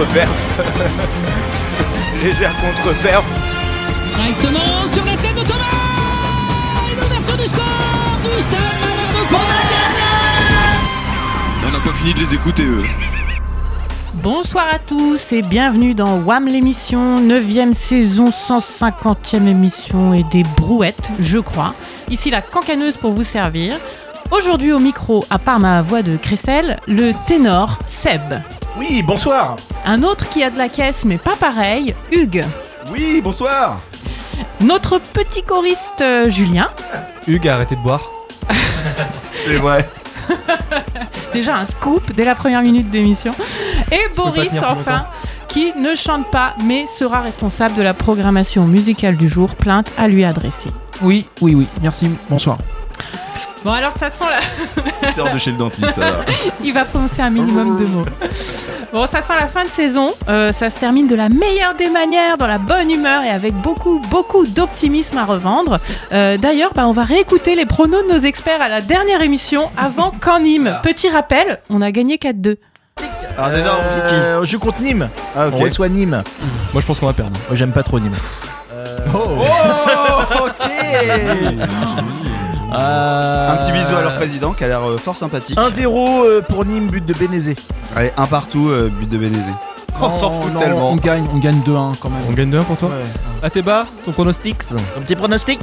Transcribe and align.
contre-perf. 0.00 0.30
légère 2.24 2.54
contre-perf. 2.56 3.24
Directement 4.16 4.88
sur 4.90 5.04
la 5.04 5.16
tête 5.16 5.34
de 5.34 5.42
Thomas 5.42 5.64
Et 6.90 6.94
l'ouverture 6.94 7.36
du 7.36 7.44
score 7.44 8.18
du 8.22 8.28
Stade 8.40 8.80
Malherbe 8.80 9.36
On 11.66 11.70
n'a 11.70 11.80
pas 11.80 11.92
fini 11.98 12.14
de 12.14 12.20
les 12.20 12.34
écouter 12.34 12.62
eux. 12.62 12.82
Bonsoir 14.14 14.68
à 14.72 14.78
tous 14.78 15.32
et 15.32 15.42
bienvenue 15.42 15.94
dans 15.94 16.18
WAM 16.20 16.46
l'émission, 16.46 17.20
9ème 17.20 17.74
saison, 17.74 18.30
150e 18.30 19.46
émission 19.46 20.14
et 20.14 20.24
des 20.32 20.44
brouettes, 20.56 21.10
je 21.18 21.38
crois. 21.38 21.74
Ici 22.08 22.30
la 22.30 22.40
cancaneuse 22.40 22.96
pour 22.96 23.12
vous 23.12 23.24
servir. 23.24 23.74
Aujourd'hui 24.30 24.72
au 24.72 24.78
micro, 24.78 25.26
à 25.28 25.38
part 25.38 25.60
ma 25.60 25.82
voix 25.82 26.02
de 26.02 26.16
Cressel, 26.16 26.78
le 26.86 27.12
ténor 27.26 27.78
Seb. 27.86 28.40
Oui, 28.76 29.02
bonsoir. 29.02 29.56
Un 29.84 30.02
autre 30.02 30.28
qui 30.30 30.42
a 30.42 30.50
de 30.50 30.58
la 30.58 30.68
caisse 30.68 31.04
mais 31.04 31.18
pas 31.18 31.36
pareil, 31.36 31.94
Hugues. 32.10 32.44
Oui, 32.90 33.20
bonsoir. 33.22 33.80
Notre 34.60 34.98
petit 34.98 35.42
choriste 35.42 36.00
euh, 36.00 36.28
Julien. 36.28 36.68
Hugues, 37.26 37.48
arrêtez 37.48 37.76
de 37.76 37.80
boire. 37.80 38.02
C'est 39.44 39.56
vrai. 39.56 39.88
Déjà 41.32 41.56
un 41.56 41.64
scoop 41.64 42.12
dès 42.14 42.24
la 42.24 42.34
première 42.34 42.62
minute 42.62 42.90
d'émission. 42.90 43.32
Et 43.90 44.14
Boris 44.14 44.50
enfin, 44.62 45.06
qui 45.48 45.72
ne 45.76 45.94
chante 45.94 46.30
pas 46.30 46.54
mais 46.64 46.86
sera 46.86 47.20
responsable 47.20 47.74
de 47.74 47.82
la 47.82 47.94
programmation 47.94 48.66
musicale 48.66 49.16
du 49.16 49.28
jour, 49.28 49.54
plainte 49.54 49.92
à 49.98 50.08
lui 50.08 50.24
adresser. 50.24 50.70
Oui, 51.02 51.26
oui, 51.40 51.54
oui. 51.54 51.66
Merci. 51.82 52.10
Bonsoir. 52.28 52.58
Bon 53.64 53.72
alors 53.72 53.92
ça 53.92 54.10
sent 54.10 54.24
la... 54.30 54.80
Il 55.08 55.12
sort 55.14 55.30
de 55.30 55.38
chez 55.38 55.50
le 55.50 55.58
dentiste. 55.58 55.98
alors. 55.98 56.24
Il 56.64 56.72
va 56.72 56.84
prononcer 56.84 57.20
un 57.22 57.30
minimum 57.30 57.76
de 57.78 57.84
mots. 57.84 58.04
Bon, 58.92 59.06
ça 59.06 59.22
sent 59.22 59.34
la 59.38 59.48
fin 59.48 59.64
de 59.64 59.68
saison. 59.70 60.08
Euh, 60.28 60.50
ça 60.52 60.70
se 60.70 60.78
termine 60.78 61.06
de 61.06 61.14
la 61.14 61.28
meilleure 61.28 61.74
des 61.74 61.88
manières, 61.90 62.36
dans 62.38 62.46
la 62.46 62.58
bonne 62.58 62.90
humeur 62.90 63.22
et 63.22 63.30
avec 63.30 63.54
beaucoup, 63.54 64.00
beaucoup 64.10 64.46
d'optimisme 64.46 65.18
à 65.18 65.24
revendre. 65.24 65.78
Euh, 66.12 66.36
D'ailleurs, 66.38 66.72
bah, 66.74 66.86
on 66.86 66.92
va 66.92 67.04
réécouter 67.04 67.54
les 67.54 67.66
pronos 67.66 68.02
de 68.06 68.12
nos 68.14 68.18
experts 68.20 68.60
à 68.62 68.68
la 68.68 68.80
dernière 68.80 69.20
émission 69.22 69.70
avant 69.76 70.10
qu'en 70.20 70.40
Nîmes. 70.40 70.78
Petit 70.82 71.08
rappel, 71.10 71.60
on 71.70 71.82
a 71.82 71.90
gagné 71.90 72.16
4-2. 72.16 72.56
Alors 73.38 73.50
déjà, 73.50 73.72
on 73.74 73.88
joue 73.88 74.08
qui 74.08 74.14
Euh, 74.14 74.40
on 74.40 74.44
joue 74.44 74.58
contre 74.58 74.80
Nîmes. 74.82 75.08
Ah. 75.36 75.46
On 75.52 75.56
reçoit 75.56 75.88
Nîmes. 75.88 76.22
Moi, 76.72 76.80
je 76.80 76.86
pense 76.86 76.98
qu'on 77.00 77.06
va 77.06 77.12
perdre. 77.12 77.38
Moi, 77.48 77.56
j'aime 77.56 77.72
pas 77.72 77.82
trop 77.82 77.98
Nîmes. 78.00 78.16
Oh, 79.14 79.44
ok. 80.44 80.70
Un 82.72 83.56
petit 83.56 83.72
bisou 83.72 83.96
à 83.96 84.02
leur 84.02 84.16
président 84.16 84.52
qui 84.52 84.64
a 84.64 84.68
l'air 84.68 84.88
euh, 84.88 84.96
fort 84.96 85.16
sympathique. 85.16 85.58
1-0 85.58 85.86
euh, 86.24 86.40
pour 86.42 86.64
Nîmes, 86.64 86.88
but 86.88 87.04
de 87.04 87.14
Bénézé. 87.14 87.56
Allez, 87.96 88.12
un 88.16 88.26
partout, 88.26 88.68
euh, 88.68 88.88
but 88.88 89.08
de 89.08 89.18
Bénézé. 89.18 89.50
On 90.02 90.12
s'en 90.12 90.30
fout 90.30 90.52
On 90.54 90.58
tellement. 90.58 90.96
gagne, 90.96 91.26
on 91.34 91.38
gagne 91.38 91.60
2-1 91.60 91.94
quand 92.00 92.08
même. 92.08 92.22
On 92.28 92.32
gagne 92.32 92.50
2-1 92.50 92.64
pour 92.64 92.76
toi 92.76 92.90
À 93.42 93.50
tes 93.50 93.60
bas, 93.60 93.86
ton 94.04 94.12
pronostic 94.12 94.56
Un 94.96 95.00
petit 95.02 95.16
pronostic 95.16 95.60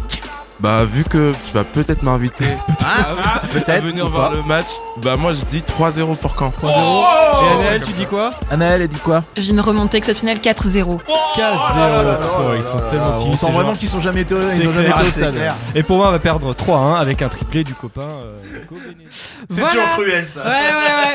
Bah 0.59 0.85
vu 0.85 1.03
que 1.03 1.33
tu 1.45 1.53
vas 1.53 1.63
peut-être 1.63 2.01
m'inviter 2.01 2.45
Ah, 2.83 3.41
à 3.67 3.79
venir 3.79 4.09
voir 4.09 4.31
le 4.31 4.41
match, 4.41 4.65
bah 5.03 5.15
moi 5.15 5.33
je 5.33 5.41
dis 5.55 5.61
3-0 5.61 6.15
pour 6.17 6.35
Caen. 6.37 6.49
3-0. 6.49 6.67
Et 6.67 7.49
Annelle, 7.53 7.81
tu 7.85 7.91
dis 7.91 8.07
quoi 8.07 8.31
Anaël, 8.49 8.81
elle 8.81 8.87
dit 8.87 8.97
quoi 8.97 9.23
J'ai 9.35 9.51
une 9.51 9.59
remontée 9.59 9.97
exceptionnelle 9.97 10.39
4-0. 10.39 10.99
4-0. 10.99 10.99
Oh, 11.39 12.53
ils 12.57 12.63
sont 12.63 12.79
tellement 12.89 13.09
On 13.09 13.15
optimistes. 13.17 13.45
sent 13.45 13.51
vraiment 13.51 13.73
qu'ils 13.73 13.87
sont 13.89 13.99
jamais 14.01 14.21
été 14.21 14.33
ils 14.33 14.61
C'est 14.61 14.67
ont 14.67 14.71
jamais 14.71 14.89
été 14.89 14.97
au 14.99 15.03
c'est 15.05 15.11
stade. 15.11 15.35
Et 15.75 15.83
pour 15.83 15.97
moi, 15.97 16.07
on 16.07 16.11
va 16.11 16.19
perdre 16.19 16.53
3-1 16.55 16.95
avec 16.99 17.21
un 17.21 17.29
triplé 17.29 17.63
du 17.63 17.75
copain. 17.75 18.01
euh, 18.01 18.37
Benet. 18.71 19.05
Voilà. 19.49 19.83
cruel 19.93 20.25
ça. 20.25 20.41
Ouais, 20.43 20.49
ouais, 20.49 20.51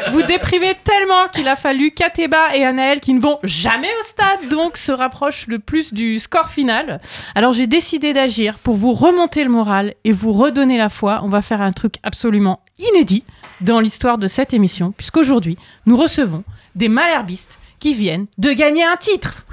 ouais. 0.06 0.11
Vous 0.12 0.22
déprimez 0.22 0.75
tellement 0.84 1.27
qu'il 1.34 1.49
a 1.49 1.56
fallu 1.56 1.91
Kateba 1.91 2.55
et 2.55 2.65
Anaël 2.65 3.00
qui 3.00 3.12
ne 3.12 3.21
vont 3.21 3.38
jamais 3.43 3.88
au 4.00 4.06
stade, 4.06 4.49
donc 4.50 4.77
se 4.77 4.93
rapprochent 4.93 5.47
le 5.49 5.59
plus 5.59 5.93
du 5.93 6.19
score 6.21 6.49
final. 6.49 7.00
Alors 7.34 7.53
j'ai 7.53 7.67
décidé 7.67 8.12
d'agir 8.15 8.55
pour 8.62 8.77
vous 8.77 8.93
remonter 8.94 9.31
le 9.41 9.50
moral 9.50 9.94
et 10.04 10.12
vous 10.12 10.32
redonner 10.32 10.76
la 10.76 10.88
foi. 10.88 11.20
On 11.25 11.28
va 11.28 11.43
faire 11.43 11.62
un 11.62 11.72
truc 11.72 11.94
absolument 12.03 12.60
inédit 12.78 13.25
dans 13.60 13.81
l'histoire 13.81 14.19
de 14.19 14.26
cette 14.26 14.53
émission, 14.53 14.93
puisqu'aujourd'hui, 14.97 15.56
nous 15.87 15.97
recevons 15.97 16.44
des 16.75 16.88
malherbistes 16.88 17.59
qui 17.78 17.94
viennent 17.94 18.26
de 18.38 18.53
gagner 18.53 18.84
un 18.84 18.97
titre. 18.97 19.44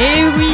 Et 0.00 0.24
oui, 0.38 0.52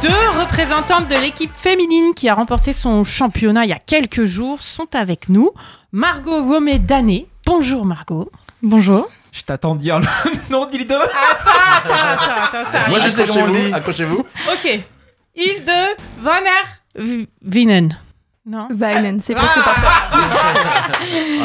deux 0.00 0.40
représentantes 0.40 1.08
de 1.08 1.20
l'équipe 1.20 1.52
féminine 1.52 2.14
qui 2.14 2.28
a 2.28 2.34
remporté 2.34 2.72
son 2.72 3.04
championnat 3.04 3.64
il 3.66 3.68
y 3.68 3.74
a 3.74 3.78
quelques 3.78 4.24
jours 4.24 4.62
sont 4.62 4.94
avec 4.94 5.28
nous. 5.28 5.50
Margot 5.92 6.42
Romé 6.44 6.78
Dané. 6.78 7.26
Bonjour 7.44 7.84
Margot. 7.84 8.30
Bonjour. 8.62 9.10
Je 9.32 9.42
t'attends 9.42 9.74
dire 9.74 9.98
le 10.00 10.06
nom 10.50 10.66
d'Ilde. 10.66 10.90
Attends, 10.92 11.04
attends, 11.84 12.58
attends, 12.58 12.70
ça 12.70 12.88
Moi 12.88 12.98
je 13.00 13.10
sais 13.10 13.26
comment 13.26 13.44
on 13.44 13.50
dit. 13.52 13.72
Accrochez-vous. 13.72 14.26
Ok. 14.52 14.80
Hilde 15.36 15.70
Vanner 16.20 17.20
Vinen. 17.42 17.96
Non 18.46 18.68
Weinen, 18.72 19.20
c'est 19.22 19.34
Ah, 19.36 19.40
presque 19.42 19.62
parfait. 19.62 20.18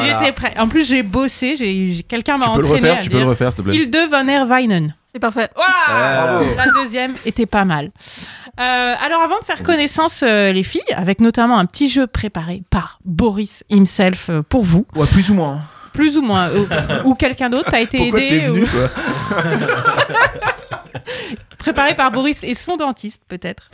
J'étais 0.02 0.32
prêt. 0.32 0.54
En 0.58 0.66
plus, 0.66 0.88
j'ai 0.88 1.02
bossé. 1.02 1.54
J'ai, 1.56 1.88
j'ai- 1.92 2.02
quelqu'un 2.02 2.38
m'a 2.38 2.46
Tu 2.46 2.52
peux 2.52 2.58
le 2.60 2.64
entraîné 2.66 2.88
refaire, 2.88 3.02
tu 3.04 3.10
peux 3.10 3.18
le 3.18 3.24
refaire 3.26 3.48
s'il 3.52 3.56
te 3.58 3.62
plaît. 3.62 3.76
Hilde 3.76 3.96
Vanner 4.10 4.44
Weinen. 4.44 4.94
C'est 5.12 5.20
parfait. 5.20 5.48
Waouh 5.56 5.66
Bravo. 6.26 6.44
La 6.56 6.70
deuxième 6.72 7.14
était 7.24 7.46
pas 7.46 7.64
mal. 7.64 7.90
Euh, 8.58 8.94
alors 9.04 9.20
avant 9.22 9.38
de 9.38 9.44
faire 9.44 9.62
connaissance 9.62 10.22
euh, 10.22 10.50
les 10.52 10.62
filles, 10.62 10.80
avec 10.94 11.20
notamment 11.20 11.58
un 11.58 11.66
petit 11.66 11.90
jeu 11.90 12.06
préparé 12.06 12.62
par 12.70 12.98
Boris 13.04 13.62
himself 13.70 14.30
euh, 14.30 14.42
pour 14.42 14.64
vous, 14.64 14.86
Ouais, 14.96 15.06
plus 15.06 15.30
ou 15.30 15.34
moins. 15.34 15.60
Plus 15.96 16.16
ou 16.16 16.22
moins, 16.22 16.48
ou 17.04 17.14
quelqu'un 17.14 17.50
d'autre 17.50 17.72
a 17.74 17.80
été 17.80 17.98
Pourquoi 17.98 18.20
t'es 18.20 18.26
aidé, 18.26 18.46
venu 18.48 18.62
ou 18.62 18.66
toi 18.66 18.88
préparé 21.58 21.94
par 21.96 22.12
Boris 22.12 22.44
et 22.44 22.54
son 22.54 22.76
dentiste 22.76 23.22
peut-être. 23.28 23.70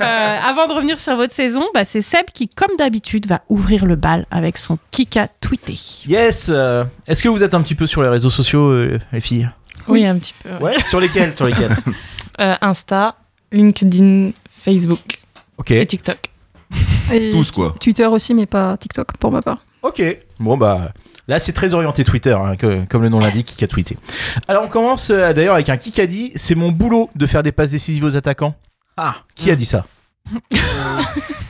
Euh, 0.00 0.38
avant 0.48 0.68
de 0.68 0.72
revenir 0.74 1.00
sur 1.00 1.16
votre 1.16 1.32
saison, 1.32 1.64
bah, 1.74 1.84
c'est 1.84 2.00
Seb 2.00 2.26
qui, 2.32 2.48
comme 2.48 2.76
d'habitude, 2.78 3.26
va 3.26 3.40
ouvrir 3.48 3.84
le 3.84 3.96
bal 3.96 4.26
avec 4.30 4.56
son 4.58 4.78
Kika 4.92 5.28
tweeté. 5.40 5.76
Yes. 6.06 6.46
euh, 6.50 6.84
Est-ce 7.08 7.20
que 7.22 7.28
vous 7.28 7.42
êtes 7.42 7.54
un 7.54 7.62
petit 7.62 7.74
peu 7.74 7.86
sur 7.88 8.00
les 8.02 8.08
réseaux 8.08 8.30
sociaux, 8.30 8.68
euh, 8.70 8.98
les 9.12 9.20
filles? 9.20 9.50
Oui, 9.88 10.06
un 10.06 10.16
petit 10.18 10.34
peu. 10.40 10.64
Ouais. 10.64 10.78
sur 10.84 11.00
lesquels 11.00 11.32
Sur 11.32 11.46
lesquels? 11.46 11.70
Euh, 12.40 12.54
Insta, 12.62 13.16
LinkedIn, 13.52 14.30
Facebook 14.64 15.20
Ok. 15.58 15.70
et 15.72 15.84
TikTok. 15.84 16.30
Et 17.12 17.30
Tous 17.30 17.50
quoi. 17.50 17.74
Twitter 17.78 18.06
aussi, 18.06 18.32
mais 18.32 18.46
pas 18.46 18.74
TikTok 18.78 19.18
pour 19.18 19.30
ma 19.30 19.42
part. 19.42 19.58
Ok. 19.82 20.02
Bon 20.40 20.56
bah 20.56 20.92
là 21.28 21.38
c'est 21.38 21.52
très 21.52 21.74
orienté 21.74 22.04
Twitter, 22.04 22.32
hein, 22.38 22.56
que- 22.56 22.84
comme 22.86 23.02
le 23.02 23.08
nom 23.08 23.18
l'indique, 23.20 23.54
qui 23.56 23.64
a 23.64 23.68
tweeté. 23.68 23.96
Alors 24.48 24.64
on 24.64 24.68
commence 24.68 25.10
euh, 25.10 25.32
d'ailleurs 25.32 25.54
avec 25.54 25.68
un 25.68 25.76
qui 25.76 26.00
a 26.00 26.06
dit 26.06 26.32
c'est 26.36 26.54
mon 26.54 26.70
boulot 26.72 27.10
de 27.16 27.26
faire 27.26 27.42
des 27.42 27.52
passes 27.52 27.70
décisives 27.72 28.04
aux 28.04 28.16
attaquants. 28.16 28.54
Ah, 28.96 29.16
qui 29.34 29.50
a 29.50 29.56
dit 29.56 29.66
ça 29.66 29.84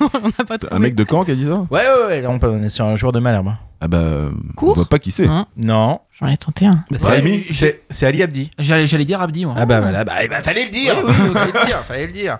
On 0.01 0.29
n'a 0.39 0.45
pas 0.47 0.59
trouvé. 0.59 0.75
Un 0.75 0.79
mec 0.79 0.95
de 0.95 1.05
Caen 1.09 1.25
qui 1.25 1.31
a 1.31 1.35
dit 1.35 1.45
ça 1.45 1.67
Ouais 1.71 1.87
ouais 1.87 2.07
ouais, 2.07 2.21
là 2.23 2.31
on 2.31 2.39
peut- 2.39 2.49
on 2.49 2.63
est 2.63 2.69
sur 2.69 2.85
un 2.85 2.97
joueur 2.97 3.13
de 3.13 3.21
Malherbe. 3.21 3.49
hein. 3.49 3.59
Ah 3.81 3.89
bah. 3.89 3.99
euh, 3.99 4.31
On 4.51 4.53
Court 4.55 4.75
voit 4.77 4.85
pas 4.87 4.99
qui 4.99 5.11
c'est. 5.11 5.27
Hein 5.27 5.47
Non. 5.57 6.01
J'en 6.13 6.29
ai 6.29 6.37
tenté 6.37 6.67
un. 6.67 6.85
c'est 6.93 7.05
Ouais, 7.07 7.17
Ali- 7.17 7.47
c'est 7.51 7.83
c'est 7.91 8.07
Ali 8.07 8.23
Abdi. 8.23 8.51
J'allais, 8.59 8.87
j'allais 8.87 9.05
dire 9.05 9.21
Abdi, 9.21 9.45
moi. 9.45 9.55
Ah 9.59 9.67
bah 9.67 9.81
voilà, 9.81 10.05
bah, 10.05 10.15
eh 10.23 10.29
ben, 10.29 10.43
fallait 10.43 10.65
le 10.65 10.71
dire. 10.71 10.95
fallait 11.09 11.53
le 11.53 11.67
dire, 11.67 11.85
fallait 11.87 12.07
le 12.07 12.13
dire. 12.13 12.39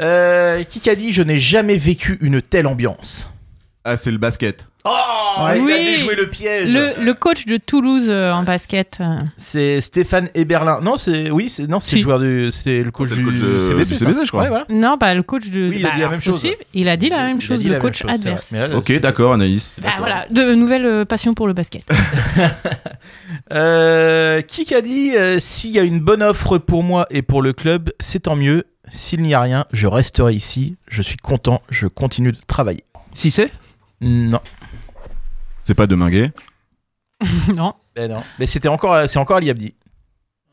Euh, 0.00 0.62
qui 0.64 0.88
a 0.90 0.94
dit 0.96 1.12
je 1.12 1.22
n'ai 1.22 1.38
jamais 1.38 1.76
vécu 1.76 2.18
une 2.20 2.42
telle 2.42 2.66
ambiance. 2.66 3.30
Ah, 3.84 3.96
c'est 3.96 4.10
le 4.10 4.18
basket. 4.18 4.68
Oh, 4.84 4.90
Ouais. 5.44 5.58
il 5.58 5.62
a 5.62 5.64
Oui. 5.64 5.84
déjoué 5.84 6.14
le 6.16 6.28
piège. 6.28 6.68
Le, 6.72 7.04
le 7.04 7.14
coach 7.14 7.46
de 7.46 7.56
Toulouse 7.56 8.06
euh, 8.08 8.32
en 8.32 8.42
basket. 8.42 8.98
C'est 9.36 9.80
Stéphane 9.80 10.28
Eberlin. 10.34 10.80
Non, 10.80 10.96
c'est 10.96 11.30
oui, 11.30 11.48
c'est 11.48 11.68
non, 11.68 11.78
c'est 11.78 11.90
Si. 11.90 11.96
le 11.96 12.02
joueur 12.02 12.18
du 12.18 12.50
c'est 12.50 12.82
le 12.82 12.90
coach 12.90 13.10
C'est 13.10 13.14
du, 13.14 13.22
le 13.22 13.30
coach 13.30 13.38
de- 13.40 13.58
CBC, 13.60 13.94
du. 13.94 13.98
CBC, 14.00 14.20
je 14.24 14.28
crois. 14.30 14.42
Ouais, 14.42 14.48
voilà. 14.48 14.64
Non, 14.70 14.96
bah 14.98 15.14
le 15.14 15.22
coach 15.22 15.48
de. 15.50 15.68
Oui, 15.70 15.76
il 15.78 15.86
a 15.86 15.90
bah, 15.90 15.94
alors, 15.96 16.10
même 16.10 16.20
chose. 16.20 16.40
suivre. 16.40 16.56
Il 16.74 16.88
a 16.88 16.96
dit 16.96 17.08
la 17.10 17.18
même 17.24 17.36
Il 17.38 17.44
a 17.44 17.46
chose, 17.46 17.58
dit 17.60 17.66
le 17.66 17.74
la 17.74 17.78
même 17.78 17.82
coach 17.82 18.02
chose, 18.02 18.10
c'est 18.10 18.18
vrai. 18.22 18.30
adverse. 18.30 18.50
Là, 18.50 18.76
Ok, 18.76 19.00
d'accord, 19.00 19.34
Anaïs. 19.34 19.76
Bah 19.80 19.90
voilà, 19.98 20.26
de 20.30 20.52
nouvelles 20.54 20.84
euh, 20.86 21.04
passions 21.04 21.32
pour 21.34 21.46
le 21.46 21.52
basket. 21.52 21.82
Euh, 23.52 24.40
qui 24.42 24.74
a 24.74 24.80
dit 24.80 25.12
euh, 25.16 25.38
s'il 25.38 25.70
y 25.72 25.78
a 25.78 25.82
une 25.82 26.00
bonne 26.00 26.22
offre 26.22 26.58
pour 26.58 26.82
moi 26.82 27.06
et 27.10 27.22
pour 27.22 27.42
le 27.42 27.52
club, 27.52 27.90
c'est 28.00 28.20
tant 28.20 28.36
mieux. 28.36 28.64
S'il 28.88 29.22
n'y 29.22 29.34
a 29.34 29.40
rien, 29.40 29.66
je 29.72 29.86
resterai 29.86 30.32
ici. 30.34 30.76
Je 30.88 31.02
suis 31.02 31.16
content. 31.16 31.60
Je 31.70 31.86
continue 31.86 32.32
de 32.32 32.38
travailler. 32.46 32.84
Si 33.12 33.30
c'est? 33.30 33.50
Non. 34.00 34.40
C'est 35.62 35.74
pas 35.74 35.86
Deminguet 35.86 36.32
non. 37.54 37.74
Ben 37.94 38.10
non. 38.10 38.22
Mais 38.38 38.46
c'était 38.46 38.68
encore, 38.68 39.08
c'est 39.08 39.18
encore 39.18 39.36
Ali 39.36 39.48
Abdi. 39.50 39.74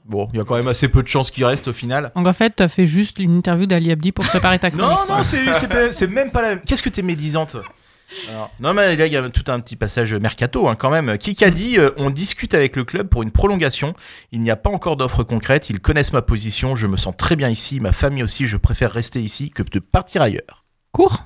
Bon, 0.05 0.27
il 0.33 0.37
y 0.37 0.41
a 0.41 0.43
quand 0.45 0.55
même 0.55 0.67
assez 0.67 0.87
peu 0.87 1.01
de 1.03 1.07
chances 1.07 1.31
qu'il 1.31 1.45
reste 1.45 1.67
au 1.67 1.73
final. 1.73 2.11
Donc 2.15 2.27
en 2.27 2.33
fait, 2.33 2.51
t'as 2.55 2.67
fait 2.67 2.85
juste 2.85 3.19
une 3.19 3.35
interview 3.37 3.65
d'Ali 3.65 3.91
Abdi 3.91 4.11
pour 4.11 4.25
préparer 4.25 4.59
ta 4.59 4.69
chronique. 4.71 4.87
Non, 4.87 5.15
non, 5.17 5.23
c'est 5.23 5.53
c'est 5.55 5.67
pas- 5.67 5.91
c'est 5.91 6.07
même 6.07 6.31
pas 6.31 6.41
la 6.41 6.49
même. 6.49 6.61
Qu'est-ce 6.61 6.83
que 6.83 6.89
t'es 6.89 7.01
médisante 7.01 7.55
Alors, 8.29 8.51
non, 8.59 8.73
mais 8.73 8.95
là, 8.95 9.05
il 9.07 9.13
y 9.13 9.17
a 9.17 9.29
tout 9.29 9.43
un 9.51 9.59
petit 9.59 9.75
passage 9.75 10.13
mercato 10.15 10.67
hein, 10.67 10.75
quand 10.75 10.89
même. 10.91 11.17
Qui 11.17 11.43
a 11.43 11.49
dit 11.51 11.77
euh, 11.77 11.91
On 11.97 12.09
discute 12.11 12.53
avec 12.53 12.75
le 12.75 12.83
club 12.83 13.07
pour 13.07 13.21
une 13.23 13.31
prolongation. 13.31 13.93
Il 14.31 14.41
n'y 14.41 14.49
a 14.51 14.55
pas 14.55 14.69
encore 14.71 14.95
d'offre 14.95 15.23
concrète. 15.23 15.69
Ils 15.71 15.79
connaissent 15.79 16.13
ma 16.13 16.21
position. 16.23 16.75
Je 16.75 16.87
me 16.87 16.97
sens 16.97 17.15
très 17.17 17.35
bien 17.35 17.49
ici. 17.49 17.79
Ma 17.79 17.91
famille 17.91 18.23
aussi. 18.23 18.45
Je 18.47 18.57
préfère 18.57 18.91
rester 18.91 19.21
ici 19.21 19.49
que 19.51 19.63
de 19.63 19.79
partir 19.79 20.21
ailleurs. 20.23 20.65
Court. 20.91 21.23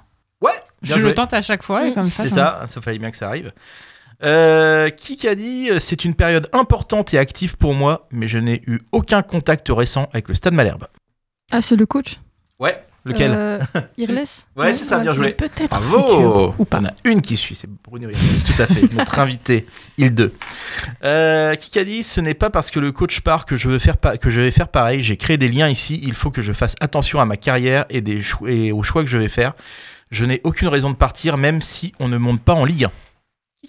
Je 0.83 0.93
joué. 0.93 1.03
le 1.03 1.13
tente 1.13 1.33
à 1.33 1.41
chaque 1.41 1.63
fois 1.63 1.87
et 1.87 1.93
comme 1.93 2.09
ça. 2.09 2.23
C'est 2.23 2.29
ça- 2.29 2.63
ça, 2.67 2.81
fallait 2.81 2.99
bien 2.99 3.09
que 3.11 3.17
ça 3.17 3.27
arrive. 3.27 3.51
Euh, 4.23 4.89
qui 4.89 5.27
a 5.27 5.35
dit 5.35 5.69
euh, 5.69 5.79
C'est 5.79 6.05
une 6.05 6.13
période 6.13 6.47
importante 6.53 7.13
et 7.13 7.17
active 7.17 7.57
pour 7.57 7.73
moi, 7.73 8.07
mais 8.11 8.27
je 8.27 8.37
n'ai 8.37 8.61
eu 8.67 8.79
aucun 8.91 9.21
contact 9.21 9.67
récent 9.69 10.07
avec 10.13 10.29
le 10.29 10.35
Stade 10.35 10.53
Malherbe. 10.53 10.85
Ah, 11.51 11.61
c'est 11.61 11.75
le 11.75 11.85
coach? 11.85 12.19
Ouais, 12.59 12.81
lequel? 13.03 13.31
Euh, 13.35 13.59
Irles 13.97 14.23
Ouais, 14.55 14.73
c'est 14.73 14.85
ça, 14.85 14.99
bien 14.99 15.13
joué. 15.13 15.31
Peut-être 15.33 15.69
Bravo 15.71 15.99
futur 16.07 16.55
ou 16.57 16.63
pas. 16.65 16.79
On 16.79 16.85
a 16.85 16.91
une 17.03 17.21
qui 17.21 17.35
suit, 17.35 17.55
c'est 17.55 17.69
Bruno 17.83 18.09
Irles, 18.09 18.43
tout 18.45 18.61
à 18.61 18.65
fait, 18.65 18.93
notre 18.93 19.19
invité, 19.19 19.65
il 19.97 20.13
2. 20.15 20.33
Euh, 21.03 21.55
qui 21.55 21.77
a 21.79 21.83
dit 21.83 22.01
Ce 22.03 22.21
n'est 22.21 22.33
pas 22.33 22.49
parce 22.49 22.71
que 22.71 22.79
le 22.79 22.93
coach 22.93 23.19
part 23.21 23.45
que 23.45 23.57
je, 23.57 23.67
veux 23.67 23.79
faire 23.79 23.97
pa- 23.97 24.17
que 24.17 24.29
je 24.29 24.39
vais 24.39 24.51
faire 24.51 24.69
pareil. 24.69 25.01
J'ai 25.01 25.17
créé 25.17 25.37
des 25.37 25.49
liens 25.49 25.67
ici. 25.67 25.99
Il 26.03 26.13
faut 26.13 26.31
que 26.31 26.41
je 26.41 26.53
fasse 26.53 26.75
attention 26.79 27.19
à 27.19 27.25
ma 27.25 27.35
carrière 27.35 27.85
et, 27.89 27.99
des 27.99 28.21
cho- 28.21 28.47
et 28.47 28.71
aux 28.71 28.83
choix 28.83 29.03
que 29.03 29.09
je 29.09 29.17
vais 29.17 29.29
faire. 29.29 29.53
Je 30.13 30.25
n'ai 30.25 30.39
aucune 30.43 30.67
raison 30.69 30.89
de 30.91 30.95
partir, 30.95 31.37
même 31.37 31.61
si 31.61 31.93
on 31.99 32.07
ne 32.07 32.17
monte 32.17 32.41
pas 32.41 32.53
en 32.53 32.63
Ligue 32.65 32.85
1. 32.85 32.91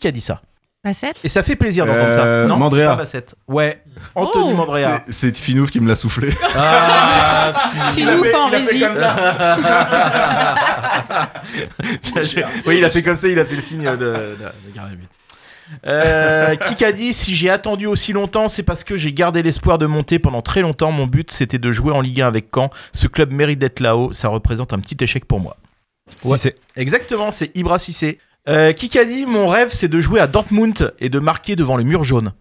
Qui 0.00 0.06
a 0.06 0.10
dit 0.12 0.20
ça 0.20 0.42
Bassett 0.84 1.16
Et 1.24 1.28
ça 1.30 1.42
fait 1.42 1.56
plaisir 1.56 1.86
d'entendre 1.86 2.14
Euh, 2.18 2.42
ça. 2.42 2.48
Non, 2.48 2.58
Mandrea. 2.58 2.78
c'est 2.80 2.86
pas 2.86 2.96
Bassett. 2.96 3.34
Ouais, 3.48 3.82
Anthony 4.14 4.50
Oh. 4.52 4.56
Mandrea. 4.56 5.02
C'est 5.06 5.12
c'est 5.12 5.36
Finouf 5.38 5.70
qui 5.70 5.80
me 5.80 5.88
l'a 5.88 5.94
soufflé. 5.94 6.34
Ah, 6.54 7.70
en 8.36 8.48
régie. 8.50 8.84
oui, 12.66 12.78
il 12.78 12.84
a 12.84 12.90
fait 12.90 13.02
comme 13.02 13.16
ça, 13.16 13.28
il 13.28 13.38
a 13.38 13.44
fait 13.44 13.56
le 13.56 13.62
signe 13.62 13.84
de, 13.84 13.90
de, 13.96 14.36
de 14.36 14.74
garder 14.74 14.92
le 14.92 14.96
but. 14.98 15.08
Euh, 15.86 16.56
qui 16.56 16.84
a 16.84 16.92
dit 16.92 17.14
si 17.14 17.34
j'ai 17.34 17.48
attendu 17.48 17.86
aussi 17.86 18.12
longtemps, 18.12 18.48
c'est 18.48 18.62
parce 18.62 18.84
que 18.84 18.96
j'ai 18.98 19.12
gardé 19.12 19.42
l'espoir 19.42 19.78
de 19.78 19.86
monter 19.86 20.18
pendant 20.18 20.42
très 20.42 20.60
longtemps. 20.60 20.92
Mon 20.92 21.06
but, 21.06 21.30
c'était 21.30 21.58
de 21.58 21.72
jouer 21.72 21.92
en 21.92 22.02
Ligue 22.02 22.20
1 22.20 22.26
avec 22.26 22.48
Caen. 22.54 22.68
Ce 22.92 23.06
club 23.06 23.32
mérite 23.32 23.58
d'être 23.58 23.80
là-haut. 23.80 24.12
Ça 24.12 24.28
représente 24.28 24.72
un 24.74 24.78
petit 24.78 24.96
échec 25.00 25.24
pour 25.24 25.40
moi. 25.40 25.56
Ouais. 26.24 26.54
Exactement, 26.76 27.30
c'est 27.30 27.56
Ibra 27.56 27.78
Cissé. 27.78 28.18
Euh, 28.46 28.72
qui 28.72 28.98
a 28.98 29.04
dit 29.06 29.24
mon 29.24 29.48
rêve, 29.48 29.70
c'est 29.72 29.88
de 29.88 30.00
jouer 30.00 30.20
à 30.20 30.26
Dortmund 30.26 30.94
et 30.98 31.08
de 31.08 31.18
marquer 31.18 31.56
devant 31.56 31.76
le 31.78 31.84
mur 31.84 32.04
jaune. 32.04 32.32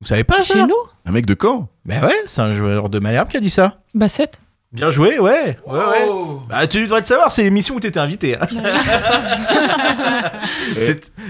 Vous 0.00 0.06
savez 0.06 0.22
pas 0.22 0.42
ça 0.42 0.54
Chez 0.54 0.62
nous? 0.62 0.76
Un 1.04 1.10
mec 1.10 1.26
de 1.26 1.36
Caen? 1.40 1.68
Ben 1.84 2.04
ouais, 2.04 2.14
c'est 2.26 2.40
un 2.40 2.54
joueur 2.54 2.88
de 2.88 3.00
Malherbe 3.00 3.28
qui 3.28 3.36
a 3.36 3.40
dit 3.40 3.50
ça. 3.50 3.80
Bassett 3.94 4.38
Bien 4.70 4.90
joué, 4.90 5.18
ouais. 5.18 5.56
ouais, 5.66 5.78
ouais. 5.78 6.08
Bah, 6.50 6.66
tu 6.66 6.82
devrais 6.82 7.00
le 7.00 7.06
savoir, 7.06 7.30
c'est 7.30 7.42
l'émission 7.42 7.74
où 7.76 7.80
t'étais 7.80 8.00
invité. 8.00 8.36
hein. 8.36 8.46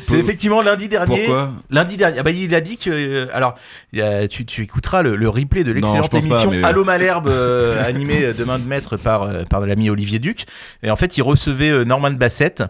c'est 0.03 0.19
effectivement 0.19 0.61
lundi 0.61 0.89
dernier. 0.89 1.25
Pourquoi? 1.25 1.53
Lundi 1.71 1.97
dernier. 1.97 2.19
Ah 2.19 2.23
bah, 2.25 2.33
il 2.33 2.53
a 2.53 2.61
dit 2.61 2.77
que. 2.79 2.91
euh, 2.91 3.27
alors, 3.33 3.55
a- 3.97 4.27
tu, 4.27 4.45
tu 4.45 4.63
écouteras 4.63 5.03
le, 5.03 5.15
le 5.15 5.29
replay 5.29 5.63
de 5.63 5.71
l'excellente 5.71 6.11
pas, 6.11 6.19
émission 6.19 6.51
mais- 6.51 6.65
Allô 6.65 6.83
Malherbe, 6.85 7.29
euh, 7.29 7.87
animée 7.87 8.33
de 8.33 8.45
main 8.45 8.59
de 8.59 8.65
maître 8.67 8.97
par, 8.97 9.23
euh, 9.23 9.45
par 9.45 9.61
l'ami 9.61 9.89
Olivier 9.89 10.19
Duc. 10.19 10.47
Et 10.83 10.91
en 10.91 10.97
fait, 10.97 11.17
il 11.17 11.23
recevait 11.23 11.71
euh, 11.71 11.85
Norman 11.85 12.11
Bassett, 12.11 12.65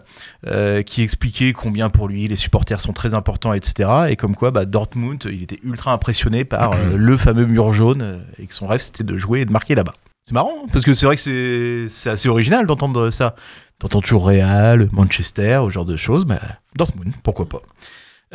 euh, 0.45 0.83
qui 0.83 1.01
expliquait 1.01 1.51
combien 1.51 1.89
pour 1.89 2.07
lui 2.07 2.27
les 2.27 2.35
supporters 2.35 2.79
sont 2.79 2.93
très 2.93 3.15
importants, 3.15 3.53
etc. 3.53 3.89
Et 4.09 4.15
comme 4.15 4.35
quoi, 4.35 4.51
bah, 4.51 4.65
Dortmund, 4.65 5.23
il 5.25 5.41
était 5.41 5.59
ultra 5.63 5.93
impressionné 5.93 6.45
par 6.45 6.73
euh, 6.73 6.75
le 6.95 7.17
fameux 7.17 7.45
mur 7.45 7.73
jaune 7.73 8.01
euh, 8.03 8.17
et 8.39 8.45
que 8.45 8.53
son 8.53 8.67
rêve, 8.67 8.81
c'était 8.81 9.03
de 9.03 9.17
jouer 9.17 9.41
et 9.41 9.45
de 9.45 9.51
marquer 9.51 9.73
là-bas. 9.73 9.93
C'est 10.23 10.33
marrant, 10.33 10.63
hein, 10.63 10.67
parce 10.71 10.85
que 10.85 10.93
c'est 10.93 11.05
vrai 11.05 11.15
que 11.15 11.87
c'est 11.89 12.09
assez 12.09 12.29
original 12.29 12.65
d'entendre 12.67 13.09
ça. 13.09 13.35
T'entends 13.79 14.01
toujours 14.01 14.25
Real, 14.25 14.89
Manchester, 14.91 15.61
ce 15.65 15.69
genre 15.71 15.85
de 15.85 15.97
choses, 15.97 16.25
mais 16.25 16.37
Dortmund, 16.75 17.13
pourquoi 17.23 17.47
pas. 17.47 17.61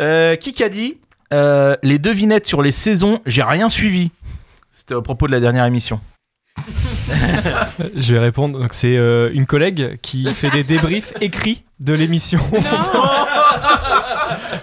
Euh, 0.01 0.37
qui 0.37 0.63
a 0.63 0.69
dit 0.69 0.97
euh, 1.33 1.77
les 1.83 1.99
devinettes 1.99 2.47
sur 2.47 2.63
les 2.63 2.73
saisons, 2.73 3.21
j'ai 3.27 3.43
rien 3.43 3.69
suivi. 3.69 4.11
C'était 4.71 4.95
à 4.95 5.03
propos 5.03 5.27
de 5.27 5.33
la 5.33 5.41
dernière 5.41 5.67
émission. 5.67 6.01
Je 7.97 8.15
vais 8.15 8.21
répondre. 8.21 8.59
Donc 8.61 8.73
c'est 8.75 8.97
euh, 8.97 9.31
une 9.33 9.47
collègue 9.47 9.99
qui 10.03 10.27
fait 10.33 10.51
des 10.51 10.65
débriefs 10.65 11.13
écrits 11.21 11.65
de 11.81 11.93
l'émission. 11.93 12.41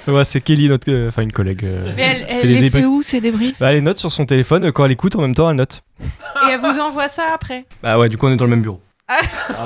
ouais, 0.08 0.24
c'est 0.26 0.42
Kelly, 0.42 0.70
notre, 0.70 0.90
euh, 0.92 1.08
enfin 1.10 1.22
une 1.22 1.32
collègue. 1.32 1.62
euh, 1.64 1.92
Mais 1.96 2.26
elle, 2.28 2.42
des 2.42 2.48
les 2.48 2.56
fait 2.56 2.62
débriefs. 2.62 2.86
où 2.88 3.02
ces 3.02 3.22
débriefs? 3.22 3.60
Bah, 3.60 3.74
elle 3.74 3.84
note 3.84 3.98
sur 3.98 4.12
son 4.12 4.26
téléphone 4.26 4.66
euh, 4.66 4.72
quand 4.72 4.86
elle 4.86 4.92
écoute 4.92 5.16
en 5.16 5.22
même 5.22 5.36
temps 5.36 5.50
elle 5.50 5.58
note. 5.58 5.82
Et 6.02 6.06
elle 6.52 6.60
vous 6.60 6.80
envoie 6.80 7.08
ça 7.08 7.24
après? 7.34 7.66
Bah 7.84 7.98
ouais, 8.00 8.10
du 8.10 8.18
coup 8.18 8.28
on 8.28 8.34
est 8.34 8.38
dans 8.38 8.46
le 8.46 8.50
même 8.52 8.62
bureau. 8.62 8.82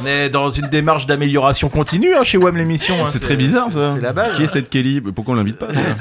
On 0.02 0.06
est 0.08 0.32
dans 0.32 0.50
une 0.50 0.68
démarche 0.70 1.06
d'amélioration 1.06 1.70
continue 1.70 2.16
hein, 2.16 2.24
chez 2.24 2.40
WAM 2.40 2.58
l'émission. 2.58 2.96
hein. 3.00 3.06
C'est 3.06 3.20
très 3.20 3.36
bizarre 3.36 3.72
ça. 3.72 3.92
C'est 3.94 4.02
la 4.02 4.12
base. 4.12 4.36
Qui 4.36 4.42
est 4.44 4.48
cette 4.48 4.72
Kelly? 4.72 5.02
Pourquoi 5.02 5.36
on 5.36 5.38
l'invite 5.38 5.60
pas 5.60 5.68
d'ailleurs? 5.68 5.98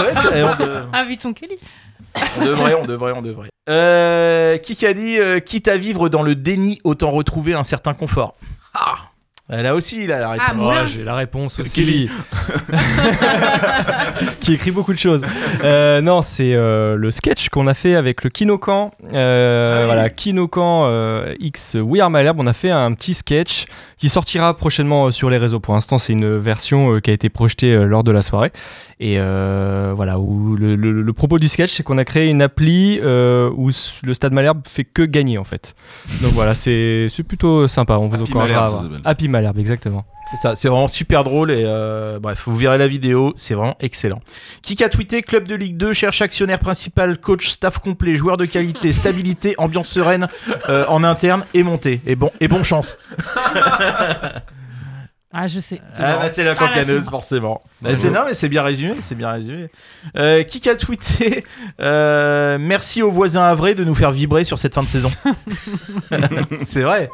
Ouais, 0.00 0.12
c'est- 0.20 0.42
on, 0.42 0.56
de- 0.64 0.82
Invitons 0.92 1.32
Kelly. 1.32 1.54
On 2.38 2.44
devrait, 2.44 2.74
on 2.74 2.86
devrait, 2.86 3.12
on 3.16 3.22
devrait. 3.22 3.48
Euh, 3.68 4.56
qui 4.58 4.86
a 4.86 4.94
dit 4.94 5.18
euh, 5.18 5.40
quitte 5.40 5.68
à 5.68 5.76
vivre 5.76 6.08
dans 6.08 6.22
le 6.22 6.34
déni, 6.34 6.80
autant 6.84 7.10
retrouver 7.10 7.54
un 7.54 7.64
certain 7.64 7.94
confort. 7.94 8.34
Ah 8.74 8.96
Là 9.50 9.74
aussi, 9.74 10.04
il 10.04 10.12
a 10.12 10.18
la 10.18 10.30
réponse. 10.32 10.46
Ah, 10.50 10.54
Moulin. 10.54 10.82
Ouais, 10.82 10.88
j'ai 10.94 11.04
la 11.04 11.14
réponse 11.14 11.58
aussi. 11.58 11.80
Kelly. 11.80 12.10
qui 14.40 14.52
écrit 14.52 14.70
beaucoup 14.70 14.92
de 14.92 14.98
choses. 14.98 15.22
Euh, 15.64 16.02
non, 16.02 16.20
c'est 16.20 16.52
euh, 16.54 16.96
le 16.96 17.10
sketch 17.10 17.48
qu'on 17.48 17.66
a 17.66 17.72
fait 17.72 17.94
avec 17.94 18.24
le 18.24 18.30
Kinokan. 18.30 18.90
Euh, 19.14 19.76
Ah 19.76 19.80
oui. 19.80 19.86
Voilà, 19.86 20.10
Kinokan 20.10 20.84
euh, 20.88 21.34
X 21.40 21.76
We 21.80 22.02
Are 22.02 22.10
Malherbe. 22.10 22.38
On 22.40 22.46
a 22.46 22.52
fait 22.52 22.70
un 22.70 22.92
petit 22.92 23.14
sketch 23.14 23.64
qui 23.96 24.10
sortira 24.10 24.54
prochainement 24.54 25.06
euh, 25.06 25.10
sur 25.10 25.30
les 25.30 25.38
réseaux. 25.38 25.60
Pour 25.60 25.72
l'instant, 25.72 25.96
c'est 25.96 26.12
une 26.12 26.36
version 26.36 26.96
euh, 26.96 27.00
qui 27.00 27.08
a 27.08 27.14
été 27.14 27.30
projetée 27.30 27.72
euh, 27.72 27.84
lors 27.84 28.04
de 28.04 28.12
la 28.12 28.20
soirée. 28.20 28.52
Et 29.00 29.14
euh, 29.18 29.92
voilà, 29.94 30.18
où 30.18 30.56
le, 30.56 30.74
le- 30.74 31.02
le 31.02 31.12
propos 31.12 31.38
du 31.38 31.48
sketch, 31.48 31.70
c'est 31.70 31.84
qu'on 31.84 31.98
a 31.98 32.04
créé 32.04 32.28
une 32.28 32.42
appli 32.42 32.98
euh, 33.02 33.48
où 33.56 33.70
le 34.02 34.12
Stade 34.14 34.32
Malherbe 34.32 34.62
fait 34.66 34.82
que 34.84 35.02
gagner 35.02 35.38
en 35.38 35.44
fait. 35.44 35.76
Donc 36.20 36.32
voilà, 36.32 36.54
c'est 36.54 37.06
c'est 37.08 37.22
plutôt 37.22 37.68
sympa. 37.68 37.96
On 37.98 38.08
vous 38.08 38.20
encouragera. 38.20 38.82
Happy 39.04 39.28
Malherbe, 39.28 39.58
exactement. 39.58 40.04
C'est 40.32 40.36
ça, 40.36 40.56
c'est 40.56 40.68
vraiment 40.68 40.88
super 40.88 41.24
drôle 41.24 41.50
et 41.50 41.62
euh, 41.64 42.18
bref, 42.20 42.42
vous 42.46 42.56
verrez 42.56 42.76
la 42.76 42.86
vidéo, 42.88 43.32
c'est 43.36 43.54
vraiment 43.54 43.76
excellent. 43.80 44.20
Qui 44.62 44.82
a 44.84 44.88
tweeté 44.90 45.22
Club 45.22 45.48
de 45.48 45.54
Ligue 45.54 45.76
2 45.78 45.92
cherche 45.94 46.20
actionnaire 46.20 46.58
principal, 46.58 47.18
coach, 47.18 47.48
staff 47.48 47.78
complet, 47.78 48.14
joueur 48.16 48.36
de 48.36 48.44
qualité, 48.44 48.92
stabilité, 48.92 49.54
ambiance 49.56 49.88
sereine 49.88 50.28
euh, 50.68 50.84
en 50.88 51.02
interne 51.04 51.44
et 51.54 51.62
montée. 51.62 52.00
Et 52.06 52.14
bon, 52.14 52.30
et 52.40 52.48
bon 52.48 52.62
chance. 52.62 52.98
Ah, 55.30 55.46
je 55.46 55.60
sais. 55.60 55.80
Ah 55.98 56.16
bah 56.16 56.28
c'est 56.30 56.42
la 56.42 56.54
Ah, 56.58 56.82
forcément. 57.02 57.60
Bah, 57.82 57.94
c'est 57.94 58.10
non 58.10 58.22
mais 58.26 58.32
c'est 58.32 58.48
bien 58.48 58.62
résumé, 58.62 58.94
c'est 59.00 59.14
bien 59.14 59.30
résumé. 59.30 59.68
Euh, 60.16 60.42
qui 60.42 60.66
a 60.70 60.74
tweeté 60.74 61.44
euh, 61.80 62.56
merci 62.58 63.02
aux 63.02 63.10
voisins 63.10 63.44
avrés 63.44 63.74
de 63.74 63.84
nous 63.84 63.94
faire 63.94 64.10
vibrer 64.10 64.44
sur 64.44 64.58
cette 64.58 64.74
fin 64.74 64.82
de 64.82 64.88
saison. 64.88 65.10
c'est 66.64 66.82
vrai. 66.82 67.10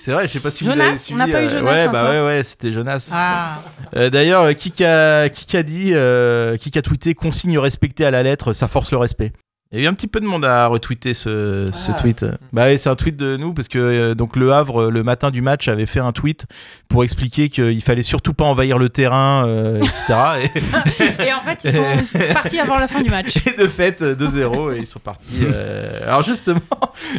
C'est 0.00 0.12
vrai, 0.12 0.26
je 0.26 0.32
sais 0.32 0.40
pas 0.40 0.50
si 0.50 0.64
vous 0.64 0.70
Jonas 0.70 0.88
avez 0.88 0.98
suivi. 0.98 1.14
On 1.22 1.26
n'a 1.26 1.32
pas 1.32 1.42
eu 1.42 1.46
euh, 1.46 1.48
Jonas 1.48 1.72
Ouais, 1.72 1.88
bah 1.88 2.00
encore 2.02 2.10
ouais, 2.10 2.24
ouais, 2.26 2.42
c'était 2.42 2.72
Jonas. 2.72 3.10
Ah, 3.12 3.62
Euh, 3.96 4.10
D'ailleurs, 4.10 4.54
qui 4.54 4.84
a, 4.84 5.28
qui 5.30 5.56
a 5.56 5.62
dit, 5.62 5.92
euh, 5.94 6.58
qui 6.58 6.76
a 6.76 6.82
tweeté 6.82 7.14
consigne 7.14 7.58
respectée 7.58 8.04
à 8.04 8.10
la 8.10 8.22
lettre, 8.22 8.52
ça 8.52 8.68
force 8.68 8.90
le 8.90 8.98
respect. 8.98 9.32
Il 9.74 9.80
y 9.80 9.82
a 9.82 9.86
eu 9.86 9.88
un 9.88 9.94
petit 9.94 10.06
peu 10.06 10.20
de 10.20 10.24
monde 10.26 10.44
à 10.44 10.68
retweeter 10.68 11.14
ce, 11.14 11.68
ce 11.72 11.90
tweet. 11.98 12.24
Bah 12.52 12.66
oui, 12.68 12.78
c'est 12.78 12.88
un 12.88 12.94
tweet 12.94 13.16
de 13.16 13.36
nous 13.36 13.52
parce 13.52 13.66
que 13.66 13.78
euh, 13.78 14.14
donc 14.14 14.36
le 14.36 14.52
Havre 14.52 14.82
euh, 14.84 14.90
le 14.90 15.02
matin 15.02 15.32
du 15.32 15.42
match 15.42 15.66
avait 15.66 15.86
fait 15.86 15.98
un 15.98 16.12
tweet 16.12 16.46
pour 16.88 17.02
expliquer 17.02 17.48
qu'il 17.48 17.82
fallait 17.82 18.04
surtout 18.04 18.34
pas 18.34 18.44
envahir 18.44 18.78
le 18.78 18.88
terrain, 18.88 19.44
euh, 19.48 19.80
etc. 19.80 20.14
et 21.26 21.32
en 21.32 21.40
fait, 21.40 21.58
ils 21.64 21.72
sont 21.72 22.32
partis 22.32 22.60
avant 22.60 22.78
la 22.78 22.86
fin 22.86 23.02
du 23.02 23.10
match. 23.10 23.36
Et, 23.46 23.56
de 23.60 23.66
fait 23.66 24.00
euh, 24.02 24.14
2-0 24.14 24.74
et 24.76 24.78
ils 24.78 24.86
sont 24.86 25.00
partis. 25.00 25.40
euh, 25.42 26.02
Alors 26.06 26.22
justement, 26.22 26.60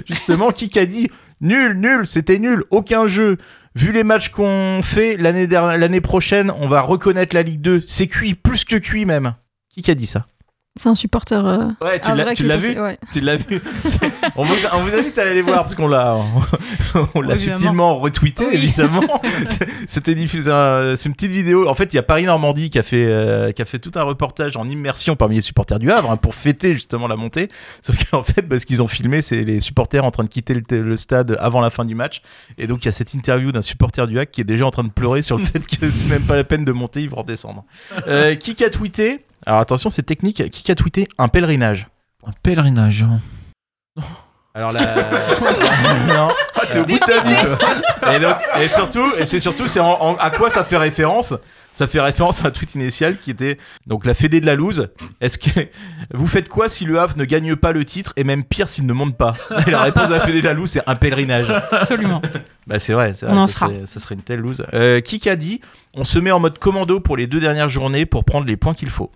justement, 0.07 0.51
qui 0.51 0.79
a 0.79 0.85
dit 0.85 1.09
nul, 1.41 1.73
nul, 1.77 2.07
c'était 2.07 2.39
nul, 2.39 2.63
aucun 2.69 3.07
jeu. 3.07 3.37
Vu 3.75 3.91
les 3.91 4.05
matchs 4.05 4.29
qu'on 4.29 4.79
fait 4.81 5.17
l'année 5.17 5.47
dernière- 5.47 5.77
l'année 5.77 5.99
prochaine, 5.99 6.51
on 6.61 6.69
va 6.69 6.79
reconnaître 6.79 7.35
la 7.35 7.43
Ligue 7.43 7.59
2. 7.59 7.83
C'est 7.85 8.07
cuit, 8.07 8.33
plus 8.33 8.63
que 8.63 8.77
cuit 8.77 9.05
même. 9.05 9.33
Qui 9.69 9.91
a 9.91 9.95
dit 9.95 10.05
ça? 10.07 10.25
C'est 10.77 10.89
un 10.89 10.95
supporter. 10.95 11.45
euh, 11.45 11.67
Ouais, 11.79 12.01
tu 12.01 12.13
l'as 12.13 12.33
tu 12.35 12.43
vu 12.43 12.79
ouais. 12.81 12.97
Tu 13.13 13.21
l'as 13.21 13.37
vu 13.37 13.61
on, 14.35 14.43
vous, 14.43 14.55
on 14.73 14.79
vous 14.83 14.93
invite 14.93 15.17
à 15.17 15.21
aller 15.21 15.35
les 15.35 15.41
voir 15.41 15.63
parce 15.63 15.73
qu'on 15.73 15.87
l'a 15.87 16.17
on 17.15 17.21
l'a 17.21 17.35
Évidemment. 17.35 17.37
subtilement 17.57 17.97
retweeté 17.99 18.45
Oui. 18.49 18.55
évidemment. 18.55 19.21
C'était 19.87 20.15
diffusé 20.15 20.51
un- 20.51 20.95
c'est 20.97 21.07
une 21.07 21.15
petite 21.15 21.31
vidéo. 21.31 21.69
En 21.69 21.73
fait, 21.75 21.93
il 21.93 21.95
y 21.95 21.99
a 21.99 22.03
Paris 22.03 22.25
Normandie 22.25 22.69
qui 22.69 22.77
a 22.77 22.83
fait 22.83 23.05
euh, 23.05 23.53
qui 23.53 23.61
a 23.61 23.65
fait 23.65 23.79
tout 23.79 23.91
un 23.95 24.03
reportage 24.03 24.57
en 24.57 24.67
immersion 24.67 25.15
parmi 25.15 25.35
les 25.35 25.41
supporters 25.41 25.79
du 25.79 25.91
Havre 25.91 26.11
hein, 26.11 26.17
pour 26.17 26.35
fêter 26.35 26.73
justement 26.73 27.07
la 27.07 27.15
montée. 27.15 27.47
Sauf 27.81 27.95
qu'en 28.09 28.23
fait, 28.23 28.41
bah, 28.41 28.59
ce 28.59 28.65
qu'ils 28.65 28.83
ont 28.83 28.87
filmé, 28.87 29.21
c'est 29.21 29.43
les 29.45 29.61
supporters 29.61 30.03
en 30.03 30.11
train 30.11 30.23
de 30.25 30.29
quitter 30.29 30.55
le, 30.55 30.81
le 30.81 30.97
stade 30.97 31.37
avant 31.39 31.61
la 31.61 31.69
fin 31.69 31.85
du 31.85 31.95
match. 31.95 32.21
Et 32.57 32.67
donc 32.67 32.83
il 32.83 32.87
y 32.87 32.89
a 32.89 32.91
cette 32.91 33.13
interview 33.13 33.53
d'un 33.53 33.61
supporter 33.61 34.07
du 34.07 34.19
Hack 34.19 34.29
qui 34.31 34.41
est 34.41 34.45
déjà 34.45 34.65
en 34.65 34.71
train 34.71 34.83
de 34.83 34.89
pleurer 34.91 35.21
sur 35.21 35.37
le 35.37 35.45
fait 35.45 35.65
que 35.65 35.89
c'est 35.89 36.09
même 36.09 36.23
pas 36.23 36.35
la 36.35 36.43
peine 36.43 36.65
de 36.65 36.73
monter, 36.73 37.01
ils 37.01 37.09
vont 37.09 37.17
redescendre. 37.21 37.63
Euh, 38.07 38.35
qui 38.35 38.61
a 38.63 38.69
tweeté? 38.69 39.21
Alors 39.45 39.59
attention, 39.59 39.89
c'est 39.89 40.03
technique. 40.03 40.49
Qui 40.49 40.71
a 40.71 40.75
tweeté 40.75 41.07
un 41.17 41.27
pèlerinage? 41.27 41.87
Un 42.25 42.31
pèlerinage. 42.43 43.05
Alors 44.53 44.71
la. 44.71 44.81
non. 46.07 46.29
Ah, 46.57 46.67
t'es 46.71 46.79
au 46.79 46.85
bout 46.85 46.93
de 46.97 46.99
ta 46.99 47.21
vie, 47.21 47.35
toi. 47.35 48.13
Et, 48.15 48.19
donc, 48.19 48.35
et 48.61 48.69
surtout, 48.69 49.05
et 49.19 49.25
c'est 49.25 49.41
surtout, 49.41 49.67
c'est 49.67 49.81
en- 49.81 50.01
en- 50.01 50.15
à 50.15 50.29
quoi 50.31 50.49
ça 50.49 50.63
fait 50.63 50.77
référence? 50.77 51.33
Ça 51.73 51.85
fait 51.85 51.99
référence 51.99 52.43
à 52.43 52.47
un 52.47 52.51
tweet 52.51 52.75
initial 52.75 53.17
qui 53.19 53.29
était 53.31 53.57
donc 53.87 54.05
la 54.05 54.13
Fédé 54.13 54.39
de 54.39 54.45
la 54.45 54.55
loose. 54.55 54.87
Est-ce 55.19 55.37
que 55.37 55.49
vous 56.13 56.25
faites 56.27 56.47
quoi 56.47 56.69
si 56.69 56.85
le 56.85 56.97
Havre 56.99 57.17
ne 57.17 57.25
gagne 57.25 57.55
pas 57.57 57.73
le 57.73 57.83
titre 57.83 58.13
et 58.15 58.23
même 58.23 58.45
pire 58.45 58.69
s'il 58.69 58.85
ne 58.85 58.93
monte 58.93 59.17
pas? 59.17 59.33
Et 59.67 59.71
la 59.71 59.81
réponse 59.81 60.07
de 60.07 60.13
la 60.13 60.21
Fédé 60.21 60.39
de 60.41 60.45
la 60.47 60.53
loose, 60.53 60.69
c'est 60.71 60.83
un 60.87 60.95
pèlerinage. 60.95 61.51
Absolument. 61.71 62.21
Bah 62.67 62.79
c'est 62.79 62.93
vrai, 62.93 63.13
c'est 63.13 63.25
On 63.25 63.31
vrai, 63.33 63.39
en 63.41 63.47
ça, 63.47 63.53
sera. 63.53 63.67
serait, 63.67 63.85
ça 63.85 63.99
serait 63.99 64.15
une 64.15 64.21
telle 64.21 64.39
loose. 64.39 64.65
Euh, 64.73 65.01
qui 65.01 65.19
qu'a 65.19 65.35
dit 65.35 65.59
On 65.93 66.05
se 66.05 66.17
met 66.19 66.31
en 66.31 66.39
mode 66.39 66.57
commando 66.57 67.01
pour 67.01 67.17
les 67.17 67.27
deux 67.27 67.41
dernières 67.41 67.69
journées 67.69 68.05
pour 68.05 68.23
prendre 68.23 68.47
les 68.47 68.55
points 68.55 68.73
qu'il 68.73 68.89
faut. 68.89 69.11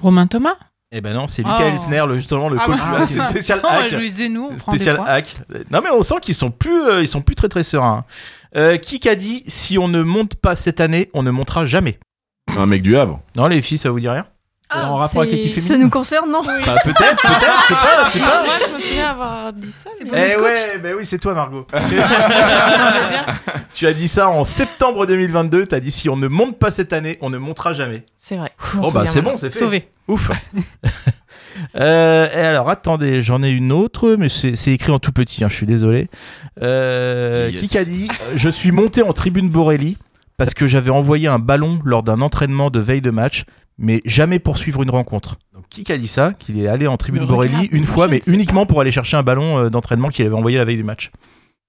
Romain 0.00 0.26
Thomas 0.26 0.56
Eh 0.92 1.00
ben 1.00 1.14
non, 1.14 1.26
c'est 1.28 1.42
Lucas 1.42 1.56
Oh. 1.60 1.62
Elsner, 1.62 2.04
le, 2.06 2.16
justement 2.16 2.48
le 2.48 2.58
Ah 2.60 2.66
coach. 2.66 2.76
bah. 2.78 3.06
c'est 3.08 3.24
spécial 3.30 3.60
Non, 3.62 3.68
hack. 3.70 3.90
je 3.90 3.96
lui 3.96 4.10
disais 4.10 4.28
nous, 4.28 4.44
on 4.44 4.50
C'est 4.50 4.56
prend 4.64 4.72
des 4.72 4.78
spécial 4.78 5.02
hack. 5.06 5.34
Non 5.70 5.80
mais 5.82 5.90
on 5.90 6.02
sent 6.02 6.16
qu'ils 6.22 6.34
sont 6.34 6.50
plus, 6.50 6.82
euh, 6.84 7.00
ils 7.02 7.08
sont 7.08 7.22
plus 7.22 7.34
très 7.34 7.48
très 7.48 7.62
sereins. 7.64 8.04
Euh, 8.56 8.76
qui 8.78 8.98
qu'a 9.00 9.14
dit 9.14 9.44
si 9.46 9.78
on 9.78 9.86
ne 9.88 10.02
monte 10.02 10.34
pas 10.34 10.56
cette 10.56 10.80
année, 10.80 11.08
on 11.14 11.22
ne 11.22 11.30
montera 11.30 11.66
jamais 11.66 11.98
Un 12.58 12.66
mec 12.66 12.82
du 12.82 12.96
Havre. 12.96 13.20
Non 13.36 13.46
les 13.46 13.62
filles, 13.62 13.78
ça 13.78 13.90
vous 13.90 14.00
dit 14.00 14.08
rien? 14.08 14.26
Ah, 14.72 14.90
En 14.90 14.94
rapport 14.94 15.22
avec 15.22 15.32
l'équipe 15.34 15.52
Ça 15.62 15.76
nous 15.76 15.90
concerne, 15.90 16.30
non 16.30 16.40
Enfin, 16.40 16.74
Peut-être, 16.84 17.20
peut-être, 17.22 17.62
je 17.62 17.66
sais 17.68 17.74
pas, 17.74 18.04
je 18.06 18.10
sais 18.12 18.18
pas. 18.20 18.44
Moi, 18.44 18.54
je 18.68 18.74
me 18.74 18.78
souviens 18.80 19.10
avoir 19.10 19.52
dit 19.52 19.72
ça. 19.72 19.90
Eh 20.00 20.06
ouais, 20.36 20.78
bah 20.82 20.88
oui, 20.96 21.04
c'est 21.04 21.18
toi 21.18 21.34
Margot. 21.34 21.66
Tu 23.72 23.86
as 23.86 23.92
dit 23.92 24.08
ça 24.08 24.28
en 24.28 24.42
septembre 24.44 25.06
2022, 25.06 25.66
t'as 25.66 25.80
dit 25.80 25.90
si 25.92 26.08
on 26.08 26.16
ne 26.16 26.26
monte 26.28 26.58
pas 26.58 26.70
cette 26.70 26.92
année, 26.92 27.18
on 27.20 27.30
ne 27.30 27.38
montera 27.38 27.72
jamais. 27.72 28.04
C'est 28.16 28.36
vrai. 28.36 28.50
Bon 28.74 28.90
bah 28.90 29.06
c'est 29.06 29.22
bon, 29.22 29.36
c'est 29.36 29.50
fait. 29.50 29.58
Sauvé. 29.58 29.88
Ouf. 30.08 30.30
Euh, 31.76 32.28
et 32.32 32.40
alors 32.40 32.70
attendez, 32.70 33.22
j'en 33.22 33.42
ai 33.42 33.50
une 33.50 33.70
autre, 33.72 34.16
mais 34.18 34.28
c'est 34.28 34.54
écrit 34.72 34.92
en 34.92 34.98
tout 34.98 35.12
petit, 35.12 35.44
hein, 35.44 35.48
je 35.50 35.54
suis 35.56 35.66
désolé. 35.66 36.08
Euh, 36.62 37.50
Yes. 37.52 37.60
Qui 37.60 37.68
qu'a 37.68 37.84
dit 37.84 38.08
euh, 38.08 38.32
Je 38.36 38.48
suis 38.48 38.70
monté 38.72 39.02
en 39.02 39.12
tribune 39.12 39.48
Borelli 39.50 39.98
parce 40.36 40.54
que 40.54 40.66
j'avais 40.68 40.90
envoyé 40.90 41.28
un 41.28 41.38
ballon 41.38 41.80
lors 41.84 42.02
d'un 42.02 42.20
entraînement 42.22 42.70
de 42.70 42.80
veille 42.80 43.02
de 43.02 43.10
match, 43.10 43.44
mais 43.80 44.02
jamais 44.04 44.38
pour 44.38 44.58
suivre 44.58 44.82
une 44.82 44.90
rencontre. 44.90 45.38
Donc 45.54 45.64
qui 45.68 45.82
qu'a 45.82 45.98
dit 45.98 46.06
ça 46.06 46.34
Qu'il 46.38 46.60
est 46.60 46.68
allé 46.68 46.86
en 46.86 46.96
tribune 46.96 47.26
Borelli 47.26 47.66
une 47.72 47.86
fois, 47.86 48.06
mais 48.06 48.20
uniquement 48.26 48.66
pour 48.66 48.80
aller 48.80 48.90
chercher 48.90 49.16
un 49.16 49.22
ballon 49.22 49.58
euh, 49.58 49.70
d'entraînement 49.70 50.10
qu'il 50.10 50.24
avait 50.26 50.34
envoyé 50.36 50.58
la 50.58 50.64
veille 50.64 50.76
du 50.76 50.84
match. 50.84 51.10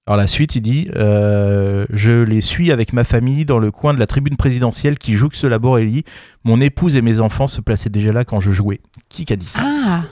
Alors 0.08 0.18
la 0.18 0.28
suite, 0.28 0.56
il 0.56 0.62
dit 0.62 0.90
euh, 0.96 1.86
Je 1.90 2.24
les 2.24 2.42
suis 2.42 2.72
avec 2.72 2.92
ma 2.92 3.04
famille 3.04 3.46
dans 3.46 3.60
le 3.60 3.72
coin 3.72 3.94
de 3.94 4.00
la 4.00 4.08
tribune 4.08 4.36
présidentielle 4.36 4.98
qui 4.98 5.14
jouxte 5.14 5.46
la 5.46 5.58
Borelli. 5.58 6.04
Mon 6.44 6.60
épouse 6.60 6.98
et 6.98 7.02
mes 7.02 7.20
enfants 7.20 7.48
se 7.48 7.62
plaçaient 7.62 7.90
déjà 7.90 8.12
là 8.12 8.26
quand 8.26 8.42
je 8.42 8.52
jouais. 8.52 8.82
Qui 9.10 9.26
qu'a 9.26 9.38
dit 9.38 9.46
ça 9.46 9.62
Ah 9.64 10.04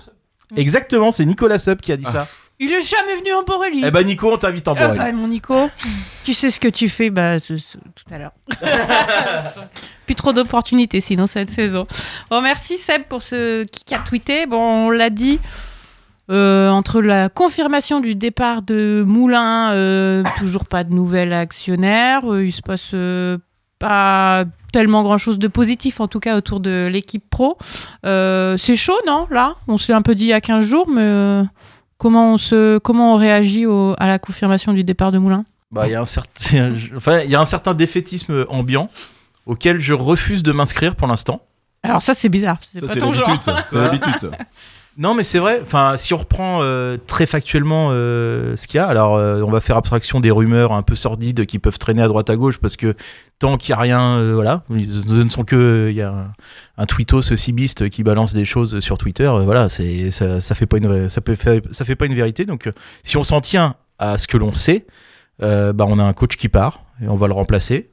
Exactement, 0.55 1.11
c'est 1.11 1.25
Nicolas 1.25 1.59
Sub 1.59 1.79
qui 1.79 1.91
a 1.91 1.97
dit 1.97 2.05
ça. 2.05 2.27
Il 2.61 2.71
est 2.73 2.81
jamais 2.81 3.15
venu 3.17 3.33
en 3.33 3.43
Borelli. 3.43 3.83
Eh 3.85 3.91
ben 3.91 4.05
Nico, 4.05 4.33
on 4.33 4.37
t'invite 4.37 4.67
en 4.67 4.73
Ah 4.73 4.87
Borelli. 4.87 4.99
bah, 4.99 5.11
mon 5.13 5.27
Nico, 5.29 5.69
tu 6.25 6.33
sais 6.33 6.49
ce 6.51 6.59
que 6.59 6.67
tu 6.67 6.89
fais 6.89 7.09
bah, 7.09 7.39
ce- 7.39 7.57
ce- 7.57 7.77
tout 7.77 8.13
à 8.13 8.17
l'heure. 8.17 8.31
Plus 10.05 10.15
trop 10.15 10.33
d'opportunités 10.33 11.01
sinon 11.01 11.27
cette 11.27 11.49
saison. 11.49 11.87
Bon, 12.29 12.41
merci 12.41 12.77
Seb 12.77 13.03
pour 13.03 13.21
ce 13.21 13.63
qui 13.65 13.93
a 13.95 13.99
tweeté. 13.99 14.45
Bon, 14.45 14.87
on 14.87 14.89
l'a 14.89 15.09
dit. 15.09 15.39
euh, 16.31 16.69
entre 16.69 17.01
la 17.01 17.27
confirmation 17.29 18.01
du 18.01 18.13
départ 18.15 18.61
de 18.61 19.03
Moulin, 19.07 19.71
euh, 19.73 20.23
toujours 20.37 20.65
pas 20.65 20.83
de 20.83 20.93
nouvel 20.93 21.33
actionnaire, 21.33 22.31
euh, 22.31 22.45
il 22.45 22.51
se 22.51 22.61
passe 22.61 22.91
euh, 22.93 23.37
pas 23.79 24.43
tellement 24.71 25.01
grand 25.01 25.17
chose 25.17 25.39
de 25.39 25.47
positif 25.47 25.99
en 25.99 26.07
tout 26.07 26.19
cas 26.19 26.37
autour 26.37 26.59
de 26.59 26.87
l'équipe 26.91 27.27
pro. 27.31 27.57
Euh, 28.05 28.57
c'est 28.57 28.75
chaud, 28.75 28.99
non 29.07 29.25
Là, 29.31 29.55
on 29.67 29.77
s'est 29.79 29.93
un 29.93 30.03
peu 30.03 30.13
dit 30.13 30.25
il 30.25 30.29
y 30.29 30.33
a 30.33 30.41
15 30.41 30.63
jours, 30.65 30.87
mais 30.87 31.01
euh, 31.01 31.43
comment 31.99 32.33
on 32.33 32.37
se, 32.39 32.79
comment 32.79 33.13
on 33.13 33.17
réagit 33.17 33.67
au- 33.67 33.93
à 33.99 34.07
la 34.07 34.17
confirmation 34.17 34.73
du 34.73 34.83
départ 34.83 35.11
de 35.11 35.19
Moulin? 35.19 35.45
Bah, 35.71 35.87
il 35.87 35.91
y 35.91 35.95
a 35.95 36.01
un 36.01 36.05
certain, 36.05 36.71
enfin, 36.97 37.19
il 37.19 37.29
y 37.29 37.35
a 37.35 37.39
un 37.39 37.45
certain 37.45 37.75
défaitisme 37.75 38.45
ambiant 38.49 38.89
auquel 39.45 39.79
je 39.79 39.93
refuse 39.93 40.41
de 40.41 40.51
m'inscrire 40.51 40.95
pour 40.95 41.07
l'instant. 41.07 41.41
Alors 41.83 42.01
ça 42.01 42.13
c'est 42.15 42.27
bizarre, 42.29 42.57
c'est 42.67 42.85
pas 42.85 42.95
ton 42.95 43.13
genre. 43.13 43.39
C'est 43.69 43.75
l'habitude. 43.79 44.31
Non, 44.97 45.13
mais 45.13 45.23
c'est 45.23 45.39
vrai. 45.39 45.61
Enfin, 45.61 45.95
si 45.97 46.13
on 46.13 46.17
reprend 46.17 46.59
euh, 46.61 46.97
très 47.07 47.25
factuellement 47.25 47.89
euh, 47.91 48.55
ce 48.55 48.67
qu'il 48.67 48.77
y 48.77 48.79
a, 48.79 48.87
alors 48.87 49.15
euh, 49.15 49.41
on 49.41 49.51
va 49.51 49.61
faire 49.61 49.77
abstraction 49.77 50.19
des 50.19 50.31
rumeurs 50.31 50.73
un 50.73 50.81
peu 50.81 50.95
sordides 50.95 51.45
qui 51.45 51.59
peuvent 51.59 51.77
traîner 51.77 52.01
à 52.01 52.07
droite 52.07 52.29
à 52.29 52.35
gauche 52.35 52.57
parce 52.57 52.75
que 52.75 52.95
tant 53.37 53.57
qu'il 53.57 53.73
n'y 53.73 53.77
a 53.77 53.81
rien, 53.81 54.33
voilà, 54.33 54.63
ce 54.69 55.13
ne 55.13 55.29
sont 55.29 55.45
que 55.45 55.87
il 55.89 55.95
y 55.95 56.01
a 56.01 56.11
un, 56.11 56.33
un 56.77 56.85
tweetos 56.85 57.21
cibiste 57.21 57.89
qui 57.89 58.03
balance 58.03 58.33
des 58.33 58.45
choses 58.45 58.79
sur 58.81 58.97
Twitter. 58.97 59.31
voilà, 59.45 59.69
ça, 59.69 60.41
ça 60.41 60.55
fait 60.55 60.65
pas 60.65 60.77
une 60.77 61.09
fait 61.09 61.95
pas 61.95 62.05
une 62.05 62.15
vérité. 62.15 62.45
Donc, 62.45 62.69
si 63.03 63.15
on 63.15 63.23
s'en 63.23 63.39
tient 63.39 63.75
à 63.99 64.17
ce 64.17 64.27
que 64.27 64.37
l'on 64.37 64.51
sait, 64.51 64.85
bah, 65.39 65.85
on 65.87 65.99
a 65.99 66.03
un 66.03 66.13
coach 66.13 66.35
qui 66.35 66.49
part 66.49 66.83
et 67.01 67.07
on 67.07 67.15
va 67.15 67.27
le 67.27 67.33
remplacer. 67.33 67.91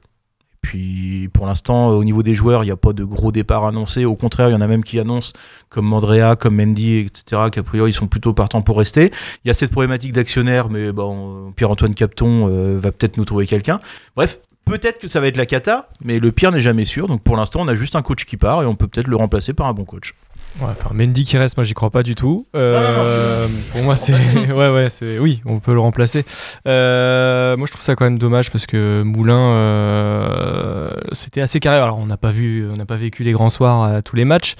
Puis 0.67 1.29
pour 1.31 1.45
l'instant, 1.45 1.91
au 1.91 2.03
niveau 2.03 2.23
des 2.23 2.33
joueurs, 2.33 2.65
il 2.65 2.67
n'y 2.67 2.73
a 2.73 2.75
pas 2.75 2.91
de 2.91 3.05
gros 3.05 3.31
départ 3.31 3.65
annoncé. 3.65 4.03
Au 4.03 4.15
contraire, 4.15 4.49
il 4.49 4.51
y 4.51 4.55
en 4.55 4.59
a 4.59 4.67
même 4.67 4.83
qui 4.83 4.99
annoncent, 4.99 5.31
comme 5.69 5.85
Mandrea, 5.85 6.35
comme 6.35 6.57
Mendy, 6.57 6.97
etc., 6.97 7.43
qu'a 7.49 7.63
priori, 7.63 7.91
ils 7.91 7.93
sont 7.93 8.07
plutôt 8.07 8.33
partants 8.33 8.61
pour 8.61 8.77
rester. 8.77 9.13
Il 9.45 9.47
y 9.47 9.51
a 9.51 9.53
cette 9.53 9.71
problématique 9.71 10.11
d'actionnaire, 10.11 10.69
mais 10.69 10.91
bon, 10.91 11.53
Pierre-Antoine 11.55 11.93
Capton 11.93 12.49
euh, 12.49 12.79
va 12.81 12.91
peut-être 12.91 13.15
nous 13.15 13.23
trouver 13.23 13.47
quelqu'un. 13.47 13.79
Bref, 14.17 14.39
peut-être 14.65 14.99
que 14.99 15.07
ça 15.07 15.21
va 15.21 15.27
être 15.27 15.37
la 15.37 15.45
cata, 15.45 15.87
mais 16.03 16.19
le 16.19 16.33
pire 16.33 16.51
n'est 16.51 16.59
jamais 16.59 16.83
sûr. 16.83 17.07
Donc 17.07 17.23
pour 17.23 17.37
l'instant, 17.37 17.61
on 17.61 17.67
a 17.69 17.75
juste 17.75 17.95
un 17.95 18.01
coach 18.01 18.25
qui 18.25 18.35
part 18.35 18.61
et 18.61 18.65
on 18.65 18.75
peut 18.75 18.87
peut-être 18.87 19.07
le 19.07 19.15
remplacer 19.15 19.53
par 19.53 19.67
un 19.67 19.73
bon 19.73 19.85
coach. 19.85 20.15
Ouais, 20.59 20.67
enfin, 20.71 20.89
Mendy 20.93 21.23
qui 21.23 21.37
reste, 21.37 21.55
moi 21.55 21.63
j'y 21.63 21.73
crois 21.75 21.91
pas 21.91 22.01
du 22.03 22.15
tout. 22.15 22.47
Euh, 22.55 22.73
Non, 22.73 23.03
non, 23.03 23.47
non, 23.53 23.53
pour 23.71 23.81
moi, 23.83 23.95
c'est. 23.95 24.13
ouais, 24.51 24.69
ouais, 24.71 24.87
c'est. 24.89 25.19
Oui, 25.19 25.41
on 25.45 25.59
peut 25.59 25.73
le 25.73 25.79
remplacer. 25.79 26.25
Euh, 26.67 27.55
moi 27.57 27.67
je 27.67 27.71
trouve 27.71 27.83
ça 27.83 27.95
quand 27.95 28.05
même 28.05 28.17
dommage 28.17 28.51
parce 28.51 28.65
que 28.65 29.03
Moulin, 29.03 29.37
euh, 29.37 30.89
c'était 31.11 31.41
assez 31.41 31.59
carré. 31.59 31.77
Alors 31.77 31.97
on 31.99 32.05
n'a 32.05 32.17
pas 32.17 32.31
vu, 32.31 32.67
on 32.71 32.75
n'a 32.77 32.85
pas 32.85 32.95
vécu 32.95 33.23
les 33.23 33.31
grands 33.31 33.49
soirs 33.49 33.83
à 33.83 34.01
tous 34.01 34.15
les 34.15 34.25
matchs, 34.25 34.55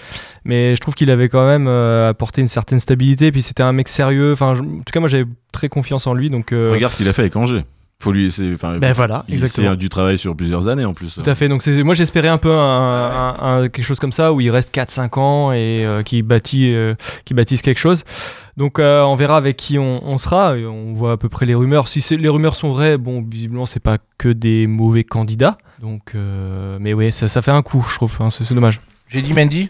mais 0.45 0.75
je 0.75 0.81
trouve 0.81 0.93
qu'il 0.95 1.09
avait 1.11 1.29
quand 1.29 1.45
même 1.47 1.67
euh, 1.67 2.09
apporté 2.09 2.41
une 2.41 2.47
certaine 2.47 2.79
stabilité. 2.79 3.31
Puis 3.31 3.41
c'était 3.41 3.63
un 3.63 3.71
mec 3.73 3.87
sérieux. 3.87 4.33
Enfin, 4.33 4.55
je- 4.55 4.61
en 4.61 4.65
tout 4.85 4.91
cas, 4.93 4.99
moi 4.99 5.09
j'avais 5.09 5.25
très 5.51 5.69
confiance 5.69 6.07
en 6.07 6.13
lui. 6.13 6.29
Donc, 6.29 6.51
euh, 6.51 6.71
Regarde 6.71 6.91
ce 6.93 6.97
qu'il 6.97 7.07
a 7.09 7.13
fait 7.13 7.23
avec 7.23 7.35
Angers. 7.35 7.65
Faut 7.99 8.11
lui, 8.11 8.31
c'est, 8.31 8.53
enfin, 8.53 8.77
ben 8.77 8.89
faut- 8.89 8.97
voilà, 8.97 9.25
il- 9.27 9.33
exactement. 9.33 9.71
C'est 9.71 9.77
du 9.77 9.89
travail 9.89 10.19
sur 10.19 10.35
plusieurs 10.35 10.67
années 10.67 10.85
en 10.85 10.93
plus. 10.93 11.15
Tout 11.15 11.27
à 11.27 11.33
fait. 11.33 11.47
Donc 11.49 11.63
c'est 11.63 11.81
moi 11.81 11.95
j'espérais 11.95 12.27
un 12.27 12.37
peu 12.37 12.51
un, 12.51 12.55
un- 12.59 13.35
un- 13.63 13.69
quelque 13.69 13.83
chose 13.85 13.99
comme 13.99 14.11
ça 14.11 14.33
où 14.33 14.39
il 14.41 14.51
reste 14.51 14.71
4-5 14.71 15.17
ans 15.19 15.51
et 15.51 15.83
euh, 15.83 16.03
qui 16.03 16.21
bâtit 16.21 16.73
euh, 16.75 16.93
qui 17.25 17.33
bâtisse 17.33 17.63
quelque 17.63 17.79
chose. 17.79 18.03
Donc 18.55 18.77
euh, 18.77 19.01
on 19.01 19.15
verra 19.15 19.37
avec 19.37 19.57
qui 19.57 19.79
on, 19.79 20.07
on 20.07 20.19
sera. 20.19 20.57
Et 20.57 20.65
on 20.67 20.93
voit 20.93 21.13
à 21.13 21.17
peu 21.17 21.27
près 21.27 21.47
les 21.47 21.55
rumeurs. 21.55 21.87
Si 21.87 22.15
les 22.17 22.29
rumeurs 22.29 22.55
sont 22.55 22.71
vraies, 22.71 22.97
bon 22.99 23.25
visiblement 23.27 23.65
c'est 23.65 23.79
pas 23.79 23.97
que 24.19 24.29
des 24.29 24.67
mauvais 24.67 25.03
candidats. 25.03 25.57
Donc 25.81 26.11
euh, 26.13 26.77
mais 26.79 26.93
oui 26.93 27.11
ça, 27.11 27.27
ça 27.27 27.41
fait 27.41 27.51
un 27.51 27.63
coup 27.63 27.83
je 27.89 27.95
trouve. 27.95 28.15
hein, 28.19 28.29
c'est 28.29 28.43
c'est 28.43 28.53
dommage. 28.53 28.79
J'ai 29.09 29.21
dit 29.21 29.33
Mendy 29.33 29.69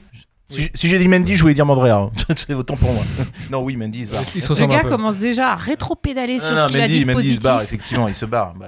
Si, 0.50 0.88
j'ai 0.88 0.98
dit 0.98 1.08
Mendy, 1.10 1.36
je 1.36 1.42
voulais 1.42 1.54
dire 1.54 1.66
Mandrea. 1.66 1.92
hein. 1.98 2.12
c'est 2.36 2.54
autant 2.54 2.76
pour 2.78 2.92
moi. 2.94 3.04
non, 3.52 3.62
oui, 3.64 3.76
Mendy 3.76 4.00
il 4.00 4.06
se 4.06 4.12
barre. 4.12 4.24
Il 4.34 4.42
se 4.42 4.54
Le 4.62 4.68
gars 4.68 4.84
commence 4.84 5.18
déjà 5.18 5.52
à 5.52 5.56
rétro-pédaler 5.56 6.40
sur 6.40 6.52
Non, 6.52 6.56
ce 6.58 6.62
non, 6.62 6.68
qu'il 6.68 6.78
a 6.78 6.82
Mendy, 6.82 6.94
dit 6.94 7.00
de 7.02 7.06
Mendy 7.06 7.18
se 7.18 7.24
positif. 7.28 7.44
barre, 7.44 7.62
effectivement, 7.62 8.08
il 8.08 8.16
se 8.16 8.26
barre. 8.26 8.54
Bah, 8.56 8.68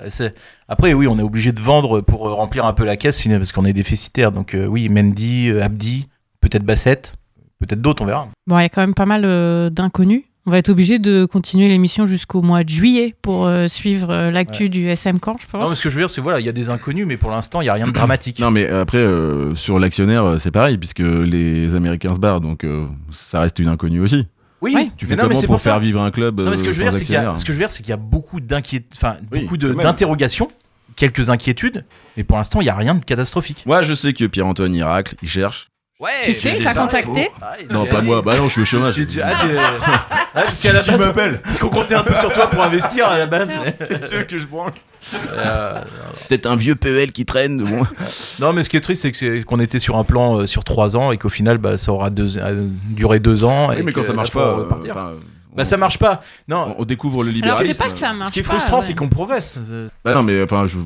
Après, 0.67 0.93
oui, 0.93 1.07
on 1.07 1.17
est 1.17 1.23
obligé 1.23 1.51
de 1.53 1.59
vendre 1.61 2.01
pour 2.01 2.27
euh, 2.27 2.33
remplir 2.33 2.65
un 2.65 2.73
peu 2.73 2.83
la 2.83 2.97
caisse 2.97 3.17
sinon- 3.17 3.37
parce 3.37 3.51
qu'on 3.53 3.65
est 3.65 3.73
déficitaire. 3.73 4.31
Donc, 4.33 4.55
euh, 4.55 4.65
oui, 4.65 4.89
Mendy, 4.89 5.49
euh, 5.49 5.63
Abdi, 5.63 6.07
peut-être 6.41 6.63
Bassett, 6.63 7.15
peut-être 7.59 7.81
d'autres, 7.81 8.03
on 8.03 8.05
verra. 8.05 8.27
Bon, 8.45 8.57
il 8.59 8.63
y 8.63 8.65
a 8.65 8.69
quand 8.69 8.81
même 8.81 8.93
pas 8.93 9.05
mal 9.05 9.23
euh, 9.25 9.69
d'inconnus. 9.69 10.23
On 10.45 10.51
va 10.51 10.57
être 10.57 10.69
obligé 10.69 10.99
de 10.99 11.25
continuer 11.25 11.67
l'émission 11.67 12.07
jusqu'au 12.07 12.41
mois 12.41 12.63
de 12.63 12.69
juillet 12.69 13.13
pour 13.21 13.45
euh, 13.45 13.67
suivre 13.67 14.09
euh, 14.09 14.31
l'actu 14.31 14.63
Ouais. 14.63 14.69
du 14.69 14.87
SM 14.87 15.19
Camp, 15.19 15.37
je 15.39 15.45
pense. 15.45 15.63
Non, 15.63 15.69
mais 15.69 15.75
ce 15.75 15.81
que 15.81 15.89
je 15.89 15.95
veux 15.95 16.01
dire, 16.01 16.09
c'est 16.09 16.21
voilà, 16.21 16.39
il 16.39 16.45
y 16.45 16.49
a 16.49 16.53
des 16.53 16.69
inconnus, 16.69 17.05
mais 17.05 17.17
pour 17.17 17.29
l'instant, 17.29 17.61
il 17.61 17.65
n'y 17.65 17.69
a 17.69 17.73
rien 17.73 17.87
de 17.87 17.91
dramatique. 17.91 18.39
Non, 18.49 18.49
mais 18.49 18.67
après, 18.67 18.97
euh, 18.97 19.53
sur 19.53 19.79
l'actionnaire, 19.79 20.39
c'est 20.39 20.51
pareil, 20.51 20.77
puisque 20.77 20.99
les 20.99 21.75
Américains 21.75 22.15
se 22.15 22.19
barrent, 22.19 22.41
donc 22.41 22.63
euh, 22.63 22.87
ça 23.11 23.41
reste 23.41 23.59
une 23.59 23.67
inconnue 23.69 23.99
aussi. 23.99 24.27
Oui, 24.61 24.73
Ouais. 24.73 24.89
Tu 24.97 25.05
mais 25.05 25.09
fais 25.11 25.15
non, 25.17 25.23
mais 25.23 25.29
comment 25.29 25.39
c'est 25.41 25.47
pour, 25.47 25.55
pour 25.55 25.61
ça. 25.61 25.71
faire 25.71 25.79
vivre 25.79 26.01
un 26.01 26.11
club 26.11 26.39
Non, 26.41 26.49
mais 26.51 26.57
ce 26.57 26.63
que 26.63 26.71
je 26.71 26.79
veux 26.79 26.83
dire, 26.83 26.93
c'est 26.93 27.05
qu'il 27.05 27.13
y 27.13 27.17
a, 27.17 27.19
actionnaire 27.19 27.39
ce 27.39 27.45
que 27.45 27.53
je 27.53 27.57
veux 27.57 27.63
dire, 27.63 27.69
c'est 27.69 27.83
qu'il 27.83 27.91
y 27.91 27.93
a 27.93 27.97
beaucoup 27.97 28.39
d'interrogations, 28.39 30.47
quelques 30.95 31.29
inquiétudes, 31.29 31.85
mais 32.17 32.23
pour 32.23 32.37
l'instant, 32.37 32.59
il 32.61 32.65
n'y 32.65 32.69
a 32.69 32.75
rien 32.75 32.95
de 32.95 33.03
catastrophique. 33.05 33.63
Moi, 33.65 33.83
je 33.83 33.93
sais 33.93 34.13
que 34.13 34.25
Pierre-Antoine 34.25 34.73
Iracle, 34.73 35.15
il 35.21 35.29
cherche. 35.29 35.69
Ouais. 35.99 36.09
tu 36.23 36.33
sais, 36.33 36.57
t'as 36.63 36.73
contacté 36.73 37.29
Non, 37.69 37.85
pas 37.85 38.01
moi, 38.01 38.21
bah 38.21 38.37
non, 38.37 38.45
je 38.47 38.53
suis 38.53 38.61
au 38.61 38.65
chômage. 38.65 38.95
Tu- 38.95 39.05
tu- 39.05 39.21
ah, 39.21 39.33
tu- 39.41 39.47
ah, 39.85 40.05
parce 40.33 40.61
qu'à 40.61 40.71
la 40.71 40.79
Tu 40.81 40.91
base, 40.91 41.05
m'appelles 41.07 41.41
parce 41.43 41.59
qu'on 41.59 41.67
comptait 41.69 41.95
un 41.95 42.03
peu 42.03 42.15
sur 42.15 42.31
toi 42.31 42.47
pour 42.49 42.63
investir 42.63 43.07
à 43.07 43.17
la 43.17 43.25
base. 43.25 43.53
mais- 43.63 43.75
Tu 44.07 44.15
veux 44.15 44.23
que 44.23 44.37
je 44.39 44.45
branle 44.45 44.71
Euh, 45.33 45.81
Peut-être 46.29 46.45
un 46.45 46.55
vieux 46.55 46.75
PEL 46.75 47.11
qui 47.11 47.25
traîne. 47.25 47.63
Bon. 47.63 47.85
non, 48.39 48.53
mais 48.53 48.63
ce 48.63 48.69
qui 48.69 48.77
est 48.77 48.81
triste, 48.81 49.01
c'est 49.01 49.11
que 49.11 49.17
c'est- 49.17 49.43
qu'on 49.43 49.59
était 49.59 49.79
sur 49.79 49.97
un 49.97 50.03
plan 50.05 50.39
euh, 50.39 50.45
sur 50.45 50.63
trois 50.63 50.95
ans 50.95 51.11
et 51.11 51.17
qu'au 51.17 51.29
final, 51.29 51.57
bah, 51.57 51.77
ça 51.77 51.91
aura 51.91 52.09
deux, 52.09 52.37
euh, 52.37 52.67
duré 52.89 53.19
deux 53.19 53.43
ans. 53.43 53.69
Oui, 53.69 53.75
et 53.79 53.83
mais 53.83 53.91
quand 53.91 53.99
que 54.01 54.07
ça 54.07 54.13
marche 54.13 54.31
pas, 54.31 54.39
euh, 54.47 54.53
repartir. 54.55 54.91
enfin, 54.91 55.13
bah, 55.53 55.63
on- 55.63 55.65
ça 55.65 55.75
marche 55.75 55.97
pas. 55.99 56.21
Non. 56.47 56.75
On, 56.77 56.85
découvre 56.85 57.23
le 57.23 57.29
Alors, 57.31 57.35
libéralisme. 57.35 57.73
c'est 57.73 57.83
pas 57.89 57.93
que 57.93 57.99
ça 57.99 58.13
marche 58.13 58.27
Ce 58.29 58.31
qui 58.33 58.39
est 58.39 58.43
frustrant, 58.43 58.77
ouais. 58.77 58.83
c'est 58.83 58.93
qu'on 58.95 59.09
progresse. 59.09 59.57
Bah 60.05 60.13
non, 60.13 60.23
mais 60.23 60.41
enfin, 60.43 60.65
je- 60.67 60.77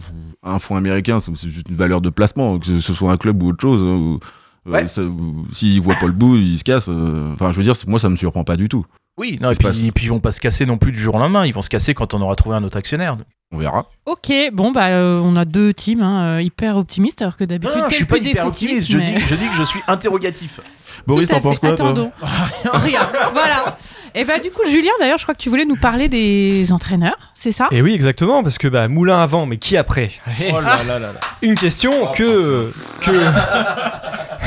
un 0.43 0.57
fonds 0.57 0.75
américain, 0.75 1.19
c'est 1.19 1.49
juste 1.51 1.69
une 1.69 1.75
valeur 1.77 2.01
de 2.01 2.09
placement, 2.09 2.57
que 2.57 2.79
ce 2.79 2.93
soit 2.93 3.11
un 3.11 3.17
club 3.17 3.43
ou 3.43 3.49
autre 3.49 3.61
chose. 3.61 3.81
hein, 3.81 3.85
ou- 3.97 4.19
Ouais. 4.65 4.85
ou- 4.99 5.45
S'ils 5.51 5.81
voient 5.81 5.95
pas 5.95 6.05
le 6.07 6.11
bout, 6.13 6.35
ils 6.37 6.57
se 6.59 6.63
cassent. 6.63 6.89
euh, 6.89 7.31
Enfin, 7.33 7.51
je 7.51 7.57
veux 7.57 7.63
dire, 7.63 7.75
moi, 7.87 7.99
ça 7.99 8.09
me 8.09 8.15
surprend 8.15 8.43
pas 8.43 8.55
du 8.55 8.69
tout. 8.69 8.85
Oui, 9.17 9.37
non, 9.41 9.51
et 9.51 9.55
puis, 9.55 9.85
et 9.87 9.91
puis 9.91 10.05
ils 10.05 10.09
vont 10.09 10.19
pas 10.19 10.31
se 10.31 10.41
casser 10.41 10.65
non 10.65 10.77
plus 10.77 10.91
du 10.91 10.97
jour 10.99 11.13
au 11.13 11.19
lendemain. 11.19 11.45
Ils 11.45 11.53
vont 11.53 11.61
se 11.61 11.69
casser 11.69 11.93
quand 11.93 12.15
on 12.15 12.21
aura 12.21 12.35
trouvé 12.35 12.55
un 12.55 12.63
autre 12.63 12.77
actionnaire. 12.77 13.15
On 13.51 13.59
verra. 13.59 13.85
Ok, 14.07 14.31
bon, 14.51 14.71
bah, 14.71 14.87
euh, 14.87 15.19
on 15.23 15.35
a 15.35 15.45
deux 15.45 15.71
teams 15.75 16.01
hein, 16.01 16.37
euh, 16.37 16.41
hyper 16.41 16.77
optimistes, 16.77 17.21
alors 17.21 17.37
que 17.37 17.43
d'habitude, 17.43 17.75
Non, 17.75 17.83
non, 17.83 17.89
je 17.89 17.93
suis 17.95 18.05
pas 18.05 18.17
hyper 18.17 18.47
optimiste. 18.47 18.89
Je 18.89 18.97
dis, 18.97 19.19
je 19.19 19.35
dis 19.35 19.47
que 19.47 19.53
je 19.55 19.61
suis 19.63 19.79
interrogatif. 19.87 20.59
Boris, 21.07 21.29
t'en 21.29 21.39
penses 21.41 21.59
quoi, 21.59 21.75
toi 21.75 21.89
Attendons. 21.91 22.11
Rien. 22.73 23.07
Voilà. 23.33 23.77
Et 24.15 24.23
bah, 24.25 24.39
du 24.39 24.49
coup, 24.49 24.61
Julien, 24.67 24.91
d'ailleurs, 24.99 25.19
je 25.19 25.23
crois 25.23 25.35
que 25.35 25.39
tu 25.41 25.49
voulais 25.49 25.65
nous 25.65 25.75
parler 25.75 26.09
des 26.09 26.71
entraîneurs, 26.71 27.17
c'est 27.35 27.51
ça? 27.51 27.67
Et 27.69 27.83
oui, 27.83 27.93
exactement, 27.93 28.41
parce 28.41 28.57
que 28.57 28.67
bah, 28.67 28.87
Moulin 28.87 29.19
avant, 29.21 29.45
mais 29.45 29.57
qui 29.57 29.77
après? 29.77 30.09
Oh 30.51 30.59
là 30.59 30.77
là 30.87 30.97
là 30.97 30.99
là. 30.99 31.19
Une 31.43 31.53
question 31.55 31.91
que, 32.15 32.73
que, 33.01 33.11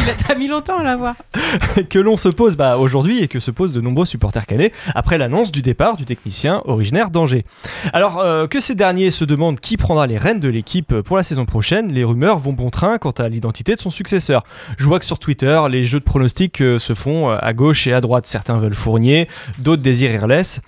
t'as 0.27 0.35
mis 0.35 0.49
longtemps 0.49 0.79
à 0.79 0.83
l'avoir. 0.83 1.17
que 1.91 1.99
l'on 1.99 2.17
se 2.17 2.29
pose 2.29 2.57
bah, 2.57 2.79
aujourd'hui 2.79 3.23
et 3.23 3.29
que 3.29 3.41
se 3.41 3.51
posent 3.51 3.73
de 3.73 3.81
nombreux 3.81 4.07
supporters 4.07 4.47
canets 4.47 4.73
après 4.95 5.19
l'annonce 5.19 5.53
du 5.53 5.63
départ 5.63 5.97
du 5.97 6.05
technicien 6.05 6.63
originaire 6.65 7.11
d'Angers. 7.11 7.45
Alors 7.93 8.19
euh, 8.21 8.47
que 8.47 8.61
ces 8.61 8.75
derniers 8.75 9.11
se 9.11 9.25
demandent 9.25 9.61
qui 9.61 9.77
prendra 9.77 10.07
les 10.07 10.19
rênes 10.19 10.41
de 10.41 10.49
l'équipe 10.49 11.01
pour 11.01 11.17
la 11.17 11.23
saison 11.23 11.45
prochaine, 11.45 11.93
les 11.93 12.05
rumeurs 12.05 12.39
vont 12.39 12.53
bon 12.53 12.71
train 12.71 12.99
quant 12.99 13.11
à 13.11 13.29
l'identité 13.29 13.75
de 13.75 13.81
son 13.81 13.91
successeur. 13.91 14.45
Je 14.79 14.85
vois 14.85 14.99
que 14.99 15.05
sur 15.05 15.19
Twitter, 15.19 15.61
les 15.71 15.85
jeux 15.85 16.01
de 16.01 16.05
pronostics 16.05 16.61
euh, 16.61 16.79
se 16.79 16.95
font 16.95 17.31
euh, 17.31 17.37
à 17.41 17.53
gauche 17.53 17.87
et 17.87 17.93
à 17.93 18.01
droite. 18.01 18.27
Certains 18.27 18.59
veulent 18.59 18.75
Fournier, 18.75 19.29
d'autres 19.59 19.83
désirent 19.83 20.13
Irles. 20.13 20.61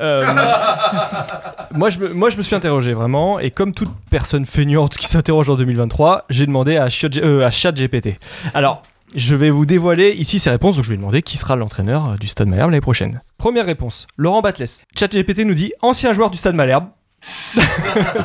Euh, 0.00 0.24
moi, 1.72 1.90
je 1.90 1.98
me, 1.98 2.42
suis 2.42 2.54
interrogé 2.54 2.92
vraiment, 2.92 3.38
et 3.38 3.50
comme 3.50 3.72
toute 3.74 3.90
personne 4.10 4.46
feignante 4.46 4.96
qui 4.96 5.06
s'interroge 5.08 5.50
en 5.50 5.56
2023, 5.56 6.24
j'ai 6.30 6.46
demandé 6.46 6.76
à, 6.76 6.88
Chat- 6.88 7.16
euh, 7.18 7.46
à 7.46 7.50
ChatGPT. 7.50 8.18
Alors, 8.54 8.82
je 9.14 9.36
vais 9.36 9.50
vous 9.50 9.66
dévoiler 9.66 10.10
ici 10.10 10.38
ses 10.38 10.50
réponses, 10.50 10.76
donc 10.76 10.84
je 10.84 10.90
vais 10.90 10.96
demander 10.96 11.22
qui 11.22 11.36
sera 11.36 11.56
l'entraîneur 11.56 12.10
euh, 12.10 12.16
du 12.16 12.26
Stade 12.26 12.48
Malherbe 12.48 12.70
l'année 12.70 12.80
prochaine. 12.80 13.20
Première 13.38 13.66
réponse, 13.66 14.06
Laurent 14.16 14.40
Batles. 14.40 14.64
ChatGPT 14.98 15.40
nous 15.44 15.54
dit 15.54 15.72
ancien 15.82 16.12
joueur 16.14 16.30
du 16.30 16.38
Stade 16.38 16.54
Malherbe. 16.54 16.86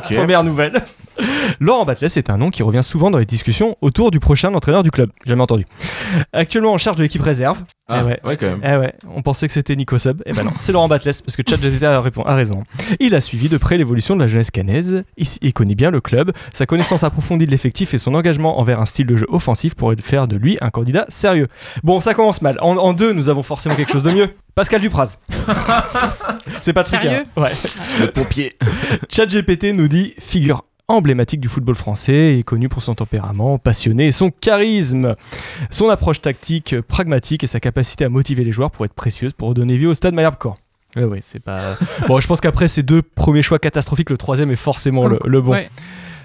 Première 0.04 0.44
nouvelle. 0.44 0.82
Laurent 1.58 1.84
Batles 1.84 2.06
est 2.06 2.30
un 2.30 2.38
nom 2.38 2.48
qui 2.50 2.62
revient 2.62 2.82
souvent 2.82 3.10
dans 3.10 3.18
les 3.18 3.26
discussions 3.26 3.76
autour 3.82 4.10
du 4.10 4.20
prochain 4.20 4.54
entraîneur 4.54 4.82
du 4.82 4.90
club. 4.90 5.10
Jamais 5.26 5.42
entendu. 5.42 5.66
Actuellement 6.32 6.72
en 6.72 6.78
charge 6.78 6.96
de 6.96 7.02
l'équipe 7.02 7.20
réserve. 7.20 7.58
Ah, 7.88 8.00
Eh 8.00 8.06
ouais. 8.06 8.20
ouais, 8.24 8.36
quand 8.38 8.46
même. 8.46 8.60
Eh 8.64 8.76
ouais, 8.78 8.94
on 9.14 9.20
pensait 9.20 9.46
que 9.46 9.52
c'était 9.52 9.76
Nico 9.76 9.98
Sub. 9.98 10.22
Eh 10.24 10.32
ben 10.32 10.44
non, 10.44 10.52
c'est 10.60 10.72
Laurent 10.72 10.88
Batles 10.88 11.10
parce 11.26 11.36
que 11.36 11.42
ChatGPT 11.46 11.82
a, 11.84 12.00
répond- 12.00 12.22
a 12.22 12.34
raison. 12.34 12.62
Il 13.00 13.14
a 13.14 13.20
suivi 13.20 13.48
de 13.50 13.58
près 13.58 13.76
l'évolution 13.76 14.14
de 14.16 14.20
la 14.20 14.28
jeunesse 14.28 14.50
canaise. 14.50 15.04
Il 15.42 15.52
connaît 15.52 15.74
bien 15.74 15.90
le 15.90 16.00
club. 16.00 16.32
Sa 16.54 16.64
connaissance 16.64 17.04
approfondie 17.04 17.44
de 17.46 17.50
l'effectif 17.50 17.92
et 17.92 17.98
son 17.98 18.14
engagement 18.14 18.58
envers 18.58 18.80
un 18.80 18.86
style 18.86 19.06
de 19.06 19.16
jeu 19.16 19.26
offensif 19.28 19.74
pourraient 19.74 19.96
faire 20.00 20.26
de 20.26 20.36
lui 20.36 20.56
un 20.62 20.70
candidat 20.70 21.04
sérieux. 21.08 21.48
Bon, 21.82 22.00
ça 22.00 22.14
commence 22.14 22.40
mal. 22.40 22.56
En, 22.62 22.76
en 22.78 22.92
deux, 22.94 23.12
nous 23.12 23.28
avons 23.28 23.42
forcément 23.42 23.74
quelque 23.74 23.92
chose 23.92 24.04
de 24.04 24.12
mieux. 24.12 24.30
Pascal 24.54 24.80
Dupraz. 24.80 25.18
c'est 26.62 26.72
Patrick. 26.72 27.00
Sérieux 27.00 27.24
hein. 27.36 27.40
Ouais. 27.40 27.50
Le 28.00 28.10
pompier. 28.10 28.52
ChatGPT 29.08 29.74
nous 29.74 29.88
dit 29.88 30.14
figure 30.18 30.64
emblématique 30.88 31.40
du 31.40 31.48
football 31.48 31.76
français 31.76 32.36
et 32.36 32.42
connu 32.42 32.68
pour 32.68 32.82
son 32.82 32.94
tempérament 32.94 33.58
passionné 33.58 34.08
et 34.08 34.12
son 34.12 34.30
charisme. 34.30 35.14
Son 35.70 35.88
approche 35.88 36.20
tactique 36.20 36.74
euh, 36.74 36.82
pragmatique 36.82 37.44
et 37.44 37.46
sa 37.46 37.60
capacité 37.60 38.04
à 38.04 38.08
motiver 38.08 38.44
les 38.44 38.52
joueurs 38.52 38.70
pour 38.70 38.84
être 38.84 38.94
précieuse 38.94 39.32
pour 39.32 39.48
redonner 39.48 39.76
vie 39.76 39.86
au 39.86 39.94
stade 39.94 40.14
Malherbe 40.14 40.36
Caen. 40.42 40.56
Ouais, 40.96 41.04
ouais, 41.04 41.20
c'est 41.22 41.38
pas. 41.40 41.76
bon, 42.08 42.20
je 42.20 42.26
pense 42.26 42.40
qu'après 42.40 42.66
ces 42.66 42.82
deux 42.82 43.02
premiers 43.02 43.42
choix 43.42 43.60
catastrophiques, 43.60 44.10
le 44.10 44.18
troisième 44.18 44.50
est 44.50 44.56
forcément 44.56 45.06
le, 45.06 45.18
le 45.24 45.40
bon. 45.40 45.52
Ouais. 45.52 45.70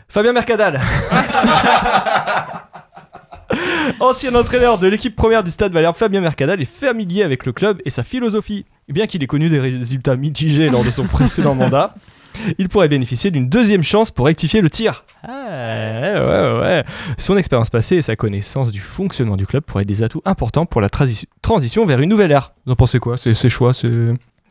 Fabien 0.10 0.34
Mercadal. 0.34 0.82
Ancien 4.00 4.34
entraîneur 4.36 4.78
de 4.80 4.88
l'équipe 4.88 5.16
première 5.16 5.44
du 5.44 5.52
Stade 5.52 5.74
Malherbe, 5.74 5.96
Fabien 5.96 6.22
Mercadal 6.22 6.62
est 6.62 6.66
familier 6.66 7.24
avec 7.24 7.46
le 7.46 7.52
club 7.52 7.82
et 7.86 7.90
sa 7.90 8.04
philosophie. 8.04 8.66
Bien 8.88 9.08
qu'il 9.08 9.24
ait 9.24 9.28
connu 9.28 9.50
des 9.50 9.60
résultats 9.60 10.16
mitigés 10.16 10.70
lors 10.70 10.84
de 10.84 10.92
son 10.92 11.06
précédent 11.06 11.56
mandat, 11.56 11.96
il 12.58 12.70
pourrait 12.70 12.90
bénéficier 12.90 13.32
d'une 13.32 13.50
deuxième 13.50 13.84
chance 13.84 14.12
pour 14.12 14.26
rectifier 14.26 14.62
le 14.62 14.70
tir. 14.70 15.06
Ah, 15.24 15.30
ouais, 15.30 16.20
ouais, 16.20 16.60
ouais. 16.62 16.84
Son 17.18 17.38
expérience 17.38 17.70
passée 17.70 17.96
et 17.98 18.02
sa 18.02 18.16
connaissance 18.16 18.72
du 18.72 18.80
fonctionnement 18.80 19.38
du 19.38 19.48
club 19.48 19.64
pourraient 19.64 19.84
être 19.84 19.88
des 19.88 20.04
atouts 20.04 20.22
importants 20.26 20.66
pour 20.66 20.82
la 20.82 20.90
transi- 20.90 21.26
transition 21.42 21.86
vers 21.86 22.00
une 22.00 22.10
nouvelle 22.10 22.32
ère. 22.32 22.52
Vous 22.66 22.74
en 22.74 22.76
pensez 22.76 23.00
quoi? 23.00 23.18
C'est 23.18 23.34
ses 23.34 23.50
choix, 23.50 23.74
c'est... 23.74 23.90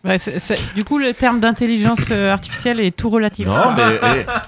Ouais, 0.05 0.19
c'est- 0.19 0.39
c'est- 0.39 0.75
du 0.75 0.85
coup, 0.85 0.99
le 0.99 1.15
terme 1.15 1.41
d'intelligence 1.41 2.09
euh, 2.11 2.31
artificielle 2.33 2.79
est 2.79 2.95
tout 2.95 3.09
relatif. 3.09 3.47
Non, 3.47 3.73
mais 3.77 3.99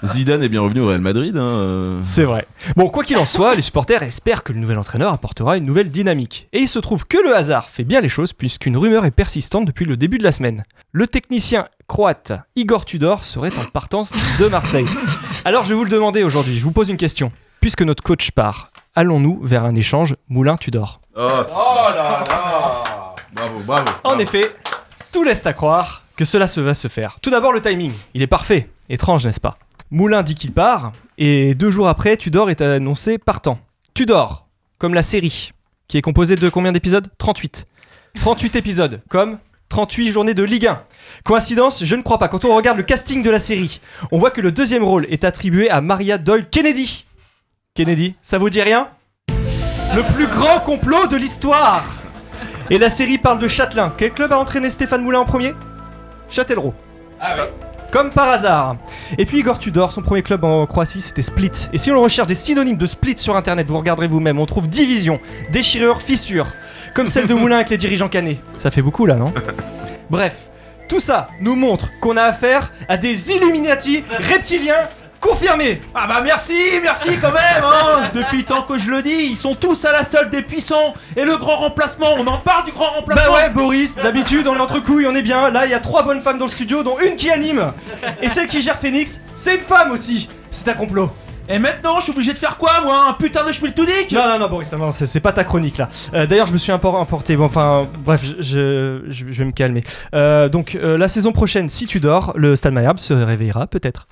eh, 0.03 0.07
Zidane 0.07 0.43
est 0.43 0.49
bien 0.51 0.61
revenu 0.61 0.81
au 0.83 0.89
Real 0.89 1.01
Madrid. 1.01 1.35
Hein. 1.37 1.41
euh. 1.41 1.99
C'est 2.03 2.25
vrai. 2.25 2.47
Bon, 2.77 2.89
quoi 2.91 3.03
qu'il 3.05 3.17
en 3.17 3.25
soit, 3.27 3.55
les 3.55 3.63
supporters 3.63 4.03
espèrent 4.03 4.43
que 4.43 4.53
le 4.53 4.59
nouvel 4.61 4.79
entraîneur 4.79 5.13
apportera 5.13 5.57
une 5.57 5.65
nouvelle 5.65 5.91
dynamique. 5.91 6.49
Et 6.53 6.59
il 6.61 6.69
se 6.69 6.79
trouve 6.79 7.07
que 7.07 7.17
le 7.17 7.35
hasard 7.35 7.71
fait 7.71 7.85
bien 7.85 8.01
les 8.03 8.09
choses 8.11 8.33
puisqu'une 8.35 8.77
rumeur 8.77 9.07
est 9.07 9.11
persistante 9.11 9.65
depuis 9.65 9.87
le 9.87 9.97
début 9.97 10.19
de 10.19 10.25
la 10.25 10.33
semaine. 10.33 10.63
Le 10.93 11.07
technicien 11.09 11.69
croate 11.89 12.33
Igor 12.55 12.85
Tudor 12.85 13.25
serait 13.25 13.51
en 13.59 13.65
partance 13.71 14.13
de 14.39 14.49
Marseille. 14.49 14.87
Alors 15.47 15.65
je 15.65 15.71
vais 15.71 15.75
vous 15.75 15.85
le 15.85 15.91
demander 15.91 16.23
aujourd'hui, 16.23 16.59
je 16.59 16.65
vous 16.65 16.73
pose 16.73 16.89
une 16.91 16.97
question. 16.99 17.33
Puisque 17.63 17.83
notre 17.83 18.03
coach 18.03 18.31
part, 18.33 18.71
allons-nous 18.95 19.41
vers 19.43 19.65
un 19.65 19.75
échange 19.75 20.15
Moulin-Tudor? 20.29 21.01
Oh. 21.17 21.29
Bravo, 23.35 23.61
bravo. 23.67 23.89
En 24.05 24.19
effet, 24.19 24.51
tout 25.17 25.23
laisse 25.23 25.47
à 25.47 25.55
croire 25.55 26.03
que 26.15 26.27
cela 26.27 26.47
se 26.47 26.61
va 26.61 26.75
se 26.75 26.89
faire. 26.89 27.17
Tout 27.23 27.31
d'abord 27.31 27.55
le 27.55 27.63
timing, 27.63 27.91
il 28.13 28.21
est 28.21 28.27
parfait. 28.27 28.69
Étrange, 28.91 29.25
n'est-ce 29.25 29.41
pas? 29.41 29.57
Moulin 29.91 30.23
dit 30.23 30.35
qu'il 30.35 30.53
part, 30.53 30.93
et 31.17 31.55
deux 31.55 31.71
jours 31.71 31.89
après, 31.89 32.19
Tudor 32.19 32.51
est 32.51 32.61
annoncé 32.61 33.17
partant. 33.17 33.59
Tudor, 33.95 34.47
comme 34.77 34.93
la 34.93 35.03
série, 35.03 35.53
qui 35.89 35.97
est 35.97 36.03
composée 36.03 36.37
de 36.37 36.51
combien 36.51 36.71
d'épisodes? 36.71 37.09
38. 37.17 37.65
38 38.21 38.57
épisodes, 38.57 39.01
comme 39.09 39.39
38 39.71 40.13
journées 40.13 40.35
de 40.35 40.43
Ligue 40.43 40.67
1. 40.67 40.83
Coïncidence, 41.25 41.83
je 41.83 41.95
ne 41.95 42.03
crois 42.03 42.19
pas. 42.19 42.29
Quand 42.29 42.45
on 42.45 42.55
regarde 42.55 42.77
le 42.77 42.83
casting 42.83 43.23
de 43.23 43.31
la 43.31 43.39
série, 43.39 43.81
on 44.13 44.19
voit 44.19 44.31
que 44.31 44.43
le 44.43 44.53
deuxième 44.53 44.85
rôle 44.85 45.07
est 45.09 45.25
attribué 45.25 45.71
à 45.71 45.81
Maria 45.81 46.19
Doyle 46.19 46.47
Kennedy. 46.51 47.07
Kennedy, 47.73 48.17
ça 48.21 48.37
vous 48.37 48.51
dit 48.51 48.61
rien? 48.61 48.91
Le 49.95 50.03
plus 50.15 50.27
grand 50.27 50.61
complot 50.61 51.07
de 51.07 51.17
l'histoire 51.17 51.87
et 52.71 52.79
la 52.79 52.89
série 52.91 53.19
parle 53.19 53.39
de 53.39 53.49
Châtelain. 53.49 53.93
Quel 53.97 54.13
club 54.13 54.33
a 54.33 54.39
entraîné 54.39 54.71
Stéphane 54.71 55.03
Moulin 55.03 55.21
en 55.21 55.25
premier? 55.25 55.55
Châtellerault. 56.31 56.75
Comme 57.91 58.11
par 58.11 58.29
hasard. 58.29 58.77
Et 59.17 59.25
puis 59.25 59.39
Igor 59.39 59.59
Tudor, 59.59 59.93
son 59.93 60.03
premier 60.03 60.23
club 60.23 60.45
en 60.45 60.67
Croatie, 60.67 61.01
c'était 61.01 61.23
Split. 61.23 61.69
Et 61.73 61.79
si 61.79 61.91
on 61.91 62.01
recherche 62.01 62.27
des 62.27 62.35
synonymes 62.35 62.77
de 62.77 62.87
Split 62.87 63.19
sur 63.19 63.37
internet, 63.37 63.67
vous 63.69 63.79
regarderez 63.79 64.09
vous-même, 64.09 64.39
on 64.39 64.47
trouve 64.47 64.69
division, 64.69 65.21
déchirure, 65.51 66.03
fissure. 66.03 66.47
Comme 66.95 67.07
celle 67.07 67.27
de 67.27 67.35
Moulin 67.35 67.57
avec 67.57 67.71
les 67.71 67.79
dirigeants 67.79 68.09
canés. 68.09 68.41
Ça 68.59 68.71
fait 68.71 68.83
beaucoup 68.83 69.07
là, 69.07 69.15
non? 69.15 69.33
Bref, 70.11 70.51
tout 70.89 71.01
ça 71.01 71.29
nous 71.41 71.55
montre 71.55 71.91
qu'on 72.01 72.17
a 72.17 72.23
affaire 72.23 72.73
à 72.89 72.97
des 72.97 73.31
Illuminati 73.31 74.05
reptiliens 74.33 74.89
confirmés. 75.21 75.81
Ah 75.95 76.07
bah 76.09 76.21
merci, 76.23 76.55
merci 76.83 77.17
quand 77.21 77.33
même 77.33 77.65
hein 77.65 78.11
Depuis 78.15 78.45
temps 78.45 78.63
que 78.63 78.79
je 78.79 78.91
le 78.91 79.03
dis, 79.03 79.29
ils 79.31 79.37
sont 79.37 79.55
tous 79.55 79.85
à 79.85 79.93
la 79.93 80.05
solde 80.05 80.31
des 80.31 80.43
puissants 80.43 80.95
Et 81.17 81.25
le 81.25 81.37
grand 81.37 81.57
remplacement, 81.57 82.15
on 82.17 82.27
en 82.27 82.39
parle 82.39 82.65
du 82.67 82.73
grand 82.73 82.91
remplacement 82.91 83.33
Bah 83.33 83.39
ouais, 83.41 83.51
Boris, 83.51 83.97
d'habitude, 83.97 84.47
on 84.49 84.57
est 84.57 84.61
entre 84.61 84.81
couilles, 84.81 85.07
on 85.07 85.15
est 85.15 85.23
bien. 85.23 85.51
Là, 85.51 85.65
il 85.67 85.71
y 85.71 85.75
a 85.75 85.81
trois 85.81 86.03
bonnes 86.03 86.21
femmes 86.21 86.39
dans 86.39 86.47
le 86.47 86.51
studio, 86.51 86.83
dont 86.83 86.97
une 87.05 87.17
qui 87.17 87.31
anime. 87.31 87.73
Et 88.23 88.29
celle 88.29 88.47
qui 88.49 88.61
gère 88.61 88.79
Phoenix, 88.79 89.21
c'est 89.35 89.57
une 89.57 89.63
femme 89.63 89.91
aussi. 89.93 90.29
C'est 90.51 90.69
un 90.69 90.75
complot. 90.75 91.11
Et 91.49 91.61
maintenant, 91.61 91.99
je 91.99 92.05
suis 92.05 92.13
obligé 92.13 92.33
de 92.33 92.39
faire 92.39 92.57
quoi 92.57 92.81
moi 92.83 93.07
Un 93.09 93.13
putain 93.13 93.45
de 93.47 93.53
schmiltoudic? 93.53 94.11
Non, 94.11 94.27
non, 94.33 94.39
non, 94.41 94.49
Boris, 94.49 94.73
non, 94.73 94.91
c'est 94.91 95.21
pas 95.21 95.33
ta 95.33 95.45
chronique 95.45 95.79
là. 95.79 95.89
Euh, 96.13 96.27
D'ailleurs, 96.27 96.49
je 96.49 96.53
me 96.53 96.59
suis 96.59 96.73
importé. 96.73 97.37
Bon, 97.37 97.45
enfin, 97.45 97.87
bref, 98.05 98.21
je, 98.25 98.43
je, 98.43 99.01
je- 99.13 99.27
je 99.31 99.39
vais 99.39 99.45
me 99.45 99.53
calmer. 99.53 99.83
Euh, 100.13 100.49
donc, 100.49 100.75
euh, 100.75 100.99
la 100.99 101.07
saison 101.07 101.31
prochaine, 101.31 101.71
si 101.71 101.87
tu 101.87 102.01
dors, 102.01 102.33
le 102.35 102.57
Stade 102.57 102.73
Malherbe 102.73 102.99
se 102.99 103.13
réveillera 103.15 103.69
peut-être. 103.69 104.09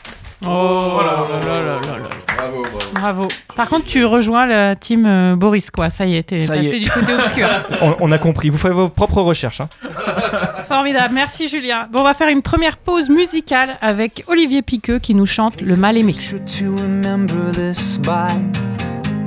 Oh 0.46 1.00
là 1.00 1.26
là 1.28 1.40
là 1.40 1.62
là 1.62 1.80
là 1.80 1.98
là. 1.98 2.08
Bravo, 2.36 2.62
bravo. 2.62 2.78
Bravo. 2.94 3.28
Par 3.56 3.68
contre, 3.68 3.86
tu 3.86 4.04
rejoins 4.04 4.46
la 4.46 4.76
team 4.76 5.04
euh, 5.06 5.36
Boris, 5.36 5.70
quoi. 5.70 5.88
Ça 5.90 6.04
y 6.06 6.16
est, 6.16 6.22
t'es 6.24 6.38
Ça 6.38 6.56
y 6.56 6.64
passé 6.64 6.76
est. 6.76 6.80
du 6.80 6.90
côté 6.90 7.14
obscur. 7.14 7.48
On, 7.82 7.96
on 8.00 8.12
a 8.12 8.18
compris. 8.18 8.50
Vous 8.50 8.58
faites 8.58 8.72
vos 8.72 8.88
propres 8.88 9.22
recherches. 9.22 9.60
Hein. 9.60 9.68
Formidable. 10.68 11.14
Merci, 11.14 11.48
Julien. 11.48 11.86
Bon, 11.90 12.00
on 12.00 12.04
va 12.04 12.14
faire 12.14 12.28
une 12.28 12.42
première 12.42 12.76
pause 12.76 13.08
musicale 13.08 13.76
avec 13.80 14.24
Olivier 14.26 14.62
Piqueux 14.62 14.98
qui 14.98 15.14
nous 15.14 15.26
chante 15.26 15.60
Le 15.60 15.76
mal 15.76 15.96
aimé. 15.96 16.12
sure 16.14 16.40
to 16.40 16.74
remember 16.76 17.52
this 17.52 17.98
by? 17.98 18.32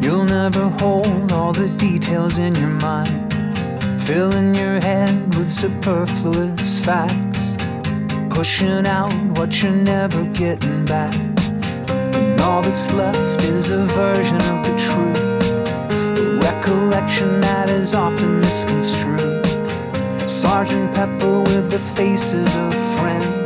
You'll 0.01 0.25
never 0.25 0.63
hold 0.81 1.31
all 1.31 1.51
the 1.51 1.67
details 1.77 2.37
in 2.37 2.53
your 2.55 2.69
mind 2.81 3.09
Filling 3.99 4.55
your 4.55 4.79
head 4.83 5.13
with 5.35 5.49
superfluous 5.49 6.79
facts 6.83 7.13
Pushing 8.38 8.86
out 8.86 9.12
what 9.36 9.63
you're 9.63 9.71
never 9.71 10.23
getting 10.26 10.86
back. 10.86 11.12
And 11.89 12.39
all 12.39 12.62
that's 12.62 12.93
left 12.93 13.41
is 13.41 13.71
a 13.71 13.84
version 13.88 14.36
of 14.36 14.63
the 14.63 14.76
truth. 14.78 15.50
A 16.19 16.39
recollection 16.43 17.41
that 17.41 17.71
is 17.71 17.95
often 17.95 18.39
misconstrued. 18.39 19.43
Sergeant 20.30 20.93
Pepper 20.93 21.39
with 21.39 21.71
the 21.71 21.80
faces 21.80 22.56
of 22.58 22.76
friends 23.00 23.37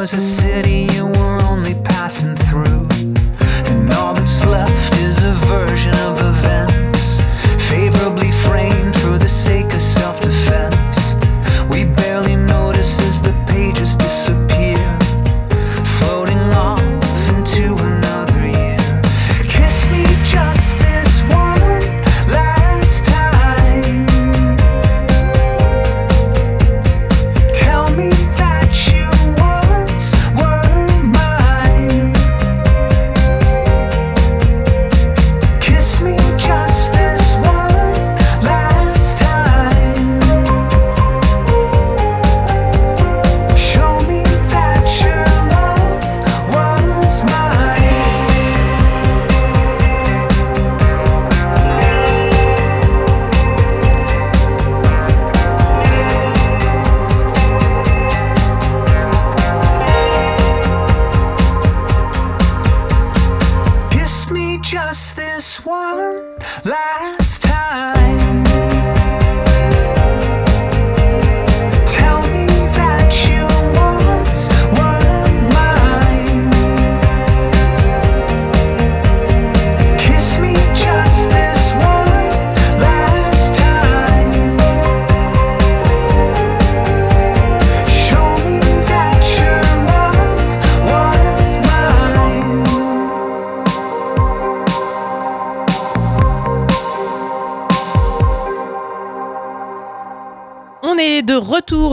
was 0.00 0.14
a 0.14 0.20
city 0.20 0.86
you 0.94 1.04
were 1.04 1.42
only 1.42 1.74
passing 1.84 2.34
through. 2.34 2.88
And 3.68 3.92
all 3.92 4.14
that's 4.14 4.46
left 4.46 4.94
is 5.00 5.22
a 5.22 5.32
version 5.44 5.94
of 5.96 6.18
events, 6.20 6.29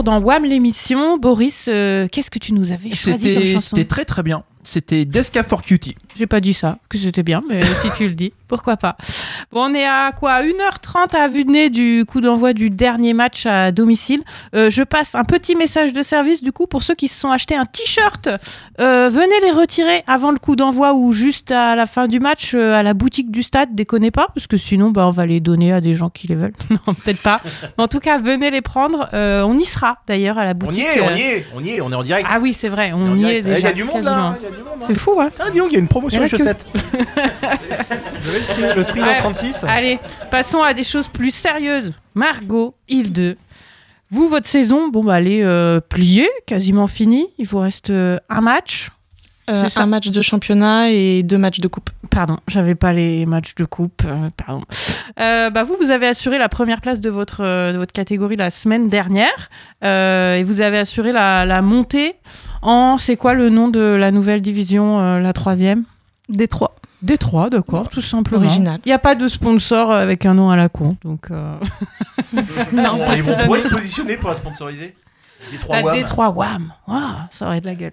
dans 0.08 0.20
WAM 0.20 0.46
l'émission. 0.46 1.18
Boris, 1.18 1.66
euh, 1.68 2.08
qu'est-ce 2.10 2.30
que 2.30 2.38
tu 2.38 2.54
nous 2.54 2.72
avais 2.72 2.90
choisi 2.94 3.34
comme 3.34 3.44
chanson 3.44 3.76
c'était 3.76 3.84
très 3.84 4.06
très 4.06 4.22
bien. 4.22 4.42
C'était 4.64 5.04
Desca 5.04 5.44
for 5.44 5.62
Cutie. 5.62 5.94
J'ai 6.16 6.26
pas 6.26 6.40
dit 6.40 6.54
ça, 6.54 6.78
que 6.88 6.96
c'était 6.96 7.22
bien, 7.22 7.42
mais 7.46 7.62
si 7.62 7.90
tu 7.96 8.08
le 8.08 8.14
dis, 8.14 8.32
pourquoi 8.48 8.78
pas. 8.78 8.96
Bon, 9.50 9.70
on 9.70 9.74
est 9.74 9.86
à 9.86 10.12
quoi? 10.12 10.42
1h30 10.42 11.16
à 11.16 11.26
vue 11.26 11.46
de 11.46 11.50
nez 11.50 11.70
du 11.70 12.04
coup 12.06 12.20
d'envoi 12.20 12.52
du 12.52 12.68
dernier 12.68 13.14
match 13.14 13.46
à 13.46 13.72
domicile. 13.72 14.22
Euh, 14.54 14.68
je 14.68 14.82
passe 14.82 15.14
un 15.14 15.24
petit 15.24 15.54
message 15.54 15.94
de 15.94 16.02
service 16.02 16.42
du 16.42 16.52
coup 16.52 16.66
pour 16.66 16.82
ceux 16.82 16.94
qui 16.94 17.08
se 17.08 17.18
sont 17.18 17.30
achetés 17.30 17.56
un 17.56 17.64
t-shirt. 17.64 18.28
Euh, 18.78 19.08
venez 19.10 19.40
les 19.40 19.50
retirer 19.50 20.04
avant 20.06 20.32
le 20.32 20.38
coup 20.38 20.54
d'envoi 20.54 20.92
ou 20.92 21.12
juste 21.12 21.50
à 21.50 21.76
la 21.76 21.86
fin 21.86 22.08
du 22.08 22.20
match 22.20 22.52
euh, 22.54 22.74
à 22.74 22.82
la 22.82 22.92
boutique 22.92 23.30
du 23.30 23.42
stade, 23.42 23.74
déconnez 23.74 24.10
pas, 24.10 24.28
parce 24.34 24.46
que 24.46 24.58
sinon 24.58 24.90
bah, 24.90 25.06
on 25.06 25.10
va 25.10 25.24
les 25.24 25.40
donner 25.40 25.72
à 25.72 25.80
des 25.80 25.94
gens 25.94 26.10
qui 26.10 26.26
les 26.28 26.34
veulent. 26.34 26.52
non, 26.70 26.92
peut-être 26.92 27.22
pas. 27.22 27.40
Mais 27.78 27.84
en 27.84 27.88
tout 27.88 28.00
cas, 28.00 28.18
venez 28.18 28.50
les 28.50 28.60
prendre. 28.60 29.08
on 29.14 29.56
y 29.56 29.64
sera 29.64 30.02
d'ailleurs 30.06 30.36
à 30.36 30.44
la 30.44 30.52
boutique. 30.52 30.84
On 30.94 30.98
y 30.98 30.98
est, 30.98 31.02
on 31.02 31.16
y 31.16 31.20
est, 31.20 31.46
on 31.54 31.60
y 31.60 31.70
est, 31.70 31.80
on 31.80 31.90
est 31.90 31.94
en 31.94 32.02
direct. 32.02 32.28
Ah 32.30 32.38
oui, 32.38 32.52
c'est 32.52 32.68
vrai, 32.68 32.92
on, 32.92 33.16
y 33.16 33.24
est 33.24 33.38
eh, 33.38 33.42
déjà. 33.42 33.58
Il 33.58 33.64
y 33.64 33.66
a 33.66 33.72
du 33.72 33.84
monde 33.84 34.04
là. 34.04 34.36
C'est 34.86 34.92
fou, 34.92 35.18
hein. 35.22 35.30
Ah, 35.40 35.48
dis 35.50 35.58
donc, 35.58 35.68
il 35.70 35.74
y 35.74 35.76
a 35.76 35.80
une 35.80 35.88
promotion 35.88 36.26
chaussettes. 36.26 36.66
Le 38.28 38.82
Allez, 39.66 39.98
passons 40.30 40.62
à 40.62 40.74
des 40.74 40.84
choses 40.84 41.08
plus 41.08 41.30
sérieuses. 41.30 41.92
Margot, 42.14 42.74
île 42.88 43.12
2. 43.12 43.36
Vous, 44.10 44.28
votre 44.28 44.46
saison, 44.46 44.88
bon, 44.88 45.04
bah, 45.04 45.18
elle 45.18 45.28
est 45.28 45.44
euh, 45.44 45.80
pliée, 45.80 46.28
quasiment 46.46 46.86
finie. 46.86 47.26
Il 47.38 47.46
vous 47.46 47.58
reste 47.58 47.90
euh, 47.90 48.18
un 48.30 48.40
match. 48.40 48.88
Euh, 49.50 49.64
c'est 49.68 49.80
un... 49.80 49.86
match 49.86 50.08
de 50.08 50.22
championnat 50.22 50.90
et 50.90 51.22
deux 51.22 51.38
matchs 51.38 51.60
de 51.60 51.68
coupe. 51.68 51.90
Pardon, 52.10 52.38
j'avais 52.48 52.74
pas 52.74 52.92
les 52.92 53.26
matchs 53.26 53.54
de 53.54 53.64
coupe. 53.64 54.02
pardon. 54.36 54.62
bah 55.16 55.64
vous, 55.64 55.76
vous 55.80 55.90
avez 55.90 56.06
assuré 56.06 56.38
la 56.38 56.48
première 56.48 56.80
place 56.80 57.00
de 57.00 57.08
votre, 57.08 57.42
de 57.72 57.76
votre 57.76 57.92
catégorie 57.92 58.36
la 58.36 58.50
semaine 58.50 58.88
dernière 58.88 59.50
et 59.82 60.42
vous 60.44 60.60
avez 60.60 60.78
assuré 60.78 61.12
la, 61.12 61.46
la 61.46 61.62
montée 61.62 62.16
en. 62.60 62.98
C'est 62.98 63.16
quoi 63.16 63.32
le 63.32 63.48
nom 63.48 63.68
de 63.68 63.80
la 63.80 64.10
nouvelle 64.10 64.42
division, 64.42 65.18
la 65.18 65.32
troisième? 65.32 65.84
Détroit. 66.28 66.74
Détroit, 67.00 67.48
d'accord, 67.50 67.88
tout 67.88 68.00
simplement. 68.00 68.44
Original. 68.44 68.80
Il 68.84 68.88
n'y 68.88 68.92
a 68.92 68.98
pas 68.98 69.14
de 69.14 69.28
sponsor 69.28 69.92
avec 69.92 70.26
un 70.26 70.34
nom 70.34 70.50
à 70.50 70.56
la 70.56 70.68
con. 70.68 70.96
Donc, 71.04 71.30
euh, 71.30 71.54
Non, 72.72 72.98
pas 72.98 73.16
Ils 73.16 73.22
ça. 73.22 73.32
vont 73.34 73.38
pouvoir 73.42 73.60
se 73.60 73.68
positionner 73.68 74.16
pour 74.16 74.28
la 74.30 74.34
sponsoriser? 74.34 74.94
Les 75.52 75.58
trois 75.58 75.76
La 75.76 75.82
WAM. 75.84 75.94
Détroit 75.96 76.30
Wham. 76.30 76.72
Waouh, 76.88 77.00
ça 77.30 77.46
aurait 77.46 77.60
de 77.60 77.66
la 77.66 77.74
gueule. 77.76 77.92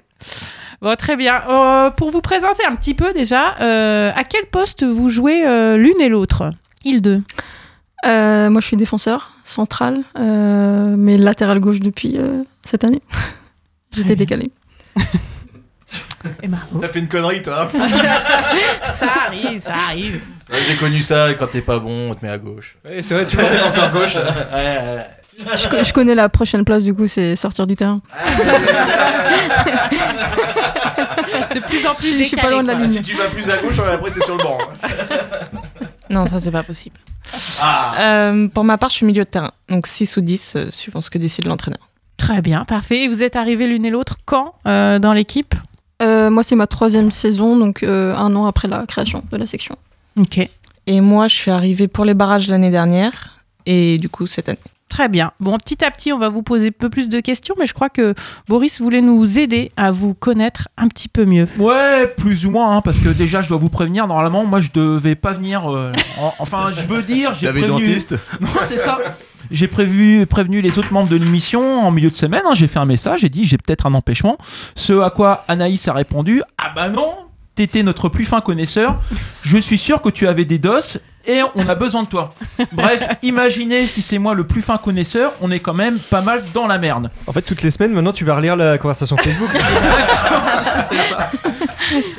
Bon, 0.81 0.95
très 0.95 1.15
bien. 1.15 1.41
Euh, 1.47 1.91
pour 1.91 2.09
vous 2.09 2.21
présenter 2.21 2.65
un 2.65 2.75
petit 2.75 2.95
peu 2.95 3.13
déjà, 3.13 3.55
euh, 3.61 4.11
à 4.15 4.23
quel 4.23 4.45
poste 4.47 4.83
vous 4.83 5.09
jouez 5.09 5.45
euh, 5.45 5.77
l'une 5.77 6.01
et 6.01 6.09
l'autre? 6.09 6.49
Il 6.83 7.01
2. 7.03 7.21
Euh, 8.05 8.49
moi, 8.49 8.61
je 8.61 8.67
suis 8.67 8.77
défenseur 8.77 9.31
central, 9.43 9.99
euh, 10.17 10.95
mais 10.97 11.17
latéral 11.17 11.59
gauche 11.59 11.79
depuis 11.79 12.17
euh, 12.17 12.43
cette 12.65 12.83
année. 12.83 13.01
J'étais 13.95 14.15
décalé. 14.15 14.49
Et 16.43 16.47
Margot. 16.47 16.79
T'as 16.79 16.89
fait 16.89 16.99
une 16.99 17.07
connerie, 17.07 17.41
toi. 17.41 17.67
ça 18.93 19.05
arrive, 19.27 19.61
ça 19.63 19.73
arrive. 19.89 20.21
Ouais, 20.51 20.57
J'ai 20.67 20.75
connu 20.75 21.01
ça, 21.01 21.33
quand 21.33 21.47
t'es 21.47 21.61
pas 21.61 21.79
bon, 21.79 22.11
on 22.11 22.15
te 22.15 22.23
met 22.25 22.31
à 22.31 22.37
gauche. 22.37 22.77
Ouais, 22.85 23.01
C'est 23.01 23.13
vrai, 23.15 23.25
tu 23.25 23.39
es 23.39 23.49
défenseur 23.51 23.91
gauche. 23.91 24.15
Ouais, 24.15 24.21
ouais. 24.53 25.05
Je, 25.55 25.67
co- 25.67 25.83
je 25.83 25.91
connais 25.91 26.15
la 26.15 26.29
prochaine 26.29 26.63
place, 26.63 26.83
du 26.83 26.93
coup, 26.93 27.07
c'est 27.07 27.35
sortir 27.35 27.67
du 27.67 27.75
terrain. 27.75 27.99
De 31.53 31.59
plus 31.61 31.85
en 31.85 31.95
plus 31.95 32.11
Je- 32.13 32.17
je 32.19 32.23
suis 32.23 32.37
pas 32.37 32.49
loin 32.49 32.63
de 32.63 32.67
la 32.67 32.75
ligne. 32.75 32.87
Si 32.89 33.03
tu 33.03 33.15
vas 33.15 33.27
plus 33.27 33.49
à 33.49 33.57
gauche, 33.57 33.79
après 33.79 34.11
t'es 34.11 34.21
sur 34.23 34.37
le 34.37 34.43
banc. 34.43 34.57
Non, 36.07 36.27
ça, 36.27 36.37
c'est 36.37 36.51
pas 36.51 36.61
possible. 36.61 36.95
Ah 37.59 37.95
Euh, 38.03 38.47
pour 38.47 38.63
ma 38.63 38.77
part, 38.77 38.91
je 38.91 38.97
suis 38.97 39.05
milieu 39.07 39.23
de 39.23 39.29
terrain. 39.29 39.51
Donc 39.69 39.87
6 39.87 40.17
ou 40.17 40.21
10, 40.21 40.53
euh, 40.55 40.67
suivant 40.69 41.01
ce 41.01 41.09
que 41.09 41.17
décide 41.17 41.45
l'entraîneur. 41.47 41.89
Très 42.15 42.41
bien, 42.43 42.63
parfait. 42.63 42.99
Et 43.03 43.07
vous 43.07 43.23
êtes 43.23 43.35
arrivés 43.35 43.65
l'une 43.65 43.85
et 43.85 43.89
l'autre 43.89 44.17
quand 44.23 44.53
euh, 44.67 44.99
dans 44.99 45.13
l'équipe? 45.13 45.55
Euh, 46.01 46.29
moi, 46.29 46.43
c'est 46.43 46.55
ma 46.55 46.67
troisième 46.67 47.11
saison, 47.11 47.55
donc 47.57 47.83
euh, 47.83 48.15
un 48.15 48.35
an 48.35 48.45
après 48.45 48.67
la 48.67 48.85
création 48.85 49.23
de 49.31 49.37
la 49.37 49.47
section. 49.47 49.75
Ok. 50.17 50.47
Et 50.87 51.01
moi, 51.01 51.27
je 51.27 51.35
suis 51.35 51.51
arrivée 51.51 51.87
pour 51.87 52.05
les 52.05 52.13
barrages 52.13 52.47
l'année 52.47 52.69
dernière. 52.71 53.39
Et 53.65 53.97
du 53.97 54.09
coup, 54.09 54.27
cette 54.27 54.49
année. 54.49 54.59
Très 54.89 55.09
bien. 55.09 55.31
Bon, 55.39 55.57
petit 55.57 55.83
à 55.83 55.89
petit, 55.91 56.13
on 56.13 56.19
va 56.19 56.29
vous 56.29 56.43
poser 56.43 56.67
un 56.67 56.71
peu 56.77 56.89
plus 56.89 57.09
de 57.09 57.19
questions, 57.19 57.55
mais 57.57 57.65
je 57.65 57.73
crois 57.73 57.89
que 57.89 58.13
Boris 58.47 58.79
voulait 58.79 59.01
nous 59.01 59.39
aider 59.39 59.71
à 59.75 59.89
vous 59.91 60.13
connaître 60.13 60.69
un 60.77 60.87
petit 60.87 61.07
peu 61.09 61.25
mieux. 61.25 61.47
Ouais, 61.57 62.07
plus 62.15 62.45
ou 62.45 62.51
moins, 62.51 62.77
hein, 62.77 62.81
parce 62.81 62.97
que 62.97 63.09
déjà, 63.09 63.41
je 63.41 63.49
dois 63.49 63.57
vous 63.57 63.69
prévenir, 63.69 64.07
normalement, 64.07 64.45
moi, 64.45 64.61
je 64.61 64.69
devais 64.73 65.15
pas 65.15 65.33
venir. 65.33 65.69
euh, 65.73 65.91
en- 66.21 66.33
enfin, 66.39 66.69
je 66.71 66.81
veux 66.87 67.01
dire, 67.01 67.33
j'ai 67.33 67.47
T'avais 67.47 67.61
prévenu. 67.61 67.79
dentiste 67.87 68.15
Non, 68.39 68.47
c'est 68.63 68.77
ça. 68.77 68.99
J'ai 69.51 69.67
prévu, 69.67 70.25
prévenu 70.25 70.61
les 70.61 70.77
autres 70.79 70.91
membres 70.93 71.09
de 71.09 71.15
l'émission 71.15 71.85
en 71.85 71.91
milieu 71.91 72.09
de 72.09 72.15
semaine. 72.15 72.41
hein, 72.45 72.53
j'ai 72.53 72.67
fait 72.67 72.79
un 72.79 72.85
message, 72.85 73.21
j'ai 73.21 73.29
dit 73.29 73.45
j'ai 73.45 73.57
peut-être 73.57 73.85
un 73.85 73.93
empêchement. 73.93 74.37
Ce 74.75 74.99
à 75.01 75.09
quoi 75.09 75.43
Anaïs 75.47 75.87
a 75.87 75.93
répondu 75.93 76.41
Ah 76.57 76.71
bah 76.75 76.89
non, 76.89 77.13
t'étais 77.55 77.83
notre 77.83 78.09
plus 78.09 78.25
fin 78.25 78.41
connaisseur. 78.41 78.99
Je 79.43 79.57
suis 79.57 79.77
sûr 79.77 80.01
que 80.01 80.09
tu 80.09 80.27
avais 80.27 80.45
des 80.45 80.59
doses 80.59 80.99
et 81.27 81.41
on 81.55 81.67
a 81.67 81.73
besoin 81.75 82.03
de 82.03 82.07
toi. 82.07 82.33
Bref, 82.71 83.03
imaginez 83.23 83.87
si 83.87 84.01
c'est 84.03 84.19
moi 84.19 84.35
le 84.35 84.45
plus 84.45 84.61
fin 84.61 84.77
connaisseur, 84.77 85.33
on 85.41 85.49
est 85.51 85.59
quand 85.59 85.73
même 85.73 85.97
pas 85.97 86.21
mal 86.21 86.43
dans 86.53 86.67
la 86.67 86.77
merde. 86.77 87.09
En 87.27 87.33
fait, 87.33 87.41
toutes 87.41 87.63
les 87.63 87.71
semaines, 87.71 87.93
maintenant, 87.93 88.13
tu 88.13 88.25
vas 88.25 88.35
relire 88.35 88.55
la 88.55 88.77
conversation 88.77 89.17
Facebook. 89.17 89.49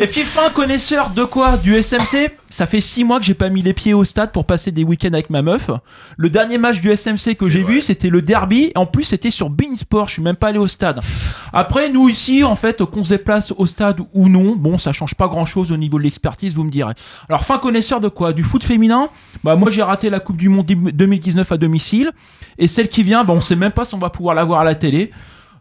Et 0.00 0.06
puis 0.06 0.22
fin 0.22 0.50
connaisseur 0.50 1.10
de 1.10 1.24
quoi? 1.24 1.56
Du 1.56 1.80
SMC 1.80 2.30
Ça 2.56 2.64
fait 2.64 2.80
six 2.80 3.04
mois 3.04 3.18
que 3.18 3.26
j'ai 3.26 3.34
pas 3.34 3.50
mis 3.50 3.60
les 3.60 3.74
pieds 3.74 3.92
au 3.92 4.02
stade 4.02 4.32
pour 4.32 4.46
passer 4.46 4.72
des 4.72 4.82
week-ends 4.82 5.12
avec 5.12 5.28
ma 5.28 5.42
meuf. 5.42 5.70
Le 6.16 6.30
dernier 6.30 6.56
match 6.56 6.80
du 6.80 6.90
SMC 6.90 7.34
que 7.38 7.50
j'ai 7.50 7.62
vu, 7.62 7.82
c'était 7.82 8.08
le 8.08 8.22
derby. 8.22 8.72
En 8.76 8.86
plus, 8.86 9.04
c'était 9.04 9.30
sur 9.30 9.50
Beansport. 9.50 10.08
Je 10.08 10.14
suis 10.14 10.22
même 10.22 10.36
pas 10.36 10.48
allé 10.48 10.58
au 10.58 10.66
stade. 10.66 11.00
Après, 11.52 11.90
nous 11.90 12.08
ici, 12.08 12.44
en 12.44 12.56
fait, 12.56 12.82
qu'on 12.82 13.04
se 13.04 13.10
déplace 13.10 13.52
au 13.58 13.66
stade 13.66 14.00
ou 14.14 14.30
non, 14.30 14.56
bon, 14.56 14.78
ça 14.78 14.94
change 14.94 15.14
pas 15.14 15.28
grand-chose 15.28 15.70
au 15.70 15.76
niveau 15.76 15.98
de 15.98 16.04
l'expertise, 16.04 16.54
vous 16.54 16.64
me 16.64 16.70
direz. 16.70 16.94
Alors, 17.28 17.44
fin 17.44 17.58
connaisseur 17.58 18.00
de 18.00 18.08
quoi? 18.08 18.32
Du 18.32 18.42
foot 18.42 18.64
féminin? 18.64 19.10
Bah, 19.44 19.54
moi, 19.54 19.70
j'ai 19.70 19.82
raté 19.82 20.08
la 20.08 20.20
Coupe 20.20 20.38
du 20.38 20.48
Monde 20.48 20.64
2019 20.64 21.52
à 21.52 21.58
domicile. 21.58 22.10
Et 22.56 22.68
celle 22.68 22.88
qui 22.88 23.02
vient, 23.02 23.22
bah, 23.22 23.34
on 23.36 23.42
sait 23.42 23.54
même 23.54 23.72
pas 23.72 23.84
si 23.84 23.94
on 23.94 23.98
va 23.98 24.08
pouvoir 24.08 24.34
la 24.34 24.44
voir 24.44 24.60
à 24.60 24.64
la 24.64 24.74
télé. 24.74 25.10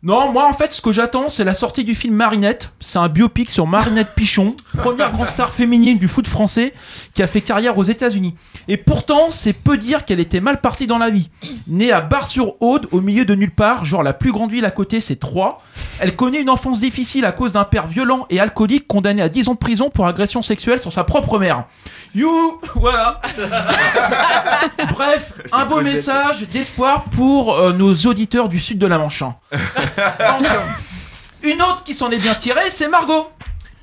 Non, 0.05 0.31
moi 0.31 0.47
en 0.47 0.53
fait, 0.53 0.71
ce 0.71 0.83
que 0.83 0.91
j'attends, 0.91 1.29
c'est 1.29 1.43
la 1.43 1.55
sortie 1.55 1.83
du 1.83 1.95
film 1.95 2.13
Marinette. 2.13 2.69
C'est 2.79 2.99
un 2.99 3.09
biopic 3.09 3.49
sur 3.49 3.65
Marinette 3.65 4.09
Pichon, 4.15 4.55
première 4.77 5.11
grande 5.11 5.25
star 5.25 5.51
féminine 5.51 5.97
du 5.97 6.07
foot 6.07 6.27
français 6.27 6.75
qui 7.15 7.23
a 7.23 7.27
fait 7.27 7.41
carrière 7.41 7.75
aux 7.79 7.83
États-Unis. 7.83 8.35
Et 8.67 8.77
pourtant, 8.77 9.31
c'est 9.31 9.53
peu 9.53 9.79
dire 9.79 10.05
qu'elle 10.05 10.19
était 10.19 10.41
mal 10.41 10.61
partie 10.61 10.85
dans 10.85 10.99
la 10.99 11.09
vie. 11.09 11.31
Née 11.65 11.91
à 11.91 12.01
Bar-sur-Aude, 12.01 12.87
au 12.91 13.01
milieu 13.01 13.25
de 13.25 13.33
nulle 13.33 13.53
part, 13.53 13.83
genre 13.83 14.03
la 14.03 14.13
plus 14.13 14.31
grande 14.31 14.51
ville 14.51 14.65
à 14.65 14.71
côté, 14.71 15.01
c'est 15.01 15.15
Troyes. 15.15 15.57
Elle 15.99 16.15
connaît 16.15 16.41
une 16.41 16.51
enfance 16.51 16.79
difficile 16.79 17.25
à 17.25 17.31
cause 17.31 17.53
d'un 17.53 17.63
père 17.63 17.87
violent 17.87 18.27
et 18.29 18.39
alcoolique 18.39 18.87
condamné 18.87 19.23
à 19.23 19.29
10 19.29 19.49
ans 19.49 19.53
de 19.53 19.57
prison 19.59 19.89
pour 19.89 20.05
agression 20.05 20.43
sexuelle 20.43 20.79
sur 20.79 20.91
sa 20.91 21.03
propre 21.03 21.39
mère. 21.39 21.65
You, 22.13 22.61
voilà. 22.75 23.21
Bref, 24.91 25.33
un 25.51 25.65
beau 25.65 25.81
message 25.81 26.47
d'espoir 26.53 27.05
pour 27.05 27.55
euh, 27.55 27.73
nos 27.73 27.93
auditeurs 27.95 28.49
du 28.49 28.59
sud 28.59 28.77
de 28.77 28.85
la 28.85 28.97
Manche. 28.97 29.23
Donc, 30.19 30.47
une 31.43 31.61
autre 31.61 31.83
qui 31.83 31.93
s'en 31.93 32.11
est 32.11 32.17
bien 32.17 32.35
tirée, 32.35 32.69
c'est 32.69 32.87
Margot. 32.87 33.29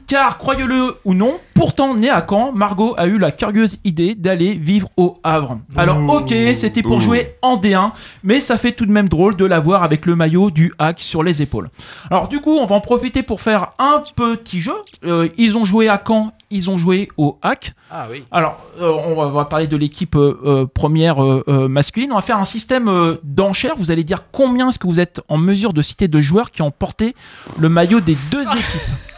Car, 0.06 0.38
croyez-le 0.38 0.96
ou 1.04 1.14
non, 1.14 1.38
pourtant 1.54 1.94
née 1.94 2.10
à 2.10 2.24
Caen, 2.28 2.52
Margot 2.52 2.94
a 2.98 3.06
eu 3.06 3.18
la 3.18 3.30
curieuse 3.30 3.78
idée 3.84 4.14
d'aller 4.14 4.54
vivre 4.54 4.88
au 4.96 5.18
Havre. 5.22 5.58
Alors, 5.76 5.98
ok, 6.08 6.34
c'était 6.54 6.82
pour 6.82 7.00
jouer 7.00 7.36
en 7.42 7.56
D1, 7.56 7.92
mais 8.22 8.40
ça 8.40 8.58
fait 8.58 8.72
tout 8.72 8.86
de 8.86 8.92
même 8.92 9.08
drôle 9.08 9.36
de 9.36 9.44
la 9.44 9.60
voir 9.60 9.82
avec 9.82 10.06
le 10.06 10.16
maillot 10.16 10.50
du 10.50 10.72
hack 10.78 11.00
sur 11.00 11.22
les 11.22 11.42
épaules. 11.42 11.70
Alors, 12.10 12.28
du 12.28 12.40
coup, 12.40 12.56
on 12.58 12.66
va 12.66 12.76
en 12.76 12.80
profiter 12.80 13.22
pour 13.22 13.40
faire 13.40 13.72
un 13.78 14.02
petit 14.14 14.60
jeu. 14.60 14.74
Euh, 15.04 15.28
ils 15.38 15.56
ont 15.56 15.64
joué 15.64 15.88
à 15.88 16.02
Caen, 16.06 16.32
ils 16.50 16.70
ont 16.70 16.76
joué 16.76 17.08
au 17.16 17.38
hack. 17.42 17.72
Ah 17.90 18.06
oui. 18.10 18.24
Alors, 18.30 18.58
euh, 18.80 18.90
on, 18.90 19.14
va, 19.14 19.28
on 19.28 19.32
va 19.32 19.44
parler 19.46 19.66
de 19.66 19.76
l'équipe 19.76 20.16
euh, 20.16 20.66
première 20.72 21.18
masculine. 21.46 22.12
On 22.12 22.16
va 22.16 22.22
faire 22.22 22.38
un 22.38 22.44
système 22.44 22.88
euh, 22.88 23.16
d'enchères. 23.22 23.74
Vous 23.76 23.90
allez 23.90 24.04
dire 24.04 24.24
combien 24.32 24.68
est-ce 24.68 24.78
que 24.78 24.86
vous 24.86 25.00
êtes 25.00 25.20
en 25.28 25.38
mesure 25.38 25.72
de 25.72 25.82
citer 25.82 26.08
de 26.08 26.20
joueurs 26.20 26.50
qui 26.50 26.62
ont 26.62 26.70
porté 26.70 27.14
le 27.58 27.68
maillot 27.68 28.00
des 28.00 28.16
deux 28.30 28.42
équipes? 28.52 29.11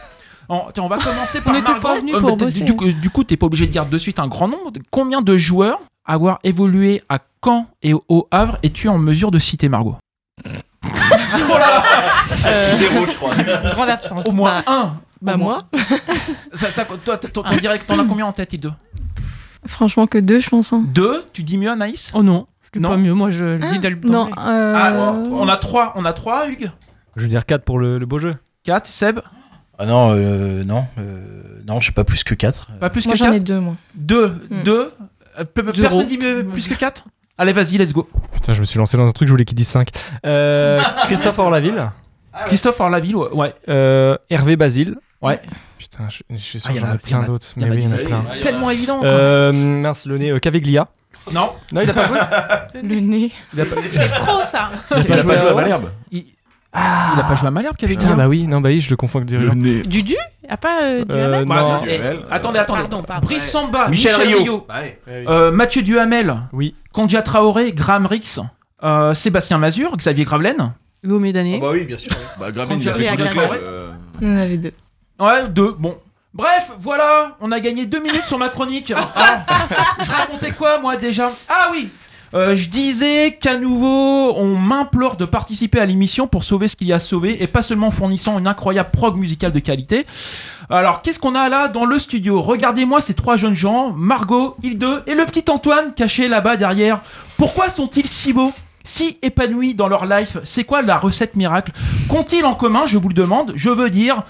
On 0.49 0.87
va 0.87 0.97
commencer 0.97 1.41
par 1.41 1.53
Margot. 1.61 1.79
pas 1.81 1.99
venus 1.99 2.15
Euh, 2.15 2.19
pour. 2.19 2.37
Du, 2.37 2.75
coup- 2.75 2.91
du 2.91 3.09
coup, 3.09 3.23
t'es 3.23 3.37
pas 3.37 3.45
obligé 3.47 3.65
de 3.67 3.71
dire 3.71 3.85
de 3.85 3.97
suite 3.97 4.19
un 4.19 4.27
grand 4.27 4.47
nombre. 4.47 4.71
Combien 4.91 5.21
de 5.21 5.37
joueurs 5.37 5.79
avoir 6.05 6.39
évolué 6.43 7.01
à 7.09 7.19
Caen 7.43 7.67
et 7.81 7.93
au 7.93 8.27
Havre 8.31 8.57
es-tu 8.63 8.87
en 8.89 8.97
mesure 8.97 9.31
de 9.31 9.39
citer 9.39 9.69
Margot? 9.69 9.97
Zéro, 12.73 13.05
je 13.09 13.15
crois. 13.15 13.35
Grande 13.71 13.89
absence. 13.89 14.25
Au 14.27 14.31
moins 14.31 14.63
un. 14.67 14.95
Bah 15.21 15.37
moins. 15.37 15.65
moi. 15.71 15.79
Ça, 16.53 16.71
ça- 16.71 16.85
toi, 17.03 17.17
t- 17.17 17.29
ton 17.29 17.41
direct, 17.59 17.87
t'en 17.87 17.97
as 17.99 18.03
combien 18.05 18.25
en 18.27 18.31
tête, 18.31 18.53
il 18.53 18.59
deux? 18.59 18.71
Franchement, 19.65 20.05
que 20.07 20.17
deux, 20.19 20.39
je 20.39 20.49
pense. 20.49 20.71
hein. 20.73 20.83
Deux? 20.87 21.23
Tu 21.33 21.41
dis 21.43 21.57
mieux, 21.57 21.71
Anaïs? 21.71 22.11
Oh 22.13 22.21
non, 22.21 22.45
pas 22.81 22.97
mieux. 22.97 23.13
Moi, 23.13 23.31
je 23.31 23.45
le 23.45 23.59
dis 23.67 23.79
dès 23.79 23.89
le 23.89 23.95
Non, 23.95 24.25
d'emblée. 24.25 24.33
euh, 24.37 24.73
Ah, 24.77 25.13
on 25.31 25.47
a 25.49 25.57
trois, 25.57 25.93
on 25.95 26.05
a 26.05 26.13
trois, 26.13 26.47
Hugues? 26.47 26.69
Je 27.15 27.23
veux 27.23 27.27
dire 27.27 27.45
4 27.45 27.63
pour 27.63 27.79
le, 27.79 27.97
le 27.97 28.05
beau 28.05 28.19
jeu. 28.19 28.35
4, 28.63 28.85
Seb? 28.87 29.19
Ah 29.77 29.85
non, 29.85 30.11
euh, 30.13 30.63
non, 30.63 30.85
euh, 30.97 31.21
non, 31.67 31.79
je 31.81 31.87
sais 31.87 31.91
pas 31.91 32.03
plus 32.03 32.23
que 32.23 32.33
4. 32.33 32.71
Pas 32.79 32.89
plus 32.89 33.05
Moi 33.05 33.13
que 33.13 33.19
j'en 33.19 33.25
ai 33.31 33.37
4 33.37 33.43
deux, 33.43 33.59
moi. 33.59 33.75
2, 33.95 34.27
Hmm. 34.49 34.63
2. 34.63 34.91
Zéro. 35.37 35.71
Personne 35.73 36.07
dit 36.07 36.19
euh, 36.23 36.43
plus 36.43 36.67
que 36.67 36.75
4 36.75 37.03
Allez, 37.37 37.51
vas-y, 37.51 37.77
let's 37.77 37.91
go. 37.91 38.07
Putain, 38.33 38.53
je 38.53 38.61
me 38.61 38.65
suis 38.65 38.77
lancé 38.79 38.95
dans 38.95 39.05
un 39.05 39.11
truc, 39.11 39.27
je 39.27 39.33
voulais 39.33 39.43
qu'il 39.43 39.57
dise 39.57 39.67
5. 39.67 39.89
Euh, 40.25 40.79
Christophe 41.05 41.37
Orlaville. 41.39 41.91
Christophe 42.45 42.79
Orlaville, 42.79 43.15
ouais. 43.17 43.29
ouais. 43.33 43.53
Euh, 43.67 44.17
Hervé 44.29 44.55
Basile. 44.55 44.95
Ouais. 45.21 45.41
Putain, 45.77 46.07
je, 46.09 46.19
je 46.29 46.35
suis 46.41 46.59
sûr 46.61 46.71
Ah, 46.73 46.79
j'en 46.79 46.87
a- 46.91 46.95
ai 46.95 46.97
plein 46.97 47.23
d'autres. 47.23 47.47
il 47.57 47.63
y 47.63 47.65
en 47.65 47.69
Mais 47.69 47.73
a 47.73 47.75
oui, 47.77 47.83
il 47.83 47.89
y 47.89 47.93
en 47.93 47.95
a 47.95 48.21
plein. 48.23 48.39
Tellement 48.41 48.69
évident. 48.69 48.99
quoi. 48.99 49.07
Euh, 49.07 49.51
mince, 49.51 50.05
le 50.05 50.17
nez. 50.17 50.31
euh, 50.31 50.39
Caviglia. 50.39 50.87
Non, 51.33 51.49
Non, 51.71 51.81
il 51.81 51.89
a 51.89 51.93
pas 51.93 52.05
joué. 52.07 52.19
Le 52.83 52.99
nez. 52.99 53.31
Il 53.53 53.61
a 53.61 53.65
pas, 53.65 53.75
C'est 53.89 54.07
trop 54.09 54.41
ça. 54.43 54.69
il 54.91 55.11
a 55.11 55.23
pas 55.23 55.37
joué 55.37 55.49
à 55.49 55.53
Malherbe. 55.53 55.89
il... 56.11 56.25
Ah, 56.75 57.11
il 57.15 57.19
a 57.19 57.23
pas 57.23 57.35
joué 57.35 57.47
à 57.47 57.51
Malherbe 57.51 57.75
qu'avec 57.77 57.97
Putain, 57.97 58.15
bah 58.15 58.27
oui, 58.27 58.45
non, 58.47 58.59
bah 58.61 58.69
oui, 58.69 58.81
je 58.81 58.89
le 58.89 58.95
confonds 58.97 59.19
avec 59.19 59.31
nez. 59.31 59.83
Dudu 59.83 60.15
a 60.49 60.57
pas 60.57 60.83
euh, 60.83 61.01
Euh, 61.01 61.05
Duhamel 61.05 61.45
Bah, 61.45 61.55
non. 61.55 61.73
attendez, 61.75 61.97
Duhamel. 61.97 62.19
attendez, 62.29 62.59
attendez. 62.59 62.79
Pardon, 62.81 63.03
pardon. 63.03 63.25
Brice 63.27 63.49
Samba, 63.49 63.87
Michel, 63.87 64.11
Michel, 64.17 64.27
Rio. 64.27 64.43
Rio, 64.43 64.67
Ouais. 64.69 64.99
euh, 65.07 65.51
Mathieu 65.51 65.81
Duhamel, 65.81 66.35
Oui. 66.53 66.75
Kandia 66.93 67.21
Traoré, 67.21 67.71
Graham 67.71 68.05
Rix, 68.05 68.39
euh, 68.83 69.13
Sébastien 69.13 69.57
Mazur, 69.57 69.95
Xavier 69.97 70.25
Gravelaine. 70.25 70.73
Hugo 71.03 71.19
Médané. 71.19 71.59
bah 71.59 71.69
oui, 71.71 71.83
bien 71.85 71.97
sûr. 71.97 72.11
Bah, 72.39 72.51
Gravine, 72.51 72.79
il 72.81 72.89
a 72.89 72.93
fait 72.93 73.07
euh, 73.67 73.91
On 74.21 74.33
en 74.35 74.37
avait 74.37 74.57
deux. 74.57 74.73
Ouais, 75.19 75.47
deux, 75.49 75.71
bon. 75.77 75.97
Bref, 76.33 76.71
voilà, 76.79 77.37
on 77.39 77.51
a 77.53 77.59
gagné 77.61 77.85
deux 77.85 78.01
minutes 78.01 78.25
sur 78.25 78.37
ma 78.37 78.49
chronique. 78.49 78.91
Alors, 78.91 79.09
je 80.03 80.11
racontais 80.11 80.51
quoi, 80.51 80.79
moi, 80.79 80.97
déjà? 80.97 81.29
Ah 81.47 81.69
oui 81.71 81.89
euh, 82.35 82.55
je 82.55 82.69
disais 82.69 83.37
qu'à 83.39 83.57
nouveau, 83.57 84.33
on 84.35 84.55
m'implore 84.57 85.15
de 85.15 85.25
participer 85.25 85.79
à 85.79 85.85
l'émission 85.85 86.27
pour 86.27 86.43
sauver 86.43 86.67
ce 86.67 86.75
qu'il 86.75 86.87
y 86.87 86.93
a 86.93 86.97
à 86.97 86.99
sauver 86.99 87.41
et 87.41 87.47
pas 87.47 87.63
seulement 87.63 87.87
en 87.87 87.91
fournissant 87.91 88.37
une 88.37 88.47
incroyable 88.47 88.89
prog 88.91 89.15
musicale 89.15 89.51
de 89.51 89.59
qualité. 89.59 90.05
Alors, 90.69 91.01
qu'est-ce 91.01 91.19
qu'on 91.19 91.35
a 91.35 91.47
là 91.49 91.67
dans 91.67 91.85
le 91.85 91.97
studio? 91.97 92.41
Regardez-moi 92.41 93.01
ces 93.01 93.13
trois 93.13 93.37
jeunes 93.37 93.55
gens, 93.55 93.93
Margot, 93.93 94.55
Hilde 94.63 95.03
et 95.07 95.15
le 95.15 95.25
petit 95.25 95.49
Antoine 95.49 95.93
caché 95.93 96.27
là-bas 96.27 96.57
derrière. 96.57 97.01
Pourquoi 97.37 97.69
sont-ils 97.69 98.07
si 98.07 98.33
beaux 98.33 98.51
si 98.87 99.17
épanouis 99.23 99.73
dans 99.73 99.87
leur 99.87 100.05
life, 100.05 100.37
c'est 100.43 100.63
quoi 100.63 100.83
la 100.83 100.99
recette 100.99 101.35
miracle? 101.35 101.71
Qu'ont-ils 102.07 102.45
en 102.45 102.53
commun? 102.53 102.83
Je 102.85 102.99
vous 102.99 103.07
le 103.07 103.15
demande. 103.15 103.51
Je 103.55 103.71
veux 103.71 103.89
dire, 103.89 104.21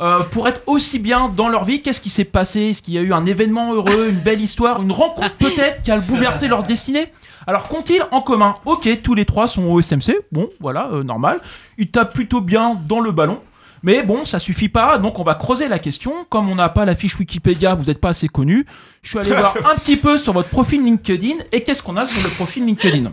euh, 0.00 0.20
pour 0.20 0.48
être 0.48 0.60
aussi 0.66 0.98
bien 0.98 1.32
dans 1.34 1.48
leur 1.48 1.64
vie, 1.64 1.80
qu'est-ce 1.80 2.00
qui 2.00 2.10
s'est 2.10 2.24
passé? 2.24 2.60
Est-ce 2.60 2.82
qu'il 2.82 2.92
y 2.92 2.98
a 2.98 3.00
eu 3.00 3.14
un 3.14 3.24
événement 3.24 3.72
heureux, 3.72 4.08
une 4.10 4.20
belle 4.20 4.42
histoire, 4.42 4.82
une 4.82 4.92
rencontre 4.92 5.32
peut-être 5.36 5.82
qui 5.82 5.90
a 5.90 5.98
bouleversé 5.98 6.46
leur 6.46 6.62
destinée? 6.62 7.10
Alors 7.46 7.68
qu'ont-ils 7.68 8.02
en 8.10 8.20
commun? 8.20 8.54
Ok, 8.64 8.88
tous 9.02 9.14
les 9.14 9.24
trois 9.24 9.48
sont 9.48 9.64
au 9.64 9.80
SMC. 9.80 10.16
Bon, 10.30 10.48
voilà, 10.60 10.88
euh, 10.92 11.02
normal. 11.02 11.40
Ils 11.78 11.90
tapent 11.90 12.14
plutôt 12.14 12.40
bien 12.40 12.76
dans 12.86 13.00
le 13.00 13.12
ballon. 13.12 13.40
Mais 13.82 14.04
bon, 14.04 14.24
ça 14.24 14.38
suffit 14.38 14.68
pas, 14.68 14.96
donc 14.98 15.18
on 15.18 15.24
va 15.24 15.34
creuser 15.34 15.66
la 15.66 15.80
question. 15.80 16.12
Comme 16.28 16.48
on 16.48 16.54
n'a 16.54 16.68
pas 16.68 16.84
la 16.84 16.94
fiche 16.94 17.18
Wikipédia, 17.18 17.74
vous 17.74 17.86
n'êtes 17.86 18.00
pas 18.00 18.10
assez 18.10 18.28
connu. 18.28 18.64
Je 19.02 19.10
suis 19.10 19.18
allé 19.18 19.30
voir 19.30 19.54
un 19.72 19.74
petit 19.74 19.96
peu 19.96 20.18
sur 20.18 20.32
votre 20.32 20.50
profil 20.50 20.84
LinkedIn. 20.84 21.34
Et 21.50 21.62
qu'est-ce 21.62 21.82
qu'on 21.82 21.96
a 21.96 22.06
sur 22.06 22.22
le 22.22 22.32
profil 22.34 22.64
LinkedIn? 22.64 23.10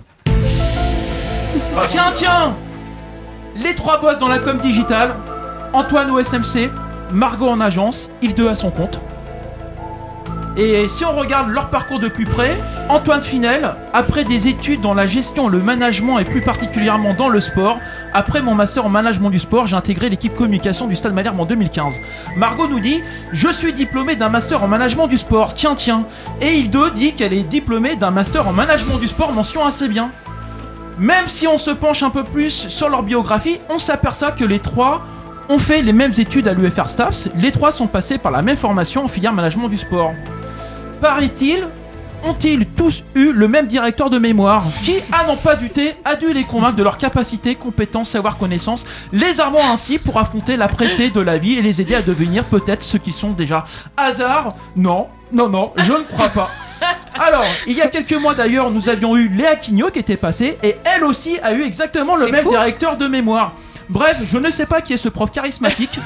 Tiens, 1.87 2.11
tiens 2.13 2.55
Les 3.55 3.73
trois 3.73 3.99
boss 3.99 4.19
dans 4.19 4.27
la 4.27 4.37
com 4.37 4.59
digitale, 4.59 5.15
Antoine 5.73 6.11
au 6.11 6.19
SMC, 6.21 6.69
Margot 7.11 7.47
en 7.47 7.59
agence, 7.59 8.11
Hilde 8.21 8.41
à 8.41 8.55
son 8.55 8.69
compte. 8.69 8.99
Et 10.61 10.89
si 10.89 11.05
on 11.05 11.13
regarde 11.13 11.47
leur 11.47 11.69
parcours 11.69 11.99
de 11.99 12.09
plus 12.09 12.25
près, 12.25 12.53
Antoine 12.89 13.21
Finel, 13.21 13.75
après 13.93 14.25
des 14.25 14.49
études 14.49 14.81
dans 14.81 14.93
la 14.93 15.07
gestion, 15.07 15.47
le 15.47 15.59
management 15.59 16.19
et 16.19 16.25
plus 16.25 16.41
particulièrement 16.41 17.13
dans 17.13 17.29
le 17.29 17.39
sport, 17.39 17.79
après 18.13 18.41
mon 18.41 18.55
master 18.55 18.85
en 18.85 18.89
management 18.89 19.29
du 19.29 19.39
sport, 19.39 19.67
j'ai 19.67 19.77
intégré 19.77 20.09
l'équipe 20.09 20.33
communication 20.33 20.87
du 20.87 20.97
Stade 20.97 21.13
Malherbe 21.13 21.39
en 21.39 21.45
2015. 21.45 22.01
Margot 22.35 22.67
nous 22.67 22.81
dit 22.81 23.01
Je 23.31 23.47
suis 23.47 23.71
diplômée 23.71 24.17
d'un 24.17 24.27
master 24.27 24.61
en 24.61 24.67
management 24.67 25.07
du 25.07 25.17
sport, 25.17 25.53
tiens, 25.53 25.75
tiens. 25.75 26.03
Et 26.41 26.55
Hilde 26.55 26.91
dit 26.93 27.13
qu'elle 27.13 27.31
est 27.31 27.43
diplômée 27.43 27.95
d'un 27.95 28.11
master 28.11 28.45
en 28.45 28.51
management 28.51 28.97
du 28.97 29.07
sport, 29.07 29.31
mention 29.31 29.65
assez 29.65 29.87
bien. 29.87 30.11
Même 30.97 31.29
si 31.29 31.47
on 31.47 31.57
se 31.57 31.71
penche 31.71 32.03
un 32.03 32.09
peu 32.09 32.25
plus 32.25 32.67
sur 32.67 32.89
leur 32.89 33.03
biographie, 33.03 33.61
on 33.69 33.79
s'aperçoit 33.79 34.33
que 34.33 34.43
les 34.43 34.59
trois 34.59 35.05
ont 35.47 35.57
fait 35.57 35.81
les 35.81 35.93
mêmes 35.93 36.13
études 36.17 36.49
à 36.49 36.53
l'UFR 36.53 36.89
Staffs. 36.89 37.29
Les 37.37 37.53
trois 37.53 37.71
sont 37.71 37.87
passés 37.87 38.17
par 38.17 38.33
la 38.33 38.41
même 38.41 38.57
formation 38.57 39.05
en 39.05 39.07
filière 39.07 39.31
management 39.31 39.69
du 39.69 39.77
sport. 39.77 40.13
Paraît-il, 41.01 41.67
ont-ils 42.23 42.65
tous 42.65 43.03
eu 43.15 43.31
le 43.31 43.47
même 43.47 43.67
directeur 43.67 44.09
de 44.09 44.17
mémoire 44.19 44.65
qui, 44.83 44.97
à 45.13 45.25
n'en 45.25 45.37
pas 45.37 45.55
douter, 45.55 45.95
a 46.03 46.15
dû 46.15 46.33
les 46.33 46.43
convaincre 46.43 46.75
de 46.75 46.83
leur 46.83 46.97
capacité, 46.97 47.55
compétence, 47.55 48.09
savoir, 48.09 48.37
connaissance, 48.37 48.85
les 49.13 49.39
armant 49.39 49.71
ainsi 49.71 49.97
pour 49.97 50.17
affronter 50.17 50.57
la 50.57 50.67
prêté 50.67 51.09
de 51.09 51.21
la 51.21 51.37
vie 51.37 51.53
et 51.55 51.61
les 51.61 51.79
aider 51.81 51.95
à 51.95 52.01
devenir 52.01 52.43
peut-être 52.45 52.83
ce 52.83 52.97
qu'ils 52.97 53.13
sont 53.13 53.31
déjà. 53.31 53.63
Hasard 53.95 54.53
Non, 54.75 55.07
non, 55.31 55.47
non, 55.47 55.71
je 55.77 55.93
ne 55.93 56.03
crois 56.03 56.29
pas. 56.29 56.49
Alors, 57.17 57.45
il 57.67 57.77
y 57.77 57.81
a 57.81 57.87
quelques 57.87 58.13
mois 58.13 58.35
d'ailleurs, 58.35 58.69
nous 58.71 58.89
avions 58.89 59.15
eu 59.15 59.29
Léa 59.29 59.55
Quignot 59.55 59.89
qui 59.91 59.99
était 59.99 60.17
passée 60.17 60.57
et 60.63 60.75
elle 60.83 61.03
aussi 61.03 61.37
a 61.43 61.53
eu 61.53 61.63
exactement 61.63 62.15
le 62.17 62.27
même 62.27 62.43
fou. 62.43 62.49
directeur 62.49 62.97
de 62.97 63.07
mémoire. 63.07 63.53
Bref, 63.89 64.17
je 64.29 64.37
ne 64.37 64.51
sais 64.51 64.65
pas 64.65 64.81
qui 64.81 64.93
est 64.93 64.97
ce 64.97 65.09
prof 65.09 65.31
charismatique, 65.31 65.99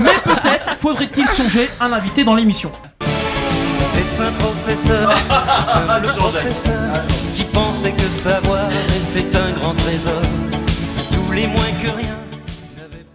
mais 0.00 0.10
peut-être 0.24 0.76
faudrait-il 0.78 1.28
songer 1.28 1.68
à 1.78 1.88
l'inviter 1.88 2.24
dans 2.24 2.34
l'émission. 2.34 2.72
C'était 3.90 4.22
un 4.22 4.32
professeur, 4.32 5.10
un 5.60 5.64
simple 5.64 6.08
professeur, 6.16 7.02
qui 7.34 7.44
pensait 7.44 7.92
que 7.92 8.02
savoir 8.02 8.70
était 9.16 9.36
un 9.36 9.52
grand 9.52 9.74
trésor. 9.74 10.22
Tous 11.12 11.32
les 11.32 11.46
moins 11.46 11.72
que 11.82 11.96
rien. 11.96 12.16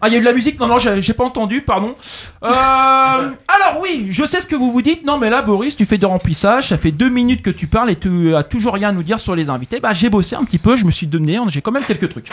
Ah, 0.02 0.08
il 0.08 0.14
y 0.14 0.16
a 0.16 0.18
eu 0.18 0.22
de 0.22 0.26
la 0.26 0.34
musique 0.34 0.60
Non, 0.60 0.68
non, 0.68 0.78
j'ai 0.78 1.14
pas 1.14 1.24
entendu, 1.24 1.62
pardon. 1.62 1.96
Euh, 2.44 2.48
alors 2.48 3.82
oui, 3.82 4.08
je 4.10 4.26
sais 4.26 4.42
ce 4.42 4.48
que 4.48 4.56
vous 4.56 4.72
vous 4.72 4.82
dites. 4.82 5.06
Non, 5.06 5.18
mais 5.18 5.30
là, 5.30 5.42
Boris, 5.42 5.76
tu 5.76 5.86
fais 5.86 5.98
de 5.98 6.06
remplissage. 6.06 6.70
Ça 6.70 6.78
fait 6.78 6.92
deux 6.92 7.10
minutes 7.10 7.42
que 7.42 7.50
tu 7.50 7.68
parles 7.68 7.92
et 7.92 7.96
tu 7.96 8.36
as 8.36 8.44
toujours 8.44 8.74
rien 8.74 8.90
à 8.90 8.92
nous 8.92 9.04
dire 9.04 9.20
sur 9.20 9.36
les 9.36 9.50
invités. 9.50 9.80
Bah, 9.80 9.94
j'ai 9.94 10.10
bossé 10.10 10.36
un 10.36 10.44
petit 10.44 10.60
peu, 10.60 10.76
je 10.76 10.86
me 10.86 10.92
suis 10.92 11.08
donné, 11.08 11.40
j'ai 11.50 11.62
quand 11.62 11.72
même 11.72 11.84
quelques 11.84 12.10
trucs. 12.10 12.30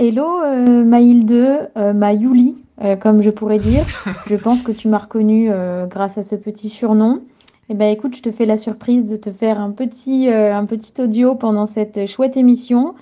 Hello, 0.00 0.40
euh, 0.42 0.84
Maïl2, 0.84 1.68
euh, 1.76 1.92
Maïouli, 1.92 2.56
euh, 2.82 2.96
comme 2.96 3.22
je 3.22 3.30
pourrais 3.30 3.58
dire. 3.58 3.84
je 4.26 4.34
pense 4.34 4.62
que 4.62 4.72
tu 4.72 4.88
m'as 4.88 4.98
reconnu 4.98 5.48
euh, 5.50 5.86
grâce 5.86 6.18
à 6.18 6.24
ce 6.24 6.34
petit 6.34 6.68
surnom. 6.68 7.22
Eh 7.70 7.74
ben, 7.74 7.90
écoute, 7.90 8.14
je 8.14 8.22
te 8.22 8.30
fais 8.30 8.44
la 8.44 8.58
surprise 8.58 9.08
de 9.08 9.16
te 9.16 9.32
faire 9.32 9.58
un 9.58 9.70
petit, 9.70 10.28
euh, 10.28 10.54
un 10.54 10.66
petit 10.66 10.92
audio 11.00 11.34
pendant 11.34 11.64
cette 11.64 12.06
chouette 12.06 12.36
émission. 12.36 12.94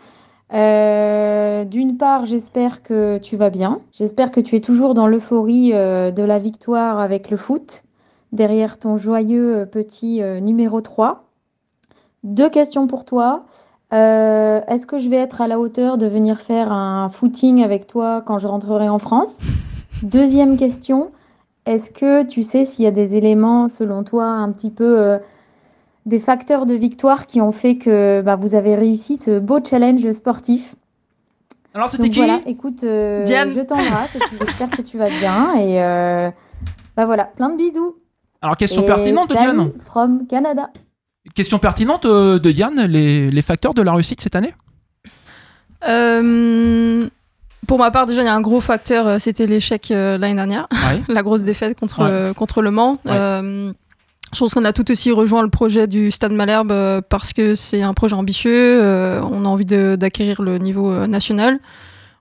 Euh, 0.55 1.65
d'une 1.65 1.97
part, 1.97 2.27
j'espère 2.27 2.85
que 2.85 3.19
tu 3.19 3.37
vas 3.37 3.51
bien. 3.51 3.81
J'espère 3.93 4.31
que 4.31 4.39
tu 4.39 4.55
es 4.55 4.61
toujours 4.61 4.95
dans 4.95 5.09
l'euphorie 5.09 5.73
euh, 5.75 6.13
de 6.13 6.23
la 6.23 6.39
victoire 6.39 7.01
avec 7.01 7.29
le 7.31 7.37
foot, 7.37 7.83
derrière 8.31 8.79
ton 8.79 8.99
joyeux 8.99 9.67
petit 9.71 10.23
numéro 10.41 10.81
3. 10.81 11.25
Deux 12.23 12.49
questions 12.49 12.87
pour 12.87 13.05
toi. 13.05 13.45
Est-ce 13.91 14.87
que 14.87 14.99
je 14.99 15.11
vais 15.11 15.17
être 15.17 15.41
à 15.41 15.49
la 15.49 15.59
hauteur 15.59 15.99
de 15.99 16.07
venir 16.07 16.41
faire 16.41 16.73
un 16.73 17.11
footing 17.11 17.63
avec 17.63 17.87
toi 17.87 18.23
quand 18.25 18.39
je 18.39 18.47
rentrerai 18.47 18.89
en 18.89 18.99
France? 18.99 19.41
Deuxième 20.03 20.57
question, 20.57 21.11
est-ce 21.67 21.91
que 21.91 22.25
tu 22.25 22.43
sais 22.43 22.65
s'il 22.65 22.85
y 22.85 22.89
a 22.89 22.91
des 22.91 23.17
éléments, 23.17 23.69
selon 23.69 24.03
toi, 24.05 24.25
un 24.27 24.51
petit 24.53 24.71
peu 24.71 24.99
euh, 24.99 25.19
des 26.07 26.19
facteurs 26.19 26.67
de 26.67 26.75
victoire 26.75 27.27
qui 27.27 27.41
ont 27.41 27.53
fait 27.53 27.77
que 27.77 28.21
bah, 28.23 28.37
vous 28.37 28.55
avez 28.55 28.75
réussi 28.75 29.17
ce 29.17 29.39
beau 29.39 29.61
challenge 29.65 30.11
sportif? 30.13 30.75
Alors, 31.75 31.89
c'était 31.89 32.05
Donc 32.05 32.13
qui? 32.13 32.19
voilà, 32.19 32.41
écoute, 32.47 32.85
euh, 32.85 33.23
Diane. 33.23 33.53
je 33.55 33.61
t'embrasse 33.61 34.11
j'espère 34.39 34.71
que 34.71 34.83
tu 34.83 34.99
vas 34.99 35.09
bien 35.09 35.55
et 35.57 35.83
euh, 35.83 36.31
bah 36.97 37.07
voilà, 37.07 37.25
plein 37.25 37.49
de 37.49 37.57
bisous. 37.57 37.97
Alors, 38.43 38.57
question 38.57 38.83
Et 38.83 38.87
pertinente 38.87 39.31
de 39.31 39.35
salut 39.35 39.53
Diane. 39.55 39.73
From 39.87 40.27
Canada. 40.27 40.71
Question 41.35 41.59
pertinente 41.59 42.05
euh, 42.05 42.39
de 42.39 42.51
Diane, 42.51 42.85
les, 42.87 43.31
les 43.31 43.43
facteurs 43.43 43.73
de 43.73 43.81
la 43.83 43.93
réussite 43.93 44.21
cette 44.21 44.35
année? 44.37 44.53
Euh, 45.89 47.09
pour 47.67 47.79
ma 47.79 47.91
part, 47.91 48.07
déjà, 48.07 48.23
il 48.23 48.25
y 48.25 48.29
a 48.29 48.35
un 48.35 48.41
gros 48.41 48.61
facteur, 48.61 49.07
euh, 49.07 49.19
c'était 49.19 49.47
l'échec 49.47 49.91
euh, 49.91 50.19
l'année 50.19 50.35
dernière, 50.35 50.67
Ouais. 50.73 51.03
la 51.09 51.23
grosse 51.23 51.43
défaite 51.43 51.79
contre, 51.79 52.01
Ouais. 52.01 52.09
euh, 52.11 52.35
contre 52.35 52.61
Le 52.63 52.71
Mans. 52.71 52.99
Ouais. 53.05 53.13
Euh, 53.15 53.73
je 54.35 54.39
pense 54.39 54.55
qu'on 54.55 54.65
a 54.65 54.73
tout 54.73 54.91
aussi 54.91 55.11
rejoint 55.13 55.43
le 55.43 55.51
projet 55.51 55.87
du 55.87 56.11
Stade 56.11 56.33
Malherbe 56.33 57.03
parce 57.11 57.33
que 57.35 57.55
c'est 57.55 57.83
un 57.83 57.93
projet 57.93 58.15
ambitieux, 58.15 58.81
on 58.81 59.45
a 59.45 59.49
envie 59.49 59.67
d'acquérir 59.67 60.41
le 60.41 60.57
niveau 60.57 61.07
national. 61.07 61.59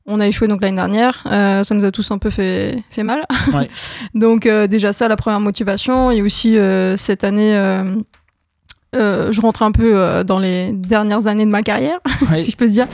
On 0.07 0.19
a 0.19 0.27
échoué 0.27 0.49
donc 0.49 0.61
l'année 0.61 0.75
dernière, 0.75 1.21
ça 1.23 1.63
nous 1.73 1.85
a 1.85 1.91
tous 1.91 2.11
un 2.11 2.17
peu 2.17 2.29
fait, 2.29 2.83
fait 2.89 3.03
mal. 3.03 3.25
Donc 4.13 4.45
déjà 4.45 4.91
ça, 4.91 5.07
la 5.07 5.15
première 5.15 5.39
motivation. 5.39 6.11
Et 6.11 6.21
aussi 6.21 6.57
cette 6.97 7.23
année, 7.23 7.53
je 8.93 9.41
rentre 9.41 9.63
un 9.63 9.71
peu 9.71 10.23
dans 10.25 10.39
les 10.39 10.71
dernières 10.73 11.27
années 11.27 11.45
de 11.45 11.51
ma 11.51 11.61
carrière, 11.61 11.99
si 12.37 12.51
je 12.51 12.57
peux 12.57 12.67
dire. 12.67 12.87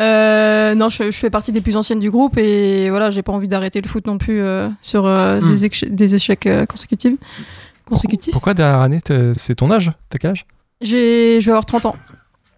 Euh, 0.00 0.74
non, 0.74 0.88
je, 0.88 1.04
je 1.10 1.16
fais 1.18 1.30
partie 1.30 1.50
des 1.52 1.60
plus 1.60 1.76
anciennes 1.76 1.98
du 1.98 2.10
groupe 2.10 2.38
et 2.38 2.88
voilà, 2.90 3.10
j'ai 3.10 3.22
pas 3.22 3.32
envie 3.32 3.48
d'arrêter 3.48 3.80
le 3.80 3.88
foot 3.88 4.06
non 4.06 4.18
plus 4.18 4.40
euh, 4.42 4.68
sur 4.82 5.06
euh, 5.06 5.40
Hmm. 5.40 5.48
des, 5.50 5.66
éche- 5.66 5.88
des 5.88 6.14
échecs 6.14 6.46
euh, 6.46 6.66
consécutifs. 6.66 7.16
consécutifs. 7.84 8.32
Pourquoi 8.32 8.54
dernière 8.54 8.80
année 8.80 8.98
C'est 9.34 9.54
ton 9.56 9.70
âge 9.70 9.92
T'as 10.08 10.18
quel 10.18 10.30
âge 10.32 10.46
J'ai, 10.80 11.40
je 11.40 11.46
vais 11.46 11.52
avoir 11.52 11.66
30 11.66 11.86
ans. 11.86 11.96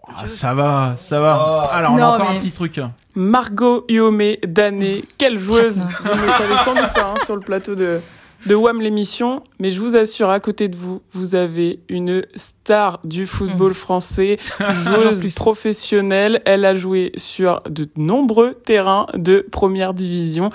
Ah, 0.08 0.26
Ça 0.26 0.54
va, 0.54 0.96
ça 0.98 1.20
va. 1.20 1.68
Alors, 1.72 1.92
on 1.92 1.96
Non, 1.96 2.02
a 2.04 2.14
encore 2.16 2.30
mais- 2.30 2.36
un 2.36 2.40
petit 2.40 2.50
truc. 2.50 2.80
Margot 3.14 3.84
Iomé 3.88 4.38
d'année, 4.46 5.04
quelle 5.18 5.38
joueuse 5.38 5.78
Vous 5.78 6.08
ne 6.08 6.26
le 6.26 6.32
savez 6.32 6.56
sans 6.64 6.74
doute 6.74 6.92
pas 6.94 7.14
hein, 7.16 7.20
sur 7.24 7.36
le 7.36 7.42
plateau 7.42 7.74
de, 7.74 8.00
de 8.46 8.54
WAM 8.54 8.80
l'émission, 8.80 9.42
mais 9.58 9.70
je 9.70 9.80
vous 9.80 9.96
assure, 9.96 10.30
à 10.30 10.40
côté 10.40 10.68
de 10.68 10.76
vous, 10.76 11.02
vous 11.12 11.34
avez 11.34 11.80
une 11.88 12.24
star 12.36 13.00
du 13.04 13.26
football 13.26 13.74
français, 13.74 14.38
joueuse 14.84 15.34
professionnelle. 15.34 16.40
Elle 16.46 16.64
a 16.64 16.74
joué 16.74 17.12
sur 17.16 17.62
de 17.68 17.88
nombreux 17.96 18.54
terrains 18.64 19.06
de 19.14 19.46
première 19.50 19.94
division. 19.94 20.50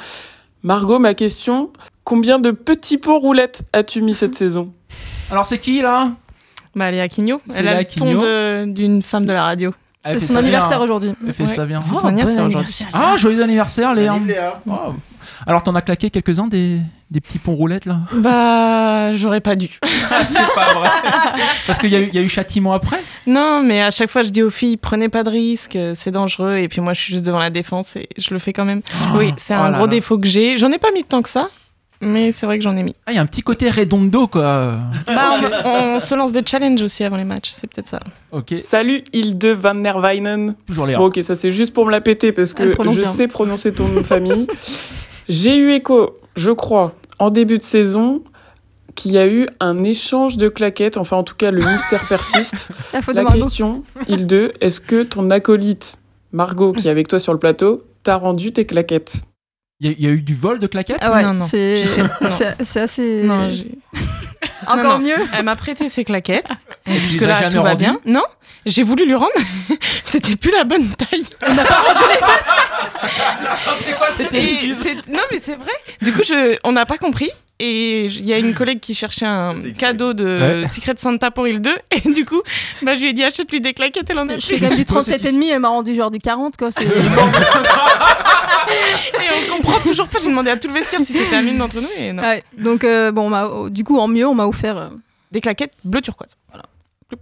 Margot, 0.63 0.97
ma 0.99 1.13
question, 1.13 1.71
combien 2.03 2.39
de 2.39 2.51
petits 2.51 2.97
pots 2.97 3.19
roulettes 3.19 3.63
as-tu 3.73 4.01
mis 4.01 4.15
cette 4.15 4.35
saison? 4.35 4.71
Alors, 5.31 5.45
c'est 5.45 5.59
qui 5.59 5.81
là? 5.81 6.11
Bah, 6.75 6.91
Léa 6.91 7.07
Quigno. 7.07 7.39
C'est 7.47 7.59
Elle 7.61 7.67
a 7.69 7.79
le 7.79 7.85
ton 8.65 8.65
d'une 8.73 9.01
femme 9.01 9.25
de 9.25 9.31
la 9.31 9.43
radio. 9.43 9.73
C'est 10.03 10.19
son 10.19 10.35
anniversaire 10.35 10.81
aujourd'hui. 10.81 11.13
Elle 11.25 11.33
fait 11.33 11.43
Ouais, 11.43 11.49
ça 11.49 11.65
bien. 11.65 11.81
c'est 11.81 11.93
Ah, 11.95 11.99
son 11.99 12.07
anniversaire 12.07 12.43
bon 12.43 12.49
aujourd'hui. 12.49 12.85
Ah, 12.93 13.15
joyeux 13.17 13.41
anniversaire, 13.43 13.93
Léa. 13.95 14.19
Léa. 14.25 14.61
Oh. 14.69 14.93
Alors, 15.47 15.61
t'en 15.63 15.75
as 15.75 15.81
claqué 15.81 16.09
quelques-uns 16.09 16.47
des, 16.47 16.77
des 17.11 17.21
petits 17.21 17.37
ponts 17.37 17.53
roulettes 17.53 17.85
là 17.85 17.99
Bah, 18.15 19.13
j'aurais 19.13 19.41
pas 19.41 19.55
dû. 19.55 19.79
C'est 19.83 20.55
pas 20.55 20.73
vrai. 20.73 20.89
Parce 21.67 21.77
qu'il 21.77 21.91
y, 21.91 21.95
a 21.95 21.99
eu- 21.99 22.07
il 22.11 22.15
y 22.15 22.17
a 22.17 22.21
eu 22.21 22.29
châtiment 22.29 22.73
après 22.73 22.97
Non, 23.27 23.61
mais 23.63 23.81
à 23.81 23.91
chaque 23.91 24.09
fois, 24.09 24.23
je 24.23 24.29
dis 24.29 24.41
aux 24.41 24.49
filles, 24.49 24.77
prenez 24.77 25.07
pas 25.09 25.23
de 25.23 25.29
risques, 25.29 25.77
c'est 25.93 26.11
dangereux. 26.11 26.55
Et 26.57 26.67
puis 26.67 26.81
moi, 26.81 26.93
je 26.93 27.01
suis 27.01 27.13
juste 27.13 27.25
devant 27.25 27.39
la 27.39 27.51
défense 27.51 27.95
et 27.95 28.09
je 28.17 28.33
le 28.33 28.39
fais 28.39 28.53
quand 28.53 28.65
même. 28.65 28.81
oui, 29.15 29.33
c'est 29.37 29.55
oh 29.55 29.59
un 29.59 29.69
là 29.69 29.77
gros 29.77 29.85
là. 29.85 29.91
défaut 29.91 30.17
que 30.17 30.27
j'ai. 30.27 30.57
J'en 30.57 30.71
ai 30.71 30.79
pas 30.79 30.91
mis 30.91 31.03
tant 31.03 31.21
que 31.21 31.29
ça, 31.29 31.49
mais 32.01 32.31
c'est 32.31 32.47
vrai 32.47 32.57
que 32.57 32.63
j'en 32.63 32.75
ai 32.75 32.81
mis. 32.81 32.95
Ah, 33.05 33.11
il 33.11 33.15
y 33.15 33.19
a 33.19 33.21
un 33.21 33.25
petit 33.27 33.43
côté 33.43 33.69
redondo 33.69 34.25
quoi. 34.27 34.79
Bah, 35.05 35.37
on, 35.63 35.69
on 35.69 35.99
se 35.99 36.15
lance 36.15 36.31
des 36.31 36.41
challenges 36.43 36.81
aussi 36.81 37.03
avant 37.03 37.17
les 37.17 37.23
matchs, 37.23 37.51
c'est 37.51 37.67
peut-être 37.67 37.89
ça. 37.89 37.99
Ok. 38.31 38.53
Salut 38.55 39.03
Hilde 39.13 39.45
van 39.45 39.75
Nerweinen. 39.75 40.55
Toujours 40.65 40.87
Léa. 40.87 40.97
Bon, 40.97 41.05
ok, 41.05 41.19
ça 41.21 41.35
c'est 41.35 41.51
juste 41.51 41.71
pour 41.73 41.85
me 41.85 41.91
la 41.91 42.01
péter 42.01 42.31
parce 42.31 42.53
que 42.55 42.63
prononce 42.73 42.95
je 42.95 43.01
bien. 43.01 43.11
sais 43.13 43.27
prononcer 43.27 43.73
ton 43.73 43.87
nom 43.87 44.01
de 44.01 44.05
famille. 44.05 44.47
J'ai 45.29 45.57
eu 45.57 45.71
écho, 45.71 46.17
je 46.35 46.51
crois, 46.51 46.93
en 47.19 47.29
début 47.29 47.57
de 47.57 47.63
saison, 47.63 48.23
qu'il 48.95 49.11
y 49.11 49.17
a 49.17 49.27
eu 49.27 49.47
un 49.59 49.83
échange 49.83 50.37
de 50.37 50.47
claquettes. 50.49 50.97
Enfin, 50.97 51.17
en 51.17 51.23
tout 51.23 51.35
cas, 51.35 51.51
le 51.51 51.59
mystère 51.71 52.05
persiste. 52.07 52.69
Faute 53.01 53.15
de 53.15 53.21
La 53.21 53.31
question, 53.31 53.83
Hilde, 54.07 54.53
est-ce 54.61 54.79
que 54.81 55.03
ton 55.03 55.29
acolyte 55.31 55.99
Margot, 56.31 56.71
qui 56.73 56.87
est 56.87 56.91
avec 56.91 57.07
toi 57.07 57.19
sur 57.19 57.33
le 57.33 57.39
plateau, 57.39 57.81
t'a 58.03 58.15
rendu 58.17 58.53
tes 58.53 58.65
claquettes? 58.65 59.21
Il 59.81 59.87
y, 59.87 59.89
a- 59.89 59.95
il 59.97 60.05
y 60.05 60.07
a 60.07 60.11
eu 60.11 60.21
du 60.21 60.33
vol 60.35 60.59
de 60.59 60.67
claquettes? 60.67 60.99
Ah 61.01 61.11
ouais, 61.13 61.23
Non, 61.23 61.33
non. 61.33 61.45
c'est 61.47 61.83
assez. 62.79 63.23
Non, 63.23 63.49
j'ai- 63.51 63.77
Encore 64.63 64.77
Non, 64.77 64.83
non. 64.83 64.99
mieux. 64.99 65.17
Elle 65.33 65.43
m'a 65.43 65.55
prêté 65.55 65.89
ses 65.89 66.03
claquettes. 66.03 66.49
tu 66.85 66.91
les 66.91 66.99
Jusque 66.99 67.21
as 67.23 67.27
là, 67.27 67.39
jamais 67.39 67.55
tout 67.55 67.61
va 67.61 67.75
bien. 67.75 67.99
Non, 68.05 68.23
j'ai 68.65 68.83
voulu 68.83 69.05
lui 69.05 69.15
rendre. 69.15 69.31
C'était 70.03 70.35
plus 70.35 70.51
la 70.51 70.63
bonne 70.63 70.89
taille. 70.95 71.25
C'est 73.79 73.97
quoi 73.97 74.07
cette 74.13 74.33
Et 74.33 74.39
excuse 74.53 74.77
c'est- 74.81 75.07
Non, 75.07 75.21
mais 75.31 75.39
c'est 75.41 75.55
vrai. 75.55 75.71
Du 76.01 76.11
coup, 76.13 76.21
je... 76.25 76.57
on 76.63 76.71
n'a 76.71 76.85
pas 76.85 76.97
compris. 76.97 77.29
Et 77.59 78.05
il 78.07 78.25
y 78.25 78.33
a 78.33 78.37
une 78.37 78.53
collègue 78.59 78.79
qui 78.81 78.93
cherchait 78.93 79.25
un 79.25 79.55
cadeau 79.77 80.13
de 80.13 80.25
Ouais. 80.61 80.67
Secret 80.67 80.95
Santa 80.97 81.31
pour 81.31 81.47
il 81.47 81.61
2. 81.61 81.69
Et 81.91 82.01
du 82.11 82.25
coup, 82.25 82.41
bah, 82.81 82.95
je 82.95 83.01
lui 83.01 83.09
ai 83.09 83.13
dit 83.13 83.23
achète-lui 83.23 83.61
des 83.61 83.73
claquettes. 83.73 84.09
Elle 84.09 84.19
en 84.19 84.27
a 84.27 84.37
Je 84.37 84.45
plus. 84.45 84.55
fais 84.55 84.59
quand 84.61 84.67
même 84.69 84.77
du 84.77 84.83
37,5, 84.83 85.49
elle 85.53 85.59
m'a 85.59 85.69
rendu 85.69 85.95
genre 85.95 86.11
du 86.11 86.19
40, 86.19 86.57
quoi. 86.57 86.71
c'est- 86.71 86.83
Et 89.15 89.27
on 89.31 89.55
comprend 89.57 89.79
toujours 89.79 90.07
pas. 90.07 90.19
J'ai 90.19 90.27
demandé 90.27 90.49
à 90.49 90.57
tout 90.57 90.67
le 90.67 90.73
vestiaire 90.73 91.01
si 91.01 91.13
c'était 91.13 91.35
à 91.35 91.41
l'une 91.41 91.57
d'entre 91.57 91.79
nous. 91.79 91.87
Et 91.97 92.11
non. 92.11 92.21
Ouais, 92.23 92.43
donc, 92.57 92.83
euh, 92.83 93.11
bon, 93.11 93.31
oh, 93.33 93.69
du 93.69 93.83
coup, 93.83 93.97
en 93.99 94.07
mieux, 94.07 94.27
on 94.27 94.35
m'a 94.35 94.47
offert. 94.47 94.77
euh, 94.77 94.89
Des 95.31 95.39
claquettes 95.41 95.73
bleu 95.83 96.01
turquoise. 96.01 96.35
Voilà. 96.49 96.63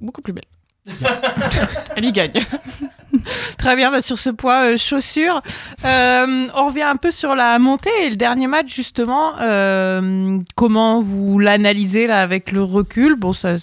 Beaucoup 0.02 0.22
plus 0.22 0.34
belles. 0.34 0.46
Elle 1.96 2.06
y 2.06 2.12
gagne. 2.12 2.32
Très 3.58 3.76
bien, 3.76 3.92
bah, 3.92 4.02
sur 4.02 4.20
ce 4.20 4.30
point 4.30 4.72
euh, 4.72 4.78
chaussures, 4.78 5.42
euh, 5.86 6.48
on 6.56 6.68
revient 6.68 6.82
un 6.84 6.96
peu 6.98 7.12
sur 7.12 7.36
la 7.36 7.58
montée 7.60 7.92
et 8.04 8.10
le 8.10 8.16
dernier 8.16 8.48
match 8.48 8.74
justement. 8.74 9.34
euh, 9.40 10.40
comment 10.56 11.02
vous 11.02 11.40
l'analysez 11.40 12.08
là 12.08 12.22
avec 12.22 12.52
le 12.52 12.64
recul? 12.64 13.16
Bon, 13.16 13.34
ça 13.34 13.56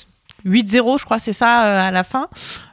8-0, 0.47 0.99
je 1.01 1.05
crois, 1.05 1.19
c'est 1.19 1.33
ça 1.35 1.65
euh, 1.67 1.89
à 1.89 1.91
la 1.91 2.05
fin. 2.05 2.29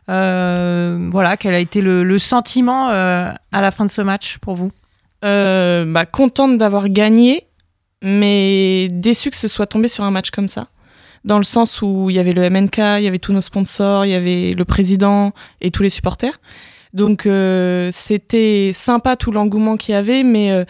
Euh, 0.10 1.10
voilà, 1.12 1.36
quel 1.36 1.54
a 1.54 1.60
été 1.60 1.82
le, 1.82 2.04
le 2.04 2.20
sentiment 2.20 2.90
euh, 2.90 3.32
à 3.52 3.62
la 3.62 3.72
fin 3.72 3.86
de 3.86 3.92
ce 3.92 4.02
match 4.02 4.38
pour 4.38 4.56
vous? 4.56 4.72
Euh, 5.26 5.84
bah, 5.86 6.06
contente 6.06 6.58
d'avoir 6.58 6.88
gagné, 6.90 7.48
mais 8.02 8.88
déçue 8.92 9.32
que 9.32 9.36
ce 9.36 9.48
soit 9.48 9.66
tombé 9.66 9.88
sur 9.88 10.04
un 10.06 10.12
match 10.12 10.30
comme 10.32 10.48
ça. 10.48 10.68
Dans 11.28 11.38
le 11.38 11.44
sens 11.44 11.82
où 11.82 12.10
il 12.10 12.16
y 12.16 12.20
avait 12.20 12.32
le 12.32 12.50
MNK, 12.50 12.78
il 12.78 13.04
y 13.04 13.08
avait 13.08 13.20
tous 13.20 13.34
nos 13.34 13.42
sponsors, 13.42 14.06
il 14.06 14.12
y 14.12 14.16
avait 14.16 14.54
le 14.58 14.66
président 14.66 15.34
et 15.62 15.70
tous 15.72 15.84
les 15.84 15.90
supporters. 15.90 16.40
Donc 16.94 17.26
euh, 17.26 17.90
c'était 17.92 18.72
sympa 18.74 19.16
tout 19.18 19.32
l'engouement 19.32 19.76
qu'il 19.78 19.94
y 19.94 19.96
avait, 19.96 20.24
mais 20.24 20.52
euh, 20.52 20.64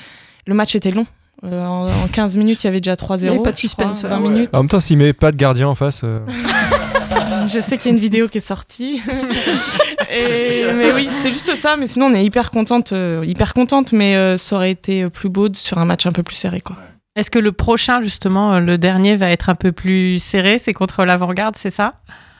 le 0.47 0.53
match 0.55 0.75
était 0.75 0.89
long. 0.91 1.05
Euh, 1.43 1.63
en, 1.63 1.85
en 1.85 2.07
15 2.11 2.35
minutes, 2.37 2.63
il 2.63 2.67
y 2.67 2.69
avait 2.69 2.81
déjà 2.81 2.95
3-0. 2.95 3.19
Il 3.21 3.25
y 3.25 3.29
avait 3.29 3.37
pas 3.43 3.51
de 3.51 3.57
suspense, 3.57 3.99
crois, 4.01 4.17
ouais. 4.17 4.23
20 4.23 4.29
minutes. 4.31 4.49
En 4.55 4.59
même 4.61 4.69
temps, 4.69 4.79
s'il 4.79 4.97
met 4.97 5.13
pas 5.13 5.31
de 5.31 5.37
gardien 5.37 5.67
en 5.67 5.75
face. 5.75 6.01
euh, 6.03 6.19
Je 7.53 7.59
sais 7.59 7.77
qu'il 7.77 7.91
y 7.91 7.93
a 7.93 7.95
une 7.95 8.01
vidéo 8.01 8.27
qui 8.27 8.39
est 8.39 8.41
sortie. 8.41 8.99
Et- 10.11 10.65
mais 10.73 10.91
oui, 10.93 11.07
c'est 11.21 11.31
juste 11.31 11.53
ça. 11.55 11.77
Mais 11.77 11.85
sinon, 11.85 12.07
on 12.07 12.13
est 12.13 12.25
hyper 12.25 12.49
contente, 12.49 12.91
euh, 12.93 13.23
hyper 13.25 13.53
contente. 13.53 13.91
Mais 13.93 14.15
euh, 14.15 14.37
ça 14.37 14.55
aurait 14.55 14.71
été 14.71 15.07
plus 15.09 15.29
beau 15.29 15.47
sur 15.53 15.77
un 15.77 15.85
match 15.85 16.05
un 16.07 16.11
peu 16.11 16.23
plus 16.23 16.35
serré, 16.35 16.61
quoi. 16.61 16.75
Est-ce 17.17 17.31
que 17.31 17.39
le 17.39 17.51
prochain, 17.51 18.01
justement, 18.01 18.53
euh, 18.53 18.59
le 18.59 18.77
dernier, 18.77 19.15
va 19.15 19.29
être 19.31 19.49
un 19.49 19.55
peu 19.55 19.71
plus 19.71 20.19
serré? 20.19 20.59
C'est 20.59 20.73
contre 20.73 21.03
l'avant-garde, 21.03 21.55
c'est 21.57 21.71
ça? 21.71 21.93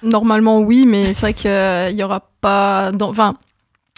Normalement, 0.04 0.60
oui, 0.60 0.86
mais 0.88 1.14
c'est 1.14 1.22
vrai 1.22 1.34
qu'il 1.34 1.98
y 2.00 2.04
aura 2.04 2.30
pas. 2.42 2.92
dans- 2.92 3.10
Enfin, 3.10 3.34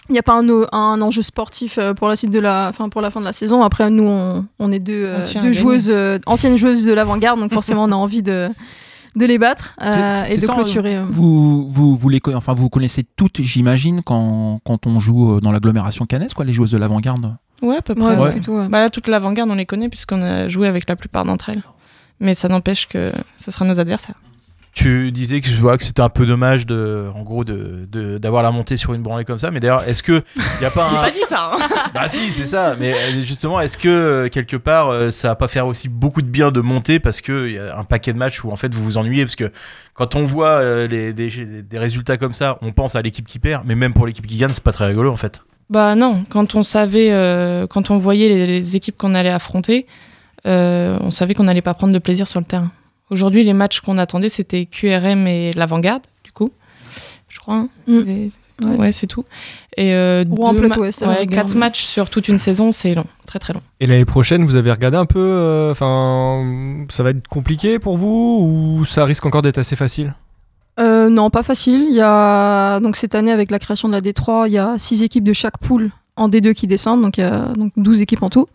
il 0.08 0.14
n'y 0.14 0.18
a 0.18 0.22
pas 0.22 0.40
un, 0.40 1.00
enjeu 1.02 1.22
sportif 1.22 1.76
euh, 1.78 1.92
pour 1.94 2.08
la 2.08 2.16
suite 2.16 2.30
de 2.32 2.40
la, 2.40 2.68
enfin 2.70 2.88
pour 2.88 3.02
la 3.02 3.10
fin 3.10 3.20
de 3.20 3.26
la 3.26 3.32
saison. 3.34 3.62
Après, 3.62 3.90
nous, 3.90 4.04
on, 4.08 4.46
on 4.58 4.72
est 4.72 4.78
deux, 4.80 5.04
euh, 5.06 5.24
On 5.36 5.52
joueuses, 5.52 5.90
euh, 5.90 6.18
anciennes 6.26 6.56
joueuses 6.56 6.84
de 6.86 6.92
l'avant-garde, 6.94 7.38
donc 7.38 7.52
forcément, 7.52 7.84
on 7.84 7.92
a 7.92 7.96
envie 7.96 8.22
de, 8.22 8.48
de 9.16 9.26
les 9.26 9.38
battre 9.38 9.76
euh, 9.82 10.24
et 10.24 10.38
de 10.38 10.46
ça, 10.46 10.54
clôturer. 10.54 10.96
euh. 10.96 11.04
Vous, 11.08 11.68
vous, 11.68 11.94
vous, 11.96 12.08
les, 12.08 12.20
enfin, 12.34 12.54
vous 12.54 12.70
connaissez 12.70 13.04
toutes, 13.16 13.42
j'imagine, 13.42 14.02
quand, 14.02 14.58
quand 14.64 14.86
on 14.86 14.98
joue 14.98 15.36
euh, 15.36 15.40
dans 15.40 15.52
l'agglomération 15.52 16.06
cannaise, 16.06 16.32
quoi, 16.32 16.44
les 16.46 16.52
joueuses 16.54 16.72
de 16.72 16.78
l'avant-garde? 16.78 17.36
Ouais, 17.62 17.76
à 17.76 17.82
peu 17.82 17.94
près. 17.94 18.16
Ouais. 18.16 18.30
plutôt, 18.32 18.58
ouais. 18.58 18.68
Bah 18.68 18.80
là, 18.80 18.88
toute 18.90 19.08
l'avant-garde, 19.08 19.50
on 19.50 19.54
les 19.54 19.66
connaît 19.66 19.88
puisqu'on 19.88 20.22
a 20.22 20.48
joué 20.48 20.66
avec 20.68 20.88
la 20.88 20.96
plupart 20.96 21.24
d'entre 21.24 21.50
elles. 21.50 21.62
Mais 22.20 22.34
ça 22.34 22.48
n'empêche 22.48 22.86
que 22.88 23.10
ce 23.38 23.50
sera 23.50 23.64
nos 23.64 23.80
adversaires. 23.80 24.14
Tu 24.72 25.10
disais 25.10 25.40
que 25.40 25.48
je 25.48 25.56
vois 25.56 25.76
que 25.76 25.82
c'était 25.82 26.00
un 26.00 26.08
peu 26.08 26.26
dommage 26.26 26.64
de, 26.64 27.06
en 27.16 27.22
gros, 27.22 27.42
de 27.44 27.88
de- 27.90 28.18
d'avoir 28.18 28.44
la 28.44 28.52
montée 28.52 28.76
sur 28.76 28.94
une 28.94 29.02
branlée 29.02 29.24
comme 29.24 29.40
ça. 29.40 29.50
Mais 29.50 29.58
d'ailleurs, 29.58 29.82
est-ce 29.88 30.02
que 30.02 30.22
il 30.36 30.62
y 30.62 30.64
a 30.64 30.70
pas 30.70 30.88
J'ai 30.90 30.96
un 30.96 31.00
pas 31.02 31.10
dit 31.10 31.18
ça. 31.28 31.50
hein. 31.54 31.58
Bah 31.94 32.08
si, 32.08 32.30
c'est 32.30 32.46
ça. 32.46 32.76
Mais 32.78 32.94
euh, 32.94 33.20
justement, 33.22 33.60
est-ce 33.60 33.76
que 33.76 33.88
euh, 33.88 34.28
quelque 34.28 34.56
part, 34.56 34.90
euh, 34.90 35.10
ça 35.10 35.28
va 35.28 35.34
pas 35.34 35.48
faire 35.48 35.66
aussi 35.66 35.88
beaucoup 35.88 36.22
de 36.22 36.28
bien 36.28 36.52
de 36.52 36.60
monter 36.60 37.00
parce 37.00 37.20
que 37.20 37.48
y 37.50 37.58
a 37.58 37.76
un 37.76 37.82
paquet 37.84 38.12
de 38.12 38.18
matchs 38.18 38.44
où 38.44 38.52
en 38.52 38.56
fait 38.56 38.72
vous 38.72 38.84
vous 38.84 38.96
ennuyez? 38.96 39.24
Parce 39.24 39.34
que 39.36 39.50
quand 39.94 40.14
on 40.14 40.24
voit 40.24 40.62
les, 40.86 41.12
des, 41.12 41.62
des 41.62 41.78
résultats 41.78 42.16
comme 42.16 42.32
ça, 42.34 42.56
on 42.62 42.70
pense 42.70 42.94
à 42.94 43.02
l'équipe 43.02 43.26
qui 43.26 43.40
perd, 43.40 43.64
mais 43.66 43.74
même 43.74 43.92
pour 43.92 44.06
l'équipe 44.06 44.26
qui 44.26 44.36
gagne, 44.36 44.52
c'est 44.52 44.62
pas 44.62 44.72
très 44.72 44.86
rigolo 44.86 45.10
en 45.12 45.16
fait. 45.16 45.42
Bah 45.70 45.94
non, 45.94 46.24
quand 46.28 46.54
on 46.56 46.62
savait, 46.62 47.12
euh, 47.12 47.66
quand 47.68 47.90
on 47.90 47.98
voyait 47.98 48.28
les, 48.28 48.46
les 48.46 48.76
équipes 48.76 48.98
qu'on 48.98 49.14
allait 49.14 49.30
affronter, 49.30 49.86
euh, 50.46 50.98
on 51.00 51.10
savait 51.10 51.34
qu'on 51.34 51.44
n'allait 51.44 51.62
pas 51.62 51.74
prendre 51.74 51.92
de 51.92 51.98
plaisir 52.00 52.26
sur 52.26 52.40
le 52.40 52.46
terrain. 52.46 52.72
Aujourd'hui, 53.10 53.44
les 53.44 53.52
matchs 53.52 53.80
qu'on 53.80 53.96
attendait, 53.98 54.28
c'était 54.28 54.66
QRM 54.66 55.26
et 55.26 55.52
l'avant-garde, 55.52 56.02
du 56.24 56.32
coup, 56.32 56.50
je 57.28 57.38
crois. 57.38 57.54
hein. 57.54 57.68
Mm. 57.86 57.98
Et- 58.08 58.32
Ouais. 58.62 58.76
ouais, 58.76 58.92
c'est 58.92 59.06
tout. 59.06 59.24
Et 59.78 59.94
euh, 59.94 60.22
deux 60.24 60.34
Plateau, 60.60 60.80
ma- 61.06 61.08
ouais, 61.08 61.26
quatre 61.26 61.54
matchs 61.54 61.80
sur 61.82 62.10
toute 62.10 62.28
une 62.28 62.36
saison, 62.36 62.72
c'est 62.72 62.94
long, 62.94 63.06
très 63.26 63.38
très 63.38 63.54
long. 63.54 63.62
Et 63.80 63.86
l'année 63.86 64.04
prochaine, 64.04 64.44
vous 64.44 64.56
avez 64.56 64.70
regardé 64.70 64.98
un 64.98 65.06
peu. 65.06 65.18
euh, 65.18 65.70
Enfin, 65.70 66.84
ça 66.90 67.02
va 67.02 67.08
être 67.10 67.26
compliqué 67.26 67.78
pour 67.78 67.96
vous 67.96 68.76
ou 68.78 68.84
ça 68.84 69.06
risque 69.06 69.24
encore 69.24 69.40
d'être 69.40 69.56
assez 69.56 69.76
facile? 69.76 70.12
Euh, 70.80 71.08
non, 71.08 71.30
pas 71.30 71.42
facile. 71.42 71.86
Il 71.88 71.94
y 71.94 72.00
a 72.00 72.80
donc 72.80 72.96
cette 72.96 73.14
année 73.14 73.32
avec 73.32 73.50
la 73.50 73.58
création 73.58 73.88
de 73.88 73.94
la 73.94 74.00
D3, 74.00 74.46
il 74.46 74.52
y 74.52 74.58
a 74.58 74.78
six 74.78 75.02
équipes 75.02 75.24
de 75.24 75.32
chaque 75.32 75.58
poule 75.58 75.90
en 76.20 76.28
D2 76.28 76.52
qui 76.52 76.66
descendent, 76.66 77.02
donc 77.02 77.16
il 77.16 77.22
y 77.22 77.24
a 77.24 77.48
donc 77.56 77.72
12 77.76 78.02
équipes 78.02 78.22
en 78.22 78.28
tout. 78.28 78.46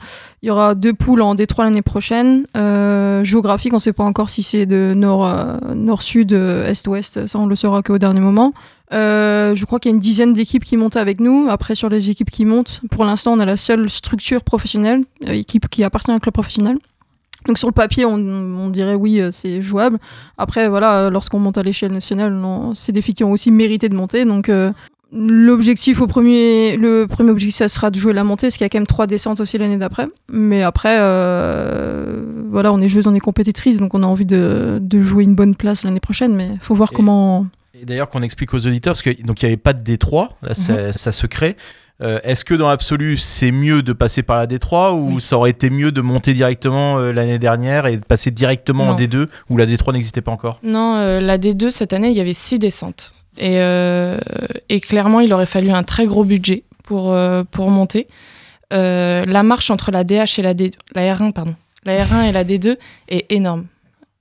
Il 0.43 0.47
y 0.47 0.51
aura 0.51 0.75
deux 0.75 0.93
poules 0.93 1.21
en 1.21 1.35
D3 1.35 1.63
l'année 1.63 1.81
prochaine. 1.81 2.45
Euh, 2.55 3.23
géographique, 3.23 3.73
on 3.73 3.77
ne 3.77 3.81
sait 3.81 3.93
pas 3.93 4.03
encore 4.03 4.29
si 4.29 4.43
c'est 4.43 4.67
de 4.67 4.93
nord, 4.95 5.25
euh, 5.25 5.57
euh, 5.71 6.67
est-ouest, 6.67 7.25
ça 7.25 7.39
on 7.39 7.47
le 7.47 7.55
saura 7.55 7.81
qu'au 7.81 7.97
dernier 7.97 8.19
moment. 8.19 8.53
Je 8.91 9.65
crois 9.65 9.79
qu'il 9.79 9.89
y 9.89 9.93
a 9.93 9.95
une 9.95 10.01
dizaine 10.01 10.33
d'équipes 10.33 10.63
qui 10.63 10.77
montent 10.77 10.95
avec 10.95 11.19
nous. 11.19 11.47
Après, 11.49 11.73
sur 11.73 11.89
les 11.89 12.11
équipes 12.11 12.29
qui 12.29 12.45
montent, 12.45 12.81
pour 12.91 13.03
l'instant, 13.03 13.33
on 13.33 13.39
a 13.39 13.45
la 13.45 13.57
seule 13.57 13.89
structure 13.89 14.43
professionnelle, 14.43 15.03
équipe 15.25 15.67
qui 15.67 15.83
appartient 15.83 16.11
à 16.11 16.13
un 16.13 16.19
club 16.19 16.33
professionnel. 16.33 16.77
Donc 17.47 17.57
sur 17.57 17.67
le 17.67 17.73
papier, 17.73 18.05
on, 18.05 18.13
on 18.15 18.69
dirait 18.69 18.95
oui, 18.95 19.21
euh, 19.21 19.29
c'est 19.31 19.61
jouable. 19.61 19.99
Après, 20.37 20.67
voilà, 20.67 21.09
lorsqu'on 21.09 21.39
monte 21.39 21.57
à 21.57 21.63
l'échelle 21.63 21.91
nationale, 21.91 22.35
c'est 22.75 22.91
des 22.91 23.01
filles 23.01 23.13
qui 23.13 23.23
ont 23.23 23.31
aussi 23.31 23.51
mérité 23.51 23.87
de 23.89 23.95
monter. 23.95 24.25
Donc 24.25 24.49
euh, 24.49 24.71
l'objectif 25.13 26.01
au 26.01 26.07
premier, 26.07 26.75
le 26.77 27.05
premier 27.05 27.31
objectif, 27.31 27.57
ça 27.57 27.69
sera 27.69 27.91
de 27.91 27.97
jouer 27.97 28.13
la 28.13 28.23
montée, 28.23 28.47
parce 28.47 28.57
qu'il 28.57 28.65
y 28.65 28.67
a 28.67 28.69
quand 28.69 28.79
même 28.79 28.87
trois 28.87 29.07
descentes 29.07 29.39
aussi 29.39 29.57
l'année 29.57 29.77
d'après. 29.77 30.07
Mais 30.31 30.63
après, 30.63 30.97
euh, 30.99 32.23
voilà, 32.49 32.73
on 32.73 32.79
est 32.79 32.87
joueuse, 32.87 33.07
on 33.07 33.15
est 33.15 33.19
compétitrice, 33.19 33.79
donc 33.79 33.93
on 33.93 34.03
a 34.03 34.07
envie 34.07 34.25
de, 34.25 34.79
de 34.81 35.01
jouer 35.01 35.23
une 35.23 35.35
bonne 35.35 35.55
place 35.55 35.83
l'année 35.83 35.99
prochaine. 35.99 36.35
Mais 36.35 36.49
faut 36.61 36.75
voir 36.75 36.89
Et- 36.91 36.95
comment. 36.95 37.45
Et 37.79 37.83
d'ailleurs, 37.85 38.09
qu'on 38.09 38.21
explique 38.21 38.53
aux 38.53 38.65
auditeurs, 38.67 38.93
parce 38.93 39.01
que 39.01 39.21
donc 39.23 39.41
il 39.41 39.45
n'y 39.45 39.51
avait 39.51 39.57
pas 39.57 39.73
de 39.73 39.83
D3, 39.83 40.29
là 40.41 40.53
ça, 40.53 40.93
ça 40.93 41.11
se 41.11 41.27
crée. 41.27 41.57
Euh, 42.01 42.19
Est-ce 42.23 42.43
que 42.43 42.53
dans 42.53 42.67
l'absolu, 42.67 43.15
c'est 43.17 43.51
mieux 43.51 43.81
de 43.81 43.93
passer 43.93 44.21
par 44.21 44.35
la 44.37 44.47
D3 44.47 44.93
ou 44.93 45.19
ça 45.19 45.37
aurait 45.37 45.51
été 45.51 45.69
mieux 45.69 45.91
de 45.93 46.01
monter 46.01 46.33
directement 46.33 46.97
euh, 46.99 47.13
l'année 47.13 47.39
dernière 47.39 47.85
et 47.87 47.95
de 47.97 48.03
passer 48.03 48.31
directement 48.31 48.83
en 48.83 48.87
Non. 48.91 48.95
D2 48.95 49.27
où 49.49 49.57
la 49.57 49.65
D3 49.65 49.93
n'existait 49.93 50.21
pas 50.21 50.31
encore? 50.31 50.59
Non, 50.63 50.95
euh, 50.97 51.21
la 51.21 51.37
D2, 51.37 51.69
cette 51.69 51.93
année, 51.93 52.09
il 52.09 52.17
y 52.17 52.21
avait 52.21 52.33
six 52.33 52.59
descentes. 52.59 53.13
Et, 53.37 53.55
et 54.69 54.79
clairement, 54.79 55.19
il 55.19 55.33
aurait 55.33 55.45
fallu 55.45 55.69
un 55.69 55.83
très 55.83 56.05
gros 56.05 56.23
budget 56.23 56.63
pour, 56.85 57.13
pour 57.51 57.69
monter. 57.69 58.07
La 58.71 59.43
marche 59.43 59.69
entre 59.71 59.91
la 59.91 60.05
DH 60.05 60.37
et 60.39 60.41
la 60.41 60.53
D... 60.53 60.71
La 60.93 61.13
R1, 61.13 61.33
pardon. 61.33 61.53
La 61.83 62.01
R1 62.01 62.29
et 62.29 62.31
la 62.31 62.45
D2 62.45 62.77
est 63.09 63.25
énorme. 63.29 63.65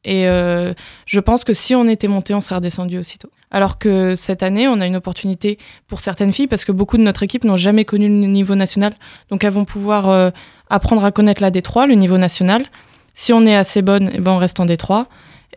Et 0.04 0.24
je 0.24 1.20
pense 1.20 1.44
que 1.44 1.52
si 1.52 1.76
on 1.76 1.86
était 1.86 2.08
monté, 2.08 2.34
on 2.34 2.40
serait 2.40 2.56
redescendu 2.56 2.98
aussitôt. 2.98 3.30
Alors 3.54 3.78
que 3.78 4.16
cette 4.16 4.42
année, 4.42 4.66
on 4.66 4.80
a 4.80 4.86
une 4.86 4.96
opportunité 4.96 5.58
pour 5.86 6.00
certaines 6.00 6.32
filles 6.32 6.48
parce 6.48 6.64
que 6.64 6.72
beaucoup 6.72 6.96
de 6.96 7.02
notre 7.02 7.22
équipe 7.22 7.44
n'ont 7.44 7.56
jamais 7.56 7.84
connu 7.84 8.08
le 8.08 8.26
niveau 8.26 8.56
national. 8.56 8.92
Donc 9.30 9.44
elles 9.44 9.52
vont 9.52 9.64
pouvoir 9.64 10.08
euh, 10.08 10.30
apprendre 10.70 11.04
à 11.04 11.12
connaître 11.12 11.40
la 11.40 11.52
D3, 11.52 11.86
le 11.86 11.94
niveau 11.94 12.18
national. 12.18 12.64
Si 13.12 13.32
on 13.32 13.44
est 13.46 13.54
assez 13.54 13.80
bonne, 13.80 14.10
eh 14.12 14.18
ben, 14.18 14.32
on 14.32 14.38
reste 14.38 14.58
en 14.58 14.66
D3 14.66 15.06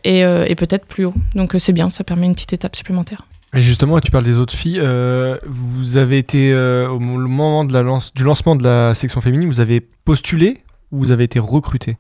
et, 0.04 0.24
euh, 0.24 0.46
et 0.48 0.54
peut-être 0.54 0.86
plus 0.86 1.06
haut. 1.06 1.14
Donc 1.34 1.56
euh, 1.56 1.60
c'est 1.60 1.74
bien, 1.74 1.90
ça 1.90 2.04
permet 2.04 2.28
une 2.28 2.36
petite 2.36 2.54
étape 2.54 2.76
supplémentaire. 2.76 3.24
Et 3.56 3.64
justement, 3.64 4.00
tu 4.00 4.12
parles 4.12 4.26
des 4.26 4.38
autres 4.38 4.54
filles. 4.54 4.80
euh, 4.80 5.40
vous 5.48 5.98
avez 5.98 6.20
été, 6.20 6.52
euh, 6.52 6.88
au 6.90 7.00
moment 7.00 7.66
de 7.66 7.74
la 7.74 7.82
lance, 7.82 8.14
du 8.14 8.24
lancement 8.24 8.56
de 8.56 8.64
la 8.64 8.94
section 8.94 9.22
féminine, 9.22 9.50
vous 9.50 9.62
avez 9.62 9.82
postulé 10.06 10.62
ou 10.92 11.00
vous 11.00 11.12
avez 11.12 11.24
été 11.24 11.40
recruté 11.40 11.98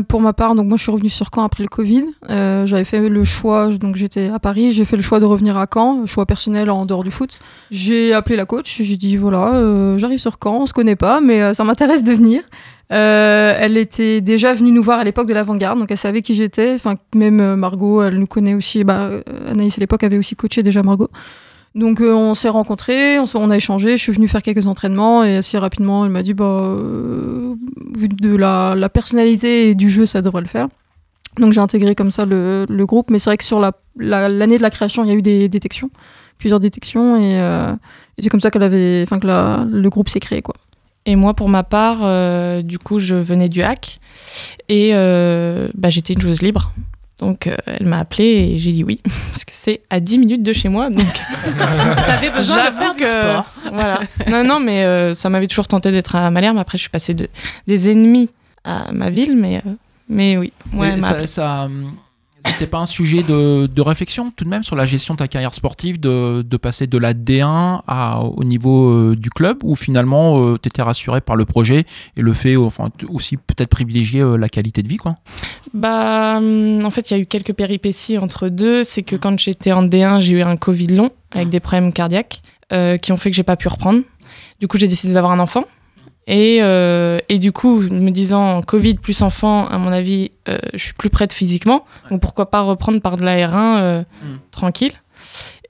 Pour 0.00 0.20
ma 0.20 0.32
part, 0.32 0.54
donc 0.54 0.66
moi 0.66 0.76
je 0.76 0.82
suis 0.82 0.92
revenue 0.92 1.10
sur 1.10 1.28
Caen 1.34 1.42
après 1.42 1.62
le 1.62 1.68
Covid. 1.68 2.04
Euh, 2.30 2.66
J'avais 2.66 2.84
fait 2.84 3.08
le 3.08 3.24
choix, 3.24 3.68
donc 3.68 3.96
j'étais 3.96 4.28
à 4.28 4.38
Paris, 4.38 4.72
j'ai 4.72 4.84
fait 4.84 4.96
le 4.96 5.02
choix 5.02 5.20
de 5.20 5.24
revenir 5.24 5.56
à 5.56 5.66
Caen, 5.72 6.06
choix 6.06 6.26
personnel 6.26 6.70
en 6.70 6.86
dehors 6.86 7.04
du 7.04 7.10
foot. 7.10 7.38
J'ai 7.70 8.12
appelé 8.12 8.36
la 8.36 8.46
coach, 8.46 8.80
j'ai 8.82 8.96
dit 8.96 9.16
voilà, 9.16 9.54
euh, 9.54 9.98
j'arrive 9.98 10.18
sur 10.18 10.38
Caen, 10.42 10.62
on 10.62 10.66
se 10.66 10.72
connaît 10.72 10.96
pas, 10.96 11.20
mais 11.20 11.42
euh, 11.42 11.54
ça 11.54 11.64
m'intéresse 11.64 12.04
de 12.04 12.12
venir. 12.12 12.42
Elle 12.88 13.78
était 13.78 14.20
déjà 14.20 14.52
venue 14.52 14.70
nous 14.70 14.82
voir 14.82 14.98
à 14.98 15.04
l'époque 15.04 15.26
de 15.26 15.32
l'avant-garde, 15.32 15.78
donc 15.78 15.90
elle 15.90 15.96
savait 15.96 16.20
qui 16.20 16.34
j'étais. 16.34 16.74
Enfin, 16.74 16.96
même 17.14 17.54
Margot, 17.54 18.02
elle 18.02 18.18
nous 18.18 18.26
connaît 18.26 18.52
aussi. 18.52 18.84
Bah, 18.84 19.08
Anaïs 19.48 19.78
à 19.78 19.80
l'époque 19.80 20.04
avait 20.04 20.18
aussi 20.18 20.36
coaché 20.36 20.62
déjà 20.62 20.82
Margot. 20.82 21.08
Donc 21.74 22.00
euh, 22.00 22.12
on 22.12 22.34
s'est 22.34 22.50
rencontrés, 22.50 23.18
on, 23.18 23.50
a 23.50 23.56
échangé, 23.56 23.96
je 23.96 24.02
suis 24.02 24.12
venue 24.12 24.28
faire 24.28 24.42
quelques 24.42 24.66
entraînements 24.66 25.24
et 25.24 25.36
assez 25.36 25.56
rapidement 25.56 26.04
elle 26.04 26.10
m'a 26.10 26.22
dit 26.22 26.34
bah 26.34 26.44
euh, 26.44 27.54
vu 27.96 28.08
de 28.08 28.36
la, 28.36 28.88
personnalité 28.90 29.70
et 29.70 29.74
du 29.74 29.88
jeu 29.88 30.04
ça 30.04 30.20
devrait 30.20 30.42
le 30.42 30.48
faire. 30.48 30.68
Donc 31.38 31.52
j'ai 31.52 31.60
intégré 31.60 31.94
comme 31.94 32.12
ça 32.12 32.26
le, 32.26 32.66
groupe, 32.84 33.10
mais 33.10 33.18
c'est 33.18 33.30
vrai 33.30 33.38
que 33.38 33.44
sur 33.44 33.58
la- 33.58 33.72
la- 33.96 34.28
l'année 34.28 34.58
de 34.58 34.62
la 34.62 34.68
création 34.68 35.02
il 35.04 35.08
y 35.08 35.12
a 35.12 35.14
eu 35.14 35.22
des 35.22 35.48
détections, 35.48 35.90
plusieurs 36.36 36.60
détections 36.60 37.16
et, 37.16 37.40
euh, 37.40 37.72
c'est 38.18 38.28
comme 38.28 38.40
ça 38.40 38.50
qu'elle 38.50 38.62
avait, 38.62 39.06
que 39.10 39.26
le 39.66 39.88
groupe 39.88 40.10
s'est 40.10 40.20
créé 40.20 40.42
quoi. 40.42 40.54
Et 41.04 41.16
moi, 41.16 41.34
pour 41.34 41.48
ma 41.48 41.64
part, 41.64 41.98
du 42.62 42.78
coup, 42.78 43.00
je 43.00 43.16
venais 43.16 43.48
du 43.48 43.60
hack 43.60 43.98
et 44.68 44.92
bah, 44.92 45.88
j'étais 45.90 46.12
une 46.12 46.20
joueuse 46.20 46.42
libre. 46.42 46.70
Donc, 47.22 47.46
euh, 47.46 47.56
elle 47.66 47.86
m'a 47.86 48.00
appelée 48.00 48.24
et 48.54 48.58
j'ai 48.58 48.72
dit 48.72 48.82
oui, 48.82 49.00
parce 49.30 49.44
que 49.44 49.52
c'est 49.54 49.80
à 49.90 50.00
10 50.00 50.18
minutes 50.18 50.42
de 50.42 50.52
chez 50.52 50.68
moi. 50.68 50.90
Donc, 50.90 51.06
T'avais 52.06 52.30
besoin 52.30 52.56
de 52.56 52.62
J'avoue 52.64 52.78
faire 52.78 52.94
du 52.94 53.02
que- 53.02 53.08
sport. 53.08 53.44
Voilà. 53.72 54.00
Non, 54.28 54.42
non, 54.44 54.58
mais 54.60 54.84
euh, 54.84 55.14
ça 55.14 55.28
m'avait 55.30 55.46
toujours 55.46 55.68
tenté 55.68 55.92
d'être 55.92 56.16
à 56.16 56.30
Malherbe. 56.32 56.58
Après, 56.58 56.76
je 56.78 56.82
suis 56.82 56.90
passée 56.90 57.14
de, 57.14 57.28
des 57.68 57.88
ennemis 57.90 58.28
à 58.64 58.90
ma 58.92 59.08
ville, 59.08 59.36
mais, 59.36 59.58
euh, 59.64 59.70
mais 60.08 60.36
oui. 60.36 60.52
Ouais, 60.74 61.00
ça, 61.26 61.68
c'était 62.44 62.66
pas 62.66 62.78
un 62.78 62.86
sujet 62.86 63.22
de, 63.22 63.66
de 63.66 63.82
réflexion 63.82 64.30
tout 64.34 64.44
de 64.44 64.50
même 64.50 64.62
sur 64.62 64.76
la 64.76 64.86
gestion 64.86 65.14
de 65.14 65.18
ta 65.18 65.28
carrière 65.28 65.54
sportive, 65.54 66.00
de, 66.00 66.42
de 66.42 66.56
passer 66.56 66.86
de 66.86 66.98
la 66.98 67.14
D1 67.14 67.82
à, 67.86 68.20
au 68.20 68.44
niveau 68.44 68.90
euh, 68.90 69.16
du 69.16 69.30
club, 69.30 69.58
ou 69.62 69.74
finalement 69.74 70.56
tu 70.58 70.68
étais 70.68 70.82
rassuré 70.82 71.20
par 71.20 71.36
le 71.36 71.44
projet 71.44 71.84
et 72.16 72.20
le 72.20 72.32
fait 72.32 72.56
enfin, 72.56 72.90
aussi 73.08 73.36
peut-être 73.36 73.68
privilégier 73.68 74.20
euh, 74.20 74.36
la 74.36 74.48
qualité 74.48 74.82
de 74.82 74.88
vie 74.88 74.96
quoi? 74.96 75.14
Bah, 75.74 76.36
hum, 76.38 76.80
en 76.84 76.90
fait, 76.90 77.10
il 77.10 77.14
y 77.14 77.16
a 77.16 77.20
eu 77.20 77.26
quelques 77.26 77.52
péripéties 77.52 78.18
entre 78.18 78.48
deux. 78.48 78.84
C'est 78.84 79.02
que 79.02 79.16
quand 79.16 79.38
j'étais 79.38 79.72
en 79.72 79.84
D1, 79.84 80.20
j'ai 80.20 80.36
eu 80.36 80.42
un 80.42 80.56
Covid 80.56 80.88
long 80.88 81.10
avec 81.30 81.48
des 81.48 81.60
problèmes 81.60 81.92
cardiaques 81.92 82.42
euh, 82.72 82.98
qui 82.98 83.12
ont 83.12 83.16
fait 83.16 83.30
que 83.30 83.36
j'ai 83.36 83.42
pas 83.42 83.56
pu 83.56 83.68
reprendre. 83.68 84.02
Du 84.60 84.68
coup, 84.68 84.78
j'ai 84.78 84.88
décidé 84.88 85.12
d'avoir 85.12 85.32
un 85.32 85.38
enfant. 85.38 85.64
Et, 86.26 86.58
euh, 86.60 87.18
et 87.28 87.38
du 87.38 87.52
coup, 87.52 87.80
me 87.80 88.10
disant 88.10 88.62
Covid 88.62 88.94
plus 88.94 89.22
enfant, 89.22 89.66
à 89.66 89.78
mon 89.78 89.90
avis, 89.90 90.30
euh, 90.48 90.58
je 90.72 90.78
suis 90.78 90.94
plus 90.94 91.10
prête 91.10 91.32
physiquement. 91.32 91.84
Donc 92.10 92.20
pourquoi 92.20 92.50
pas 92.50 92.60
reprendre 92.60 93.00
par 93.00 93.16
de 93.16 93.24
la 93.24 93.36
R1 93.36 93.80
euh, 93.80 94.02
tranquille. 94.50 94.92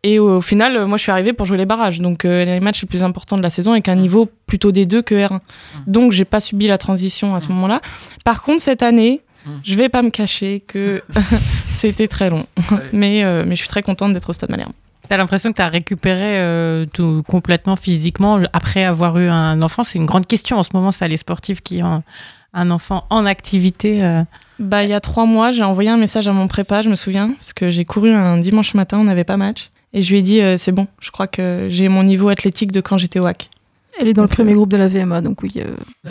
Et 0.05 0.19
au, 0.19 0.41
final, 0.41 0.87
moi, 0.87 0.99
je 0.99 1.03
suis 1.03 1.13
arrivée 1.13 1.33
pour 1.33 1.47
jouer 1.47 1.57
les 1.57 1.67
barrages. 1.67 2.01
Donc 2.01 2.25
euh, 2.25 2.45
les 2.45 2.61
matchs 2.61 2.83
les 2.83 2.89
plus 2.89 3.03
importants 3.03 3.37
de 3.37 3.43
la 3.43 3.51
saison 3.51 3.73
avec 3.73 3.89
un 3.89 3.95
niveau 3.95 4.29
plutôt 4.47 4.73
des 4.73 4.85
deux 4.85 5.01
que 5.01 5.15
R1. 5.15 5.41
Donc 5.87 6.13
j'ai 6.13 6.25
pas 6.25 6.41
subi 6.41 6.67
la 6.67 6.79
transition 6.79 7.35
à 7.35 7.41
ce 7.41 7.49
moment-là. 7.49 7.81
Par 8.25 8.43
contre, 8.43 8.61
cette 8.61 8.83
année, 8.83 9.23
je 9.65 9.75
vais 9.77 9.89
pas 9.89 10.03
me 10.03 10.11
cacher 10.11 10.63
que 10.67 11.03
c'était 11.67 12.09
très 12.09 12.29
long. 12.29 12.47
mais, 12.93 13.23
mais 13.45 13.57
je 13.57 13.61
suis 13.61 13.69
très 13.69 13.83
contente 13.83 14.13
d'être 14.13 14.29
au 14.29 14.33
Stade 14.33 14.51
Malherbe. 14.51 14.73
T'as 15.13 15.19
l'impression 15.19 15.51
que 15.53 15.59
t'as 15.59 15.69
récupéré 15.69 16.39
euh, 16.41 16.87
tout 16.87 17.23
complètement 17.29 17.77
physiquement 17.77 18.41
après 18.55 18.83
avoir 18.83 19.19
eu 19.19 19.29
un 19.29 19.61
enfant 19.61 19.85
C'est 19.85 19.99
une 19.99 20.07
grande 20.07 20.27
question 20.27 20.57
en 20.57 20.63
ce 20.63 20.71
moment, 20.73 20.91
ça, 20.91 21.07
les 21.07 21.19
sportifs 21.19 21.61
qui 21.61 21.83
ont 21.83 22.03
un 22.55 22.71
enfant 22.71 23.05
en 23.11 23.27
activité. 23.27 24.03
euh. 24.03 24.23
Bah, 24.59 24.85
il 24.85 24.89
y 24.89 24.95
a 24.95 25.01
trois 25.01 25.27
mois, 25.27 25.51
j'ai 25.51 25.65
envoyé 25.65 25.91
un 25.91 25.99
message 25.99 26.29
à 26.29 26.33
mon 26.33 26.49
prépa, 26.49 26.81
je 26.81 26.89
me 26.89 26.95
souviens, 26.95 27.29
parce 27.29 27.53
que 27.53 27.69
j'ai 27.69 27.85
couru 27.85 28.11
un 28.11 28.39
dimanche 28.39 28.73
matin, 28.73 28.97
on 29.01 29.05
n'avait 29.05 29.25
pas 29.25 29.37
match. 29.37 29.69
Et 29.93 30.01
je 30.01 30.11
lui 30.13 30.21
ai 30.21 30.23
dit, 30.23 30.41
euh, 30.41 30.57
c'est 30.57 30.73
bon, 30.73 30.87
je 30.99 31.11
crois 31.11 31.27
que 31.27 31.67
j'ai 31.69 31.89
mon 31.89 32.05
niveau 32.05 32.31
athlétique 32.31 32.73
de 32.73 32.81
quand 32.81 32.97
j'étais 32.97 33.19
au 33.19 33.25
WAC. 33.25 33.51
Elle 34.01 34.09
est 34.09 34.15
dans 34.15 34.23
le 34.23 34.29
premier 34.29 34.55
groupe 34.55 34.71
de 34.71 34.79
la 34.79 34.89
VMA, 34.89 35.21
donc 35.21 35.43
oui. 35.43 35.53
euh, 35.59 36.11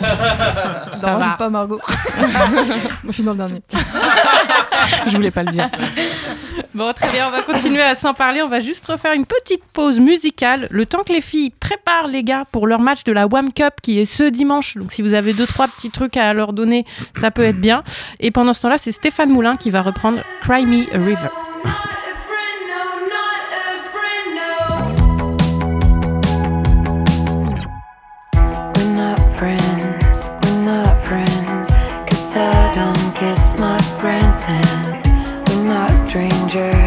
Ça 1.00 1.14
non, 1.14 1.18
va. 1.18 1.34
pas 1.36 1.50
Margot. 1.50 1.80
Moi, 2.20 3.08
je 3.08 3.12
suis 3.12 3.24
dans 3.24 3.32
le 3.32 3.38
dernier. 3.38 3.62
je 5.08 5.16
voulais 5.16 5.32
pas 5.32 5.42
le 5.42 5.50
dire. 5.50 5.68
Bon, 6.74 6.90
très 6.94 7.10
bien, 7.10 7.28
on 7.28 7.30
va 7.30 7.42
continuer 7.42 7.82
à 7.82 7.94
s'en 7.94 8.14
parler. 8.14 8.42
On 8.42 8.48
va 8.48 8.60
juste 8.60 8.86
refaire 8.86 9.12
une 9.12 9.26
petite 9.26 9.62
pause 9.74 10.00
musicale, 10.00 10.68
le 10.70 10.86
temps 10.86 11.02
que 11.02 11.12
les 11.12 11.20
filles 11.20 11.50
préparent 11.50 12.08
les 12.08 12.24
gars 12.24 12.46
pour 12.50 12.66
leur 12.66 12.80
match 12.80 13.04
de 13.04 13.12
la 13.12 13.26
WAM 13.26 13.52
Cup 13.52 13.74
qui 13.82 14.00
est 14.00 14.06
ce 14.06 14.24
dimanche. 14.24 14.78
Donc, 14.78 14.90
si 14.90 15.02
vous 15.02 15.12
avez 15.12 15.34
deux, 15.34 15.46
trois 15.46 15.66
petits 15.66 15.90
trucs 15.90 16.16
à 16.16 16.32
leur 16.32 16.54
donner, 16.54 16.86
ça 17.20 17.30
peut 17.30 17.44
être 17.44 17.60
bien. 17.60 17.84
Et 18.20 18.30
pendant 18.30 18.54
ce 18.54 18.62
temps-là, 18.62 18.78
c'est 18.78 18.92
Stéphane 18.92 19.30
Moulin 19.30 19.56
qui 19.56 19.70
va 19.70 19.82
reprendre 19.82 20.20
Cry 20.40 20.64
Me 20.64 20.84
a 20.94 20.98
River. 20.98 21.28
Friends, 34.02 34.91
we're 36.14 36.81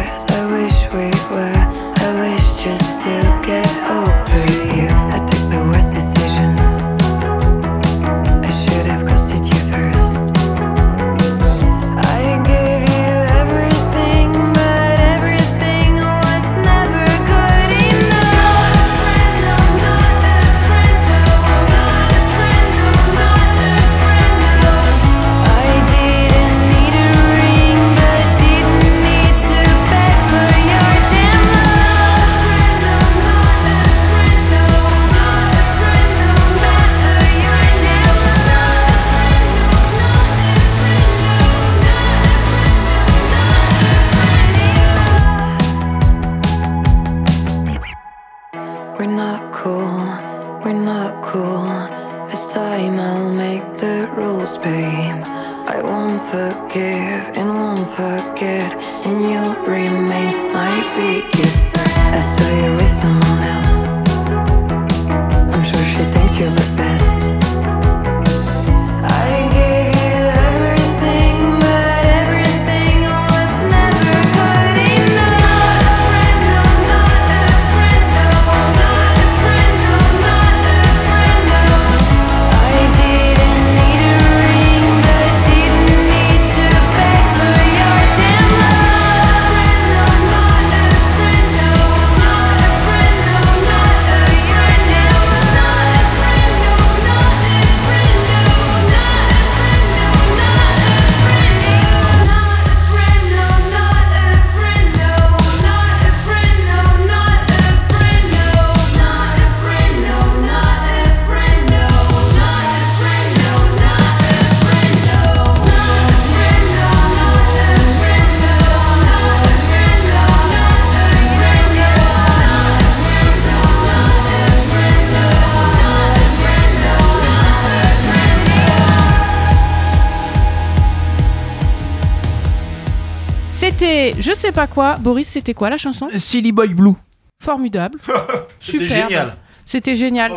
sais 134.46 134.52
pas 134.52 134.66
quoi. 134.66 134.96
Boris, 134.96 135.28
c'était 135.28 135.54
quoi 135.54 135.70
la 135.70 135.76
chanson 135.76 136.08
Silly 136.16 136.52
Boy 136.52 136.68
Blue. 136.74 136.94
Formidable. 137.42 137.98
C'était 138.60 138.84
Superbe. 138.84 139.08
génial. 139.10 139.36
C'était 139.64 139.96
génial. 139.96 140.32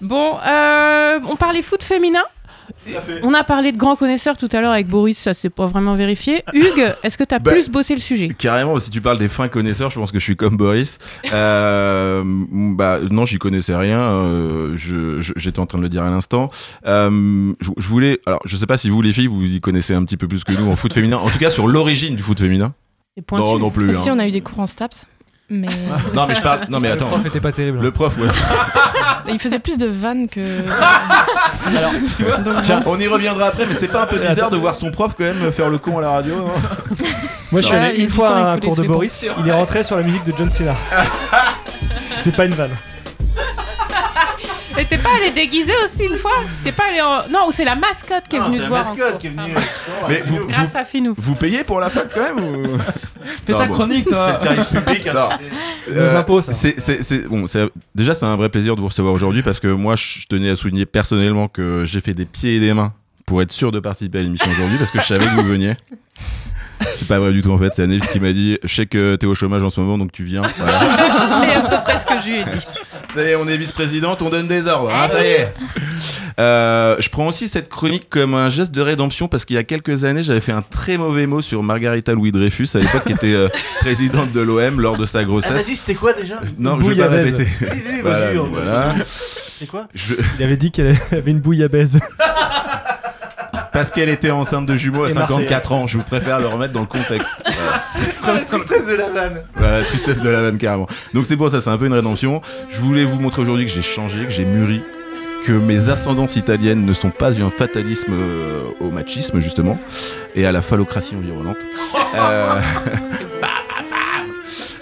bon, 0.00 0.36
euh, 0.46 1.18
on 1.28 1.36
parlait 1.36 1.62
foot 1.62 1.82
féminin. 1.82 2.22
On 3.22 3.32
a 3.34 3.44
parlé 3.44 3.72
de 3.72 3.76
grands 3.78 3.96
connaisseurs 3.96 4.36
tout 4.36 4.48
à 4.52 4.60
l'heure 4.60 4.72
avec 4.72 4.86
Boris, 4.88 5.16
ça 5.18 5.32
c'est 5.34 5.48
pas 5.50 5.66
vraiment 5.66 5.94
vérifié. 5.94 6.42
Hugues, 6.54 6.94
est-ce 7.02 7.16
que 7.18 7.24
tu 7.24 7.34
as 7.34 7.38
Bah, 7.38 7.52
plus 7.52 7.68
bossé 7.70 7.94
le 7.94 8.00
sujet? 8.00 8.28
Carrément, 8.28 8.78
si 8.78 8.90
tu 8.90 9.00
parles 9.00 9.18
des 9.18 9.28
fins 9.28 9.48
connaisseurs, 9.48 9.90
je 9.90 9.98
pense 9.98 10.12
que 10.12 10.18
je 10.18 10.24
suis 10.24 10.36
comme 10.36 10.56
Boris. 10.56 10.98
Euh, 11.32 12.22
bah 12.52 12.98
non, 13.10 13.24
j'y 13.24 13.38
connaissais 13.38 13.74
rien. 13.74 13.98
euh, 14.00 14.76
J'étais 15.36 15.58
en 15.60 15.66
train 15.66 15.78
de 15.78 15.82
le 15.82 15.88
dire 15.88 16.02
à 16.04 16.10
l'instant. 16.10 16.50
Euh, 16.86 17.52
je, 17.60 17.70
je 17.76 17.88
voulais, 17.88 18.18
alors 18.26 18.40
je 18.44 18.56
sais 18.56 18.66
pas 18.66 18.76
si 18.78 18.90
vous 18.90 19.00
les 19.02 19.12
filles, 19.12 19.26
vous 19.28 19.42
y 19.44 19.60
connaissez 19.60 19.94
un 19.94 20.04
petit 20.04 20.16
peu 20.16 20.28
plus 20.28 20.44
que 20.44 20.52
nous 20.52 20.70
en 20.70 20.76
foot 20.76 20.92
féminin. 20.92 21.16
En 21.18 21.28
tout 21.30 21.38
cas, 21.38 21.50
sur 21.50 21.66
l'origine 21.68 22.16
du 22.16 22.22
foot 22.22 22.38
féminin. 22.38 22.74
C'est 23.16 23.24
pointu. 23.24 23.44
Non, 23.44 23.58
non 23.58 23.70
plus. 23.70 23.94
Si, 23.94 24.08
hein. 24.10 24.14
on 24.16 24.18
a 24.18 24.26
eu 24.26 24.32
des 24.32 24.40
cours 24.40 24.58
en 24.58 24.66
STAPS. 24.66 25.06
Mais 25.48 25.68
Non, 26.14 26.26
mais 26.26 26.34
je 26.34 26.42
parle. 26.42 26.66
Non, 26.68 26.80
mais 26.80 26.88
Le 26.88 26.94
attends. 26.94 27.06
prof 27.06 27.24
était 27.24 27.40
pas 27.40 27.52
terrible. 27.52 27.80
Le 27.80 27.90
prof, 27.92 28.16
ouais. 28.18 28.26
il 29.32 29.38
faisait 29.38 29.60
plus 29.60 29.78
de 29.78 29.86
vannes 29.86 30.26
que. 30.26 30.40
Alors, 31.76 31.92
tu 32.16 32.24
vois, 32.24 32.38
Donc, 32.38 32.60
tiens, 32.62 32.82
on 32.86 32.98
y 32.98 33.06
reviendra 33.06 33.46
après, 33.46 33.66
mais 33.66 33.74
c'est 33.74 33.88
pas 33.88 34.02
un 34.02 34.06
peu 34.06 34.18
bizarre 34.18 34.50
de 34.50 34.56
voir 34.56 34.74
son 34.74 34.90
prof 34.90 35.12
quand 35.16 35.24
même 35.24 35.52
faire 35.52 35.70
le 35.70 35.78
con 35.78 35.98
à 35.98 36.00
la 36.00 36.10
radio 36.10 36.36
non 36.36 36.48
Moi, 37.52 37.60
je 37.60 37.66
suis 37.66 37.76
allé 37.76 38.00
une 38.00 38.08
fois 38.08 38.30
à 38.34 38.52
un 38.52 38.58
cours 38.58 38.76
de 38.76 38.82
Boris. 38.82 39.26
Il 39.40 39.48
est 39.48 39.52
rentré 39.52 39.84
sur 39.84 39.96
la 39.96 40.02
musique 40.02 40.24
de 40.24 40.32
John 40.36 40.50
Cena. 40.50 40.74
C'est 42.18 42.34
pas 42.34 42.46
une 42.46 42.54
vanne. 42.54 42.70
Et 44.78 44.84
t'es 44.86 44.98
pas 44.98 45.10
allé 45.16 45.30
déguiser 45.30 45.72
aussi 45.84 46.04
une 46.04 46.18
fois? 46.18 46.32
T'es 46.64 46.72
pas 46.72 46.84
allé 46.90 47.00
en... 47.00 47.28
Non, 47.30 47.46
ou 47.48 47.52
c'est 47.52 47.64
la 47.64 47.76
mascotte 47.76 48.24
qui 48.28 48.36
est 48.36 48.38
Non, 48.40 48.46
venue 48.46 48.56
c'est 48.56 48.58
te 48.58 48.62
la 48.64 48.68
voir. 48.68 48.80
en 48.80 48.88
mascotte 48.90 49.10
cours. 49.10 49.18
qui 49.18 49.26
est 49.28 49.30
venue. 49.30 49.54
Mais 50.08 50.22
vous, 50.26 50.46
Grâce 50.46 50.74
à 50.76 50.84
Finou. 50.84 51.14
vous 51.16 51.34
payez 51.36 51.62
pour 51.64 51.78
la 51.80 51.90
fac 51.90 52.12
quand 52.12 52.34
même 52.34 52.38
ou... 52.44 52.78
Fais 53.46 53.52
ta 53.52 53.68
chronique, 53.68 54.06
toi. 54.08 54.34
C'est 54.36 54.48
le 54.50 54.54
service 54.62 54.66
public. 54.66 55.06
hein, 55.06 55.12
Non. 55.14 55.28
c'est- 55.86 55.94
Nos 55.94 56.16
impôts, 56.16 56.42
ça. 56.42 56.52
C'est, 56.52 56.80
c'est, 56.80 57.02
c'est- 57.04 57.28
bon, 57.28 57.46
c'est- 57.46 57.70
déjà, 57.94 58.14
c'est 58.14 58.26
un 58.26 58.36
vrai 58.36 58.48
plaisir 58.48 58.74
de 58.74 58.80
vous 58.80 58.88
recevoir 58.88 59.14
aujourd'hui 59.14 59.42
parce 59.42 59.60
que 59.60 59.68
moi, 59.68 59.94
je 59.96 60.26
tenais 60.28 60.50
à 60.50 60.56
souligner 60.56 60.86
personnellement 60.86 61.46
que 61.48 61.84
j'ai 61.86 62.00
fait 62.00 62.14
des 62.14 62.24
pieds 62.24 62.56
et 62.56 62.60
des 62.60 62.74
mains 62.74 62.92
pour 63.26 63.40
être 63.42 63.52
sûr 63.52 63.70
de 63.70 63.78
participer 63.80 64.18
à 64.18 64.22
l'émission 64.22 64.50
aujourd'hui 64.50 64.76
parce 64.78 64.90
que 64.90 65.00
je 65.00 65.06
savais 65.06 65.24
que 65.24 65.30
vous 65.40 65.44
veniez. 65.44 65.74
C'est 66.86 67.08
pas 67.08 67.18
vrai 67.18 67.32
du 67.32 67.42
tout 67.42 67.50
en 67.52 67.58
fait, 67.58 67.70
c'est 67.74 67.82
Annelies 67.82 68.00
qui 68.12 68.20
m'a 68.20 68.32
dit 68.32 68.58
Je 68.62 68.74
sais 68.74 68.86
que 68.86 69.16
t'es 69.16 69.26
au 69.26 69.34
chômage 69.34 69.62
en 69.64 69.70
ce 69.70 69.80
moment 69.80 69.98
donc 69.98 70.12
tu 70.12 70.24
viens. 70.24 70.42
Voilà. 70.58 70.80
c'est 71.42 71.54
à 71.54 71.60
peu 71.60 71.76
près 71.84 71.98
ce 71.98 72.06
que 72.06 72.20
je 72.24 72.28
lui 72.30 72.38
ai 72.40 72.44
dit. 72.44 72.66
Ça 73.14 73.22
y 73.22 73.26
est, 73.28 73.36
on 73.36 73.46
est 73.46 73.56
vice-présidente, 73.56 74.22
on 74.22 74.28
donne 74.30 74.48
des 74.48 74.66
ordres, 74.66 74.90
hein, 74.92 75.06
ça 75.08 75.24
y 75.24 75.28
est. 75.28 75.52
Euh, 76.40 76.96
je 76.98 77.08
prends 77.10 77.28
aussi 77.28 77.46
cette 77.46 77.68
chronique 77.68 78.08
comme 78.10 78.34
un 78.34 78.48
geste 78.50 78.72
de 78.72 78.80
rédemption 78.80 79.28
parce 79.28 79.44
qu'il 79.44 79.54
y 79.54 79.58
a 79.58 79.62
quelques 79.62 80.02
années, 80.04 80.24
j'avais 80.24 80.40
fait 80.40 80.50
un 80.52 80.62
très 80.62 80.96
mauvais 80.96 81.26
mot 81.26 81.40
sur 81.40 81.62
Margarita 81.62 82.12
Louis 82.12 82.32
Dreyfus, 82.32 82.66
à 82.74 82.78
l'époque 82.80 83.04
qui 83.06 83.12
était 83.12 83.34
euh, 83.34 83.48
présidente 83.80 84.32
de 84.32 84.40
l'OM 84.40 84.80
lors 84.80 84.96
de 84.96 85.06
sa 85.06 85.20
Ah, 85.20 85.24
grossesse. 85.24 85.52
vas-y, 85.52 85.76
c'était 85.76 85.94
quoi 85.94 86.12
déjà? 86.12 86.40
Non, 86.58 86.74
je 86.80 86.86
vais 86.90 86.96
pas 86.96 87.08
Bouillabaisse. 87.08 87.34
répéter. 87.34 87.50
Voilà. 88.02 88.94
C'est 89.04 89.66
quoi? 89.68 89.86
Je- 89.94 90.14
Il 90.40 90.44
avait 90.44 90.56
dit 90.56 90.72
qu'elle 90.72 90.96
avait 91.12 91.30
une 91.30 91.40
bouillabaisse. 91.40 91.96
Parce 93.74 93.90
qu'elle 93.90 94.08
était 94.08 94.30
enceinte 94.30 94.66
de 94.66 94.76
jumeaux 94.76 95.04
à 95.04 95.10
Et 95.10 95.12
54 95.12 95.72
ans, 95.72 95.86
je 95.88 95.98
vous 95.98 96.04
préfère 96.04 96.38
le 96.38 96.46
remettre 96.46 96.72
dans 96.72 96.80
le 96.80 96.86
contexte. 96.86 97.30
Voilà. 98.22 98.40
La 98.40 98.46
tristesse 98.46 98.86
de 98.86 98.94
la 98.94 99.10
vanne. 99.10 99.42
Voilà, 99.54 99.78
la 99.80 99.84
tristesse 99.84 100.20
de 100.20 100.28
la 100.30 100.40
vanne 100.40 100.56
carrément. 100.56 100.86
Donc 101.12 101.26
c'est 101.26 101.36
pour 101.36 101.50
ça, 101.50 101.60
c'est 101.60 101.68
un 101.68 101.76
peu 101.76 101.86
une 101.86 101.92
rédemption. 101.92 102.40
Je 102.70 102.80
voulais 102.80 103.04
vous 103.04 103.18
montrer 103.18 103.42
aujourd'hui 103.42 103.66
que 103.66 103.70
j'ai 103.70 103.82
changé, 103.82 104.24
que 104.24 104.30
j'ai 104.30 104.46
mûri, 104.46 104.82
que 105.44 105.52
mes 105.52 105.90
ascendances 105.90 106.36
italiennes 106.36 106.86
ne 106.86 106.92
sont 106.94 107.10
pas 107.10 107.38
un 107.42 107.50
fatalisme 107.50 108.12
euh, 108.12 108.64
au 108.80 108.90
machisme 108.90 109.40
justement 109.40 109.78
et 110.34 110.46
à 110.46 110.52
la 110.52 110.62
phallocratie 110.62 111.16
environnante. 111.16 111.58
Euh, 112.16 112.60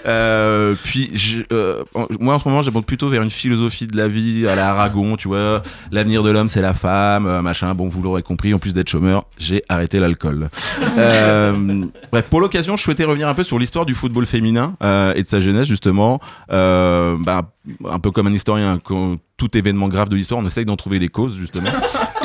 Euh, 0.07 0.74
puis, 0.84 1.11
je- 1.14 1.42
euh, 1.53 1.84
moi 2.20 2.34
en 2.34 2.38
ce 2.38 2.48
moment, 2.48 2.62
j'abonde 2.62 2.84
plutôt 2.86 3.09
vers 3.09 3.22
une 3.22 3.30
philosophie 3.30 3.86
de 3.86 3.96
la 3.96 4.09
vie 4.09 4.46
à 4.48 4.55
la 4.57 4.70
Aragon, 4.70 5.16
tu 5.16 5.28
vois. 5.28 5.62
L'avenir 5.90 6.22
de 6.22 6.30
l'homme, 6.30 6.48
c'est 6.48 6.61
la 6.62 6.74
femme, 6.74 7.26
euh, 7.26 7.42
machin. 7.42 7.72
Bon, 7.74 7.88
vous 7.88 8.03
l'aurez 8.03 8.22
compris, 8.22 8.53
en 8.55 8.59
plus 8.59 8.74
d'être 8.74 8.88
chômeur, 8.88 9.24
j'ai 9.38 9.62
arrêté 9.68 9.98
l'alcool. 10.00 10.48
Euh, 10.98 11.84
bref, 12.11 12.26
pour 12.28 12.40
l'occasion, 12.40 12.76
je 12.76 12.82
souhaitais 12.82 13.05
revenir 13.05 13.26
un 13.28 13.34
peu 13.34 13.44
sur 13.44 13.59
l'histoire 13.59 13.86
du 13.86 13.94
football 13.94 14.26
féminin 14.26 14.76
euh, 14.82 15.14
et 15.14 15.22
de 15.22 15.26
sa 15.26 15.40
jeunesse, 15.40 15.66
justement. 15.66 16.20
Euh, 16.50 17.16
bah, 17.18 17.42
un 17.88 17.98
peu 17.98 18.11
comme 18.11 18.26
un 18.26 18.32
historien, 18.32 18.78
quand 18.82 19.14
tout 19.36 19.57
événement 19.57 19.88
grave 19.88 20.09
de 20.11 20.16
l'histoire, 20.16 20.40
on 20.40 20.46
essaye 20.46 20.64
d'en 20.64 20.76
trouver 20.76 20.98
les 20.98 21.09
causes, 21.09 21.36
justement. 21.38 21.70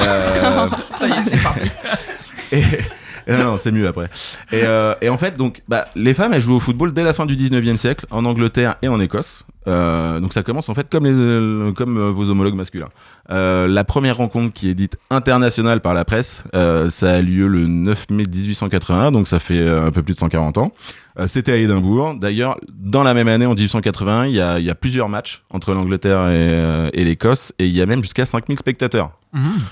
Euh, 0.01 0.67
Ça 0.93 1.07
y 1.07 1.11
est, 1.11 1.25
c'est 1.25 1.41
parti. 1.41 1.69
et 2.51 2.63
non, 3.27 3.43
non, 3.43 3.57
c'est 3.57 3.71
mieux 3.71 3.87
après. 3.87 4.09
Et, 4.51 4.61
euh, 4.63 4.93
et 5.01 5.09
en 5.09 5.17
fait, 5.17 5.35
donc, 5.37 5.61
bah, 5.67 5.85
les 5.95 6.13
femmes, 6.13 6.33
elles 6.33 6.41
jouent 6.41 6.55
au 6.55 6.59
football 6.59 6.93
dès 6.93 7.03
la 7.03 7.13
fin 7.13 7.25
du 7.25 7.35
19e 7.35 7.77
siècle, 7.77 8.05
en 8.11 8.25
Angleterre 8.25 8.75
et 8.81 8.87
en 8.87 8.99
Écosse. 8.99 9.43
Euh, 9.67 10.21
donc 10.21 10.31
ça 10.31 10.43
commence 10.43 10.69
en 10.69 10.73
fait 10.73 10.87
comme, 10.89 11.03
les, 11.05 11.11
euh, 11.11 11.73
comme 11.73 11.99
vos 12.11 12.29
homologues 12.29 12.55
masculins. 12.55 12.87
Euh, 13.31 13.67
la 13.67 13.83
première 13.83 14.15
rencontre 14.15 14.53
qui 14.53 14.69
est 14.69 14.73
dite 14.73 14.95
internationale 15.09 15.81
par 15.81 15.93
la 15.93 16.05
presse, 16.05 16.45
euh, 16.55 16.89
ça 16.89 17.15
a 17.15 17.21
lieu 17.21 17.47
le 17.47 17.67
9 17.67 18.05
mai 18.11 18.23
1881, 18.33 19.11
donc 19.11 19.27
ça 19.27 19.39
fait 19.39 19.67
un 19.67 19.91
peu 19.91 20.03
plus 20.03 20.13
de 20.13 20.19
140 20.19 20.57
ans. 20.57 20.71
Euh, 21.19 21.27
C'était 21.27 21.51
à 21.51 21.57
Édimbourg. 21.57 22.13
D'ailleurs, 22.15 22.57
dans 22.69 23.03
la 23.03 23.13
même 23.13 23.27
année, 23.27 23.45
en 23.45 23.55
1881, 23.55 24.27
il 24.27 24.35
y 24.35 24.39
a, 24.41 24.57
il 24.59 24.65
y 24.65 24.69
a 24.69 24.75
plusieurs 24.75 25.09
matchs 25.09 25.43
entre 25.49 25.73
l'Angleterre 25.73 26.29
et, 26.29 26.31
euh, 26.53 26.89
et 26.93 27.03
l'Écosse, 27.03 27.51
et 27.59 27.65
il 27.65 27.75
y 27.75 27.81
a 27.81 27.85
même 27.85 28.03
jusqu'à 28.03 28.23
5000 28.25 28.57
spectateurs 28.57 29.11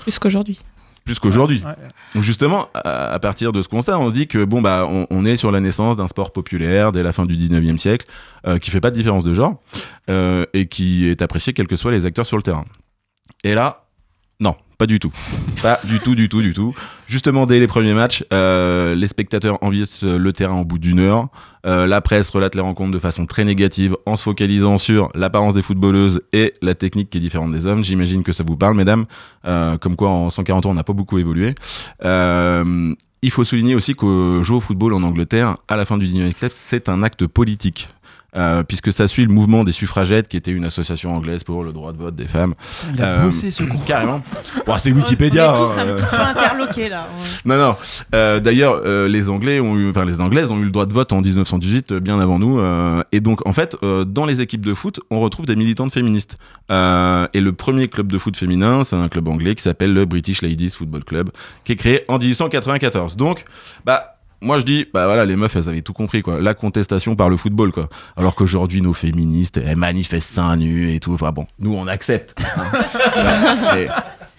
Plus 0.02 0.18
qu'aujourd'hui. 0.18 0.58
Plus 1.06 1.18
qu'aujourd'hui. 1.18 1.62
Donc 2.14 2.22
justement, 2.22 2.68
à, 2.74 3.12
à 3.12 3.18
partir 3.18 3.52
de 3.52 3.62
ce 3.62 3.68
constat, 3.68 3.98
on 3.98 4.10
se 4.10 4.14
dit 4.14 4.26
que 4.26 4.44
bon 4.44 4.60
bah 4.60 4.86
on, 4.90 5.06
on 5.08 5.24
est 5.24 5.36
sur 5.36 5.50
la 5.50 5.60
naissance 5.60 5.96
d'un 5.96 6.08
sport 6.08 6.32
populaire 6.32 6.92
dès 6.92 7.02
la 7.02 7.12
fin 7.14 7.24
du 7.24 7.34
19e 7.36 7.78
siècle, 7.78 8.06
euh, 8.46 8.58
qui 8.58 8.70
fait 8.70 8.80
pas 8.82 8.90
de 8.90 8.96
différence 8.96 9.24
de 9.24 9.32
genre 9.32 9.62
euh, 10.10 10.44
et 10.52 10.66
qui 10.66 11.08
est 11.08 11.22
apprécié 11.22 11.54
quels 11.54 11.68
que 11.68 11.76
soient 11.76 11.92
les 11.92 12.04
acteurs 12.04 12.26
sur 12.26 12.36
le 12.36 12.42
terrain. 12.42 12.66
Et 13.44 13.54
là, 13.54 13.85
non, 14.38 14.54
pas 14.76 14.86
du 14.86 14.98
tout, 14.98 15.10
pas 15.62 15.80
du 15.84 15.98
tout, 15.98 16.14
du 16.14 16.28
tout, 16.28 16.42
du 16.42 16.52
tout. 16.52 16.74
Justement, 17.06 17.46
dès 17.46 17.58
les 17.58 17.66
premiers 17.66 17.94
matchs, 17.94 18.22
euh, 18.34 18.94
les 18.94 19.06
spectateurs 19.06 19.56
envahissent 19.62 20.02
le 20.02 20.32
terrain 20.34 20.60
au 20.60 20.64
bout 20.64 20.78
d'une 20.78 21.00
heure. 21.00 21.28
Euh, 21.64 21.86
la 21.86 22.02
presse 22.02 22.28
relate 22.28 22.54
les 22.54 22.60
rencontres 22.60 22.92
de 22.92 22.98
façon 22.98 23.24
très 23.24 23.44
négative 23.44 23.96
en 24.04 24.16
se 24.16 24.22
focalisant 24.22 24.76
sur 24.76 25.08
l'apparence 25.14 25.54
des 25.54 25.62
footballeuses 25.62 26.20
et 26.34 26.52
la 26.60 26.74
technique 26.74 27.08
qui 27.08 27.16
est 27.16 27.20
différente 27.20 27.50
des 27.50 27.66
hommes. 27.66 27.82
J'imagine 27.82 28.22
que 28.22 28.32
ça 28.32 28.44
vous 28.46 28.56
parle, 28.58 28.76
mesdames. 28.76 29.06
Euh, 29.46 29.78
comme 29.78 29.96
quoi, 29.96 30.10
en 30.10 30.28
140 30.28 30.66
ans, 30.66 30.70
on 30.70 30.74
n'a 30.74 30.84
pas 30.84 30.92
beaucoup 30.92 31.16
évolué. 31.18 31.54
Il 33.22 33.30
faut 33.30 33.44
souligner 33.44 33.74
aussi 33.74 33.94
que 33.94 34.40
jouer 34.42 34.58
au 34.58 34.60
football 34.60 34.92
en 34.92 35.02
Angleterre, 35.02 35.56
à 35.66 35.76
la 35.76 35.84
fin 35.86 35.96
du 35.96 36.06
19e 36.06 36.32
siècle, 36.34 36.54
c'est 36.56 36.88
un 36.88 37.02
acte 37.02 37.26
politique. 37.26 37.88
Euh, 38.36 38.62
puisque 38.62 38.92
ça 38.92 39.08
suit 39.08 39.24
le 39.24 39.32
mouvement 39.32 39.64
des 39.64 39.72
suffragettes, 39.72 40.28
qui 40.28 40.36
était 40.36 40.50
une 40.50 40.66
association 40.66 41.14
anglaise 41.14 41.42
pour 41.42 41.64
le 41.64 41.72
droit 41.72 41.92
de 41.92 41.96
vote 41.98 42.14
des 42.14 42.26
femmes. 42.28 42.54
Il 42.94 43.02
a 43.02 43.20
bossé, 43.20 43.50
ce 43.50 43.62
con. 43.64 43.76
Carrément. 43.86 44.20
Bon, 44.66 44.74
c'est 44.78 44.92
Wikipédia. 44.92 45.52
On 45.52 45.54
est 45.54 45.58
tous 45.58 45.72
hein, 45.72 45.82
un 45.82 45.86
euh. 45.88 45.94
petit 45.94 46.04
peu 46.10 46.16
interloqués 46.20 46.88
là. 46.90 47.06
ouais. 47.18 47.26
Non, 47.46 47.56
non. 47.56 47.76
Euh, 48.14 48.40
D'ailleurs, 48.40 48.82
euh, 48.84 49.08
les 49.08 49.28
Anglais 49.30 49.58
ont 49.60 49.76
eu, 49.76 49.88
enfin 49.88 50.04
les 50.04 50.20
Anglaises 50.20 50.50
ont 50.50 50.58
eu 50.58 50.64
le 50.64 50.70
droit 50.70 50.84
de 50.86 50.92
vote 50.92 51.12
en 51.14 51.22
1918, 51.22 51.92
euh, 51.92 52.00
bien 52.00 52.20
avant 52.20 52.38
nous. 52.38 52.60
euh, 52.60 53.02
et 53.12 53.20
donc, 53.20 53.46
en 53.46 53.52
fait, 53.54 53.76
euh, 53.82 54.04
dans 54.04 54.26
les 54.26 54.40
équipes 54.42 54.66
de 54.66 54.74
foot, 54.74 55.00
on 55.10 55.20
retrouve 55.20 55.46
des 55.46 55.56
militantes 55.56 55.92
féministes. 55.94 56.36
Euh, 56.70 57.26
et 57.32 57.40
le 57.40 57.52
premier 57.54 57.88
club 57.88 58.12
de 58.12 58.18
foot 58.18 58.36
féminin, 58.36 58.84
c'est 58.84 58.96
un 58.96 59.08
club 59.08 59.28
anglais 59.28 59.54
qui 59.54 59.62
s'appelle 59.62 59.94
le 59.94 60.04
British 60.04 60.42
Ladies 60.42 60.70
Football 60.70 61.04
Club, 61.04 61.30
qui 61.64 61.72
est 61.72 61.76
créé 61.76 62.04
en 62.08 62.18
1894. 62.18 63.16
Donc, 63.16 63.44
bah. 63.86 64.12
Moi 64.42 64.58
je 64.60 64.64
dis, 64.64 64.86
bah 64.92 65.06
voilà, 65.06 65.24
les 65.24 65.34
meufs 65.36 65.56
elles 65.56 65.68
avaient 65.68 65.80
tout 65.80 65.92
compris 65.94 66.20
quoi, 66.22 66.40
la 66.40 66.52
contestation 66.54 67.16
par 67.16 67.30
le 67.30 67.36
football 67.36 67.72
quoi. 67.72 67.88
Alors 68.16 68.34
qu'aujourd'hui 68.34 68.82
nos 68.82 68.92
féministes 68.92 69.56
elles 69.64 69.76
manifestent 69.76 70.28
seins 70.34 70.56
nus 70.56 70.92
et 70.92 71.00
tout, 71.00 71.14
enfin 71.14 71.32
bon, 71.32 71.46
nous 71.58 71.74
on 71.74 71.86
accepte. 71.86 72.38
hein. 72.56 73.76
Et 73.76 73.88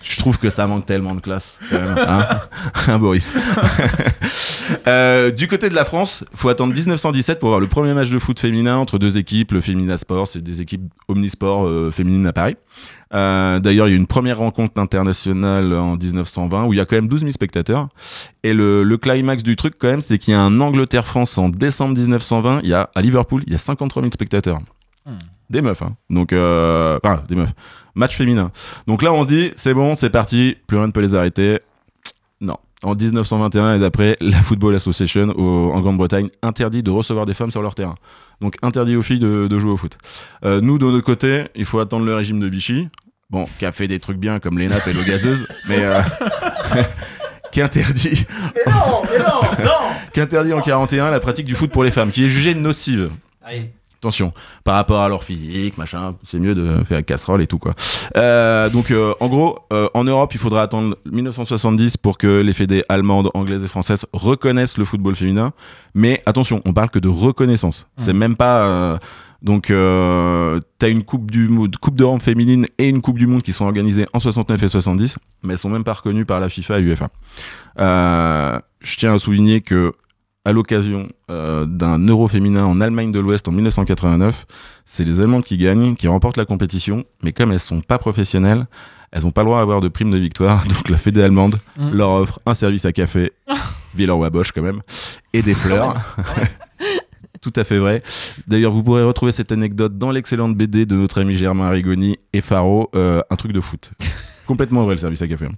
je 0.10 0.18
trouve 0.18 0.38
que 0.40 0.50
ça 0.50 0.68
manque 0.68 0.86
tellement 0.86 1.16
de 1.16 1.20
classe 1.22 1.60
quand 1.70 1.80
même, 1.80 1.96
hein, 1.98 2.28
Hein, 2.88 3.00
Boris. 3.00 3.34
Euh, 4.86 5.32
du 5.32 5.48
côté 5.48 5.70
de 5.70 5.76
la 5.76 5.86
France, 5.86 6.24
faut 6.34 6.50
attendre 6.50 6.74
1917 6.74 7.40
pour 7.40 7.50
voir 7.50 7.62
le 7.62 7.68
premier 7.68 7.94
match 7.94 8.10
de 8.10 8.20
foot 8.20 8.40
féminin 8.40 8.78
entre 8.78 9.00
deux 9.00 9.18
équipes, 9.18 9.54
le 9.54 9.62
Femina 9.62 9.98
Sport, 9.98 10.28
c'est 10.28 10.42
des 10.42 10.62
équipes 10.62 10.82
omnisport 11.08 11.66
euh, 11.66 11.92
féminines 11.92 12.26
à 12.28 12.34
Paris. 12.34 12.58
Euh, 13.14 13.60
D'ailleurs, 13.60 13.88
il 13.88 13.92
y 13.92 13.94
a 13.94 13.96
eu 13.96 14.00
une 14.00 14.08
première 14.08 14.40
rencontre 14.40 14.80
internationale 14.80 15.74
en 15.74 15.96
1920 15.96 16.66
où 16.66 16.74
il 16.74 16.78
y 16.78 16.80
a 16.82 16.86
quand 16.86 16.96
même 16.98 17.08
12 17.08 17.22
000 17.22 17.32
spectateurs. 17.32 17.88
Et 18.44 18.54
le, 18.54 18.84
le 18.84 18.98
climax 18.98 19.44
du 19.44 19.56
truc, 19.56 19.76
quand 19.80 19.88
même, 19.88 20.02
c'est 20.02 20.18
qu'il 20.18 20.34
y 20.34 20.36
a 20.36 20.42
un 20.42 20.60
Angleterre-France 20.60 21.38
en 21.38 21.50
décembre 21.50 21.96
1920. 21.96 22.62
Il 22.64 22.70
y 22.70 22.74
a 22.74 22.90
à 22.94 23.02
Liverpool, 23.02 23.44
il 23.48 23.54
y 23.54 23.56
a 23.56 23.60
53 23.60 24.04
000 24.04 24.12
spectateurs. 24.14 24.60
Des 25.50 25.62
meufs, 25.62 25.82
hein. 25.82 25.96
Donc, 26.10 26.34
euh, 26.34 27.00
enfin, 27.04 27.24
des 27.28 27.36
meufs. 27.36 27.54
Match 27.98 28.16
féminin. 28.16 28.52
Donc 28.88 29.02
là, 29.02 29.12
on 29.12 29.24
se 29.24 29.28
dit, 29.28 29.52
c'est 29.56 29.74
bon, 29.74 29.96
c'est 29.96 30.10
parti, 30.10 30.56
plus 30.68 30.78
rien 30.78 30.88
ne 30.88 30.92
peut 30.94 31.02
les 31.02 31.16
arrêter. 31.16 31.60
Non. 32.40 32.56
En 32.84 32.94
1921 32.94 33.76
et 33.76 33.80
d'après, 33.80 34.16
la 34.22 34.38
Football 34.38 34.76
Association 34.76 35.30
au- 35.36 35.72
en 35.74 35.82
Grande-Bretagne 35.82 36.30
interdit 36.44 36.84
de 36.84 36.92
recevoir 36.92 37.26
des 37.26 37.34
femmes 37.34 37.50
sur 37.52 37.62
leur 37.64 37.74
terrain. 37.76 37.96
Donc 38.40 38.56
interdit 38.62 38.96
aux 38.96 39.02
filles 39.02 39.18
de, 39.20 39.48
de 39.48 39.60
jouer 39.60 39.72
au 39.72 39.78
foot. 39.78 39.98
Euh, 40.46 40.62
nous, 40.62 40.78
de 40.78 40.86
notre 40.86 41.04
côté, 41.04 41.46
il 41.56 41.66
faut 41.66 41.80
attendre 41.80 42.06
le 42.06 42.14
régime 42.16 42.40
de 42.40 42.46
Vichy. 42.48 42.88
Bon, 43.32 43.46
qui 43.60 43.66
a 43.66 43.72
fait 43.72 43.88
des 43.88 44.00
trucs 44.00 44.18
bien 44.20 44.40
comme 44.40 44.58
les 44.60 44.68
nappes 44.68 44.88
et 44.88 44.94
l'eau 44.94 45.02
gazeuse, 45.04 45.48
mais 45.68 45.80
euh, 45.82 46.00
qui 47.52 47.62
interdit, 47.62 48.26
non, 48.68 49.02
mais 49.12 49.20
non, 49.20 49.66
non 49.66 49.72
qui 50.14 50.22
interdit 50.22 50.54
en 50.54 50.62
41 50.62 51.10
la 51.12 51.20
pratique 51.20 51.46
du 51.46 51.56
foot 51.56 51.72
pour 51.72 51.84
les 51.84 51.92
femmes, 51.92 52.12
qui 52.12 52.26
est 52.26 52.30
jugée 52.30 52.54
nocive. 52.54 53.10
Attention, 54.00 54.32
par 54.64 54.76
rapport 54.76 55.02
à 55.02 55.10
leur 55.10 55.24
physique, 55.24 55.76
machin, 55.80 56.14
c'est 56.24 56.38
mieux 56.38 56.54
de 56.54 56.84
faire 56.88 57.04
casserole 57.04 57.42
et 57.42 57.48
tout 57.48 57.58
quoi. 57.58 57.74
Euh, 58.16 58.70
donc 58.70 58.92
euh, 58.92 59.16
en 59.20 59.28
gros, 59.28 59.58
euh, 59.74 59.90
en 59.96 60.04
Europe, 60.04 60.36
il 60.36 60.40
faudra 60.40 60.62
attendre 60.62 60.96
1970 61.12 61.98
pour 61.98 62.20
que 62.20 62.42
les 62.42 62.54
fédés 62.54 62.84
allemandes, 62.90 63.32
anglaises 63.34 63.64
et 63.64 63.68
françaises 63.68 64.06
reconnaissent 64.14 64.78
le 64.78 64.86
football 64.86 65.16
féminin. 65.16 65.52
Mais 65.96 66.22
attention, 66.28 66.62
on 66.66 66.74
parle 66.74 66.92
que 66.92 67.00
de 67.00 67.08
reconnaissance. 67.08 67.88
C'est 67.98 68.14
même 68.14 68.36
pas. 68.36 69.00
donc, 69.42 69.70
t'as 69.70 70.90
une 70.90 71.04
coupe 71.04 71.32
du 71.32 71.50
coupe 71.82 71.96
d'Europe 71.96 72.22
féminine 72.22 72.68
et 72.78 72.90
une 72.90 73.02
coupe 73.02 73.18
du 73.18 73.26
monde 73.26 73.42
qui 73.42 73.52
sont 73.52 73.66
organisées 73.66 74.06
en 74.14 74.20
69 74.20 74.62
et 74.62 74.70
70, 74.70 75.18
mais 75.42 75.54
elles 75.54 75.60
sont 75.60 75.70
même 75.70 75.84
pas 75.84 75.94
reconnues 75.94 76.26
par 76.26 76.40
la 76.40 76.50
FIFA 76.50 76.80
et 76.80 76.84
UEFA. 76.84 77.08
Je 77.80 78.96
tiens 78.96 79.16
à 79.16 79.18
souligner 79.18 79.62
que 79.62 79.94
à 80.48 80.54
l'occasion 80.54 81.10
euh, 81.30 81.66
d'un 81.66 82.00
euro 82.08 82.30
féminin 82.30 82.64
en 82.64 82.80
Allemagne 82.80 83.12
de 83.12 83.20
l'Ouest 83.20 83.50
en 83.50 83.52
1989, 83.52 84.46
c'est 84.86 85.04
les 85.04 85.20
Allemandes 85.20 85.44
qui 85.44 85.58
gagnent, 85.58 85.96
qui 85.98 86.08
remportent 86.08 86.38
la 86.38 86.46
compétition, 86.46 87.04
mais 87.22 87.34
comme 87.34 87.52
elles 87.52 87.60
sont 87.60 87.82
pas 87.82 87.98
professionnelles, 87.98 88.66
elles 89.12 89.24
n'ont 89.24 89.32
pas 89.32 89.42
le 89.42 89.48
droit 89.48 89.60
d'avoir 89.60 89.82
de 89.82 89.90
prime 89.90 90.10
de 90.10 90.18
victoire, 90.18 90.66
donc 90.70 90.88
la 90.88 90.98
fédé 90.98 91.22
allemande 91.22 91.60
Mm. 91.78 91.92
leur 91.92 92.10
offre 92.12 92.40
un 92.46 92.54
service 92.54 92.86
à 92.86 92.94
café, 92.94 93.34
Villeroy 93.96 94.30
Bosch 94.30 94.52
quand 94.54 94.62
même, 94.62 94.82
et 95.34 95.42
des 95.42 95.54
fleurs. 95.54 95.96
Tout 97.42 97.54
à 97.56 97.64
fait 97.66 97.78
vrai. 97.78 98.02
D'ailleurs, 98.48 98.72
vous 98.72 98.82
pourrez 98.84 99.04
retrouver 99.04 99.32
cette 99.34 99.52
anecdote 99.52 99.98
dans 99.98 100.12
l'excellente 100.12 100.56
BD 100.56 100.86
de 100.86 100.96
notre 100.96 101.22
ami 101.22 101.36
Germain 101.36 101.70
Rigoni 101.70 102.18
et 102.34 102.42
Faro, 102.42 102.90
euh, 102.96 103.22
un 103.30 103.36
truc 103.36 103.52
de 103.52 103.62
foot. 103.62 103.92
Complètement 104.48 104.86
vrai 104.86 104.94
le 104.96 105.00
service 105.00 105.22
à 105.22 105.28
café. 105.28 105.46
hein. 105.46 105.52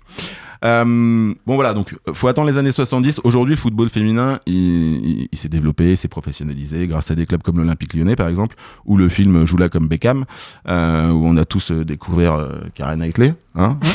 Euh, 0.65 1.33
bon 1.45 1.55
voilà, 1.55 1.73
donc 1.73 1.93
euh, 1.93 2.13
faut 2.13 2.27
attendre 2.27 2.49
les 2.49 2.57
années 2.57 2.71
70. 2.71 3.21
Aujourd'hui, 3.23 3.55
le 3.55 3.59
football 3.59 3.89
féminin, 3.89 4.39
il, 4.45 5.27
s'est 5.33 5.49
développé, 5.49 5.95
s'est 5.95 6.07
professionnalisé 6.07 6.85
grâce 6.87 7.11
à 7.11 7.15
des 7.15 7.25
clubs 7.25 7.41
comme 7.41 7.57
l'Olympique 7.57 7.93
Lyonnais 7.93 8.15
par 8.15 8.27
exemple, 8.27 8.55
ou 8.85 8.97
le 8.97 9.09
film 9.09 9.45
Joue 9.45 9.57
là 9.57 9.69
comme 9.69 9.87
Beckham, 9.87 10.25
euh, 10.67 11.11
où 11.11 11.25
on 11.25 11.37
a 11.37 11.45
tous 11.45 11.71
découvert 11.71 12.49
Karen 12.75 12.99
Knightley. 12.99 13.33
Hein. 13.55 13.77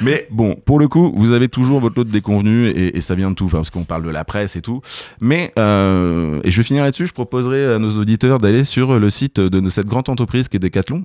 Mais 0.00 0.26
bon, 0.30 0.56
pour 0.64 0.78
le 0.78 0.88
coup, 0.88 1.12
vous 1.14 1.32
avez 1.32 1.48
toujours 1.48 1.80
votre 1.80 1.98
lot 1.98 2.04
de 2.04 2.10
déconvenus 2.10 2.72
et, 2.74 3.00
ça 3.00 3.14
vient 3.14 3.30
de 3.30 3.34
tout, 3.34 3.48
parce 3.48 3.70
qu'on 3.70 3.84
parle 3.84 4.02
de 4.04 4.10
la 4.10 4.24
presse 4.24 4.56
et 4.56 4.62
tout. 4.62 4.80
Mais, 5.20 5.52
euh, 5.58 6.40
et 6.44 6.50
je 6.50 6.56
vais 6.56 6.62
finir 6.62 6.82
là-dessus, 6.84 7.06
je 7.06 7.12
proposerai 7.12 7.74
à 7.74 7.78
nos 7.78 7.98
auditeurs 7.98 8.38
d'aller 8.38 8.64
sur 8.64 8.98
le 8.98 9.10
site 9.10 9.40
de 9.40 9.68
cette 9.68 9.86
grande 9.86 10.08
entreprise 10.08 10.48
qui 10.48 10.56
est 10.56 10.60
Decathlon. 10.60 11.04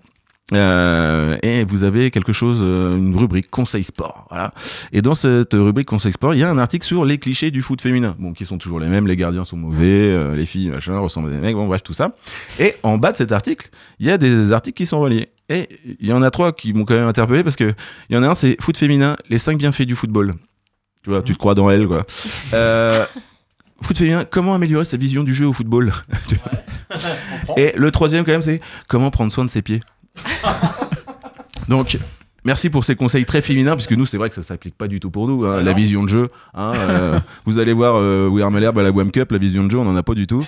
Euh, 0.53 1.37
et 1.43 1.63
vous 1.63 1.83
avez 1.83 2.11
quelque 2.11 2.33
chose, 2.33 2.59
euh, 2.61 2.97
une 2.97 3.15
rubrique 3.15 3.49
conseil 3.49 3.83
sport, 3.83 4.27
voilà. 4.29 4.53
Et 4.91 5.01
dans 5.01 5.15
cette 5.15 5.53
rubrique 5.53 5.87
conseil 5.87 6.11
sport, 6.11 6.33
il 6.33 6.39
y 6.39 6.43
a 6.43 6.49
un 6.49 6.57
article 6.57 6.85
sur 6.85 7.05
les 7.05 7.17
clichés 7.17 7.51
du 7.51 7.61
foot 7.61 7.81
féminin, 7.81 8.15
bon, 8.19 8.33
qui 8.33 8.45
sont 8.45 8.57
toujours 8.57 8.79
les 8.79 8.87
mêmes. 8.87 9.07
Les 9.07 9.15
gardiens 9.15 9.45
sont 9.45 9.57
mauvais, 9.57 9.87
euh, 9.87 10.35
les 10.35 10.45
filles 10.45 10.69
machin 10.69 10.97
ressemblent 10.99 11.29
à 11.29 11.31
des 11.31 11.39
mecs, 11.39 11.55
bon 11.55 11.67
bref 11.67 11.83
tout 11.83 11.93
ça. 11.93 12.13
Et 12.59 12.75
en 12.83 12.97
bas 12.97 13.11
de 13.11 13.17
cet 13.17 13.31
article, 13.31 13.69
il 13.99 14.07
y 14.07 14.11
a 14.11 14.17
des 14.17 14.51
articles 14.51 14.75
qui 14.75 14.85
sont 14.85 14.99
reliés. 14.99 15.29
Et 15.47 15.67
il 15.99 16.07
y 16.07 16.13
en 16.13 16.21
a 16.21 16.31
trois 16.31 16.53
qui 16.53 16.73
m'ont 16.73 16.85
quand 16.85 16.95
même 16.95 17.07
interpellé 17.07 17.43
parce 17.43 17.55
que 17.55 17.73
il 18.09 18.15
y 18.15 18.19
en 18.19 18.23
a 18.23 18.27
un, 18.27 18.35
c'est 18.35 18.61
foot 18.61 18.77
féminin, 18.77 19.15
les 19.29 19.37
cinq 19.37 19.57
bienfaits 19.57 19.83
du 19.83 19.95
football. 19.95 20.33
Tu 21.03 21.09
vois, 21.09 21.21
tu 21.21 21.33
te 21.33 21.37
crois 21.37 21.55
dans 21.55 21.69
elle, 21.69 21.87
quoi. 21.87 22.05
Euh, 22.53 23.05
foot 23.81 23.97
féminin, 23.97 24.25
comment 24.29 24.53
améliorer 24.53 24.85
sa 24.85 24.97
vision 24.97 25.23
du 25.23 25.33
jeu 25.33 25.47
au 25.47 25.53
football? 25.53 25.93
Et 27.57 27.73
le 27.75 27.91
troisième, 27.91 28.25
quand 28.25 28.31
même, 28.31 28.41
c'est 28.41 28.61
comment 28.87 29.11
prendre 29.11 29.31
soin 29.31 29.45
de 29.45 29.49
ses 29.49 29.61
pieds. 29.61 29.79
Donc, 31.67 31.97
Merci 32.43 32.71
pour 32.71 32.83
ces 32.85 32.95
conseils 32.95 33.23
très 33.23 33.43
féminins, 33.43 33.75
puisque 33.75 33.91
nous, 33.91 34.07
c'est 34.07 34.17
vrai 34.17 34.27
que 34.27 34.33
ça 34.33 34.41
s'applique 34.41 34.75
pas 34.75 34.87
du 34.87 34.99
tout 34.99 35.11
pour 35.11 35.27
nous. 35.27 35.45
hein, 35.45 35.61
la 35.61 35.73
vision 35.73 36.01
de 36.01 36.09
jeu. 36.09 36.29
hein, 36.55 36.73
euh, 36.75 37.19
vous 37.45 37.59
allez 37.59 37.71
voir 37.71 37.93
euh, 37.97 38.27
We 38.29 38.43
Are 38.43 38.49
Malherbe 38.49 38.79
à 38.79 38.81
la 38.81 38.89
WAM 38.89 39.11
Cup, 39.11 39.31
la 39.31 39.37
vision 39.37 39.63
de 39.63 39.69
jeu, 39.69 39.77
on 39.77 39.87
en 39.87 39.95
a 39.95 40.01
pas 40.01 40.15
du 40.15 40.25
tout. 40.25 40.43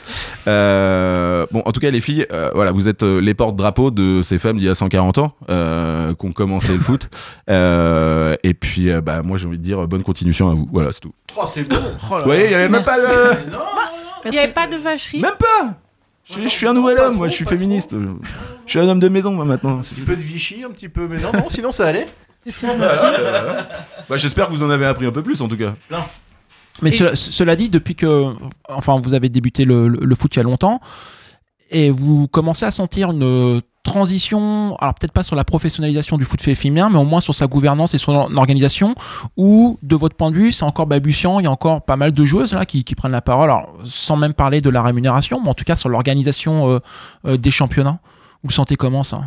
Euh, 0.47 1.45
bon, 1.51 1.61
en 1.63 1.71
tout 1.71 1.79
cas, 1.79 1.91
les 1.91 2.01
filles, 2.01 2.25
euh, 2.33 2.49
voilà, 2.55 2.71
vous 2.71 2.87
êtes 2.87 3.03
les 3.03 3.35
porte-drapeaux 3.35 3.91
de 3.91 4.23
ces 4.23 4.39
femmes 4.39 4.57
d'il 4.57 4.65
y 4.65 4.69
a 4.69 4.73
140 4.75 5.19
ans 5.19 5.35
euh, 5.51 6.15
qui 6.15 6.25
ont 6.25 6.31
commencé 6.31 6.73
le 6.73 6.79
foot. 6.79 7.09
Euh, 7.51 8.35
et 8.41 8.55
puis, 8.55 8.89
euh, 8.89 8.99
bah, 9.01 9.21
moi, 9.21 9.37
j'ai 9.37 9.45
envie 9.45 9.59
de 9.59 9.63
dire 9.63 9.87
bonne 9.87 10.01
continuation 10.01 10.49
à 10.49 10.55
vous. 10.55 10.67
Voilà, 10.73 10.91
c'est 10.93 11.01
tout. 11.01 11.13
Oh, 11.37 11.43
c'est 11.45 11.69
bon. 11.69 11.75
Oh 12.09 12.13
là 12.15 12.19
Vous 12.21 12.25
voyez, 12.25 12.45
il 12.45 12.51
y 12.51 12.55
avait 12.55 12.69
même 12.69 12.83
pas 12.83 12.99
de. 12.99 13.37
Il 14.25 14.31
n'y 14.31 14.39
avait 14.39 14.51
pas 14.51 14.65
de 14.65 14.77
vacherie. 14.77 15.19
Même 15.21 15.35
pas 15.37 15.75
je, 16.25 16.41
je 16.41 16.47
suis 16.47 16.67
un 16.67 16.73
nouvel 16.73 16.97
homme, 16.99 17.15
moi, 17.17 17.27
je 17.27 17.33
suis 17.33 17.45
féministe. 17.45 17.95
Je 18.65 18.69
suis 18.69 18.79
un 18.79 18.87
homme 18.87 18.99
de 18.99 19.09
maison, 19.09 19.31
moi, 19.31 19.45
maintenant. 19.45 19.81
C'est 19.81 19.93
Un 19.93 19.97
petit 19.97 20.05
peu 20.05 20.15
de 20.15 20.21
Vichy, 20.21 20.63
un 20.63 20.69
petit 20.71 20.89
peu, 20.89 21.07
mais 21.07 21.17
non, 21.19 21.31
non, 21.33 21.49
sinon 21.49 21.71
ça 21.71 21.87
allait. 21.87 22.05
Bah, 24.09 24.17
J'espère 24.17 24.47
que 24.47 24.51
vous 24.53 24.63
en 24.63 24.69
avez 24.69 24.85
appris 24.85 25.05
un 25.05 25.11
peu 25.11 25.21
plus, 25.23 25.41
en 25.41 25.47
tout 25.47 25.57
cas. 25.57 25.75
Mais 26.81 26.91
cela, 26.91 27.15
cela 27.15 27.55
dit, 27.55 27.69
depuis 27.69 27.95
que 27.95 28.33
enfin, 28.67 28.99
vous 29.01 29.13
avez 29.13 29.29
débuté 29.29 29.63
le, 29.65 29.87
le- 29.87 29.99
le 30.03 30.15
foot 30.15 30.33
il 30.35 30.37
y 30.37 30.39
a 30.39 30.43
longtemps, 30.43 30.81
et 31.69 31.89
vous 31.91 32.27
commencez 32.27 32.65
à 32.65 32.71
sentir 32.71 33.11
une 33.11 33.61
transition, 33.83 34.75
alors 34.79 34.93
peut-être 34.95 35.11
pas 35.11 35.23
sur 35.23 35.35
la 35.35 35.43
professionnalisation 35.43 36.17
du 36.17 36.23
foot 36.25 36.41
féminin, 36.41 36.89
mais 36.89 36.97
au 36.97 37.03
moins 37.03 37.19
sur 37.21 37.35
sa 37.35 37.47
gouvernance 37.47 37.93
et 37.93 37.97
son 37.97 38.13
or- 38.13 38.29
organisation, 38.35 38.95
où 39.37 39.77
de 39.83 39.95
votre 39.95 40.15
point 40.15 40.31
de 40.31 40.35
vue, 40.35 40.51
c'est 40.51 40.63
encore 40.63 40.87
balbutiant, 40.87 41.39
il 41.39 41.43
y 41.43 41.47
a 41.47 41.51
encore 41.51 41.81
pas 41.83 41.95
mal 41.97 42.11
de 42.13 42.25
joueuses 42.25 42.53
là 42.53 42.65
qui, 42.65 42.83
qui 42.83 42.95
prennent 42.95 43.11
la 43.11 43.21
parole, 43.21 43.49
alors, 43.51 43.73
sans 43.83 44.15
même 44.15 44.33
parler 44.33 44.61
de 44.61 44.69
la 44.69 44.81
rémunération, 44.81 45.41
mais 45.43 45.49
en 45.49 45.53
tout 45.53 45.65
cas 45.65 45.75
sur 45.75 45.89
l'organisation 45.89 46.69
euh, 46.71 46.79
euh, 47.27 47.37
des 47.37 47.51
championnats. 47.51 47.99
Vous 48.41 48.49
le 48.49 48.53
sentez 48.53 48.75
comment 48.75 49.03
ça? 49.03 49.21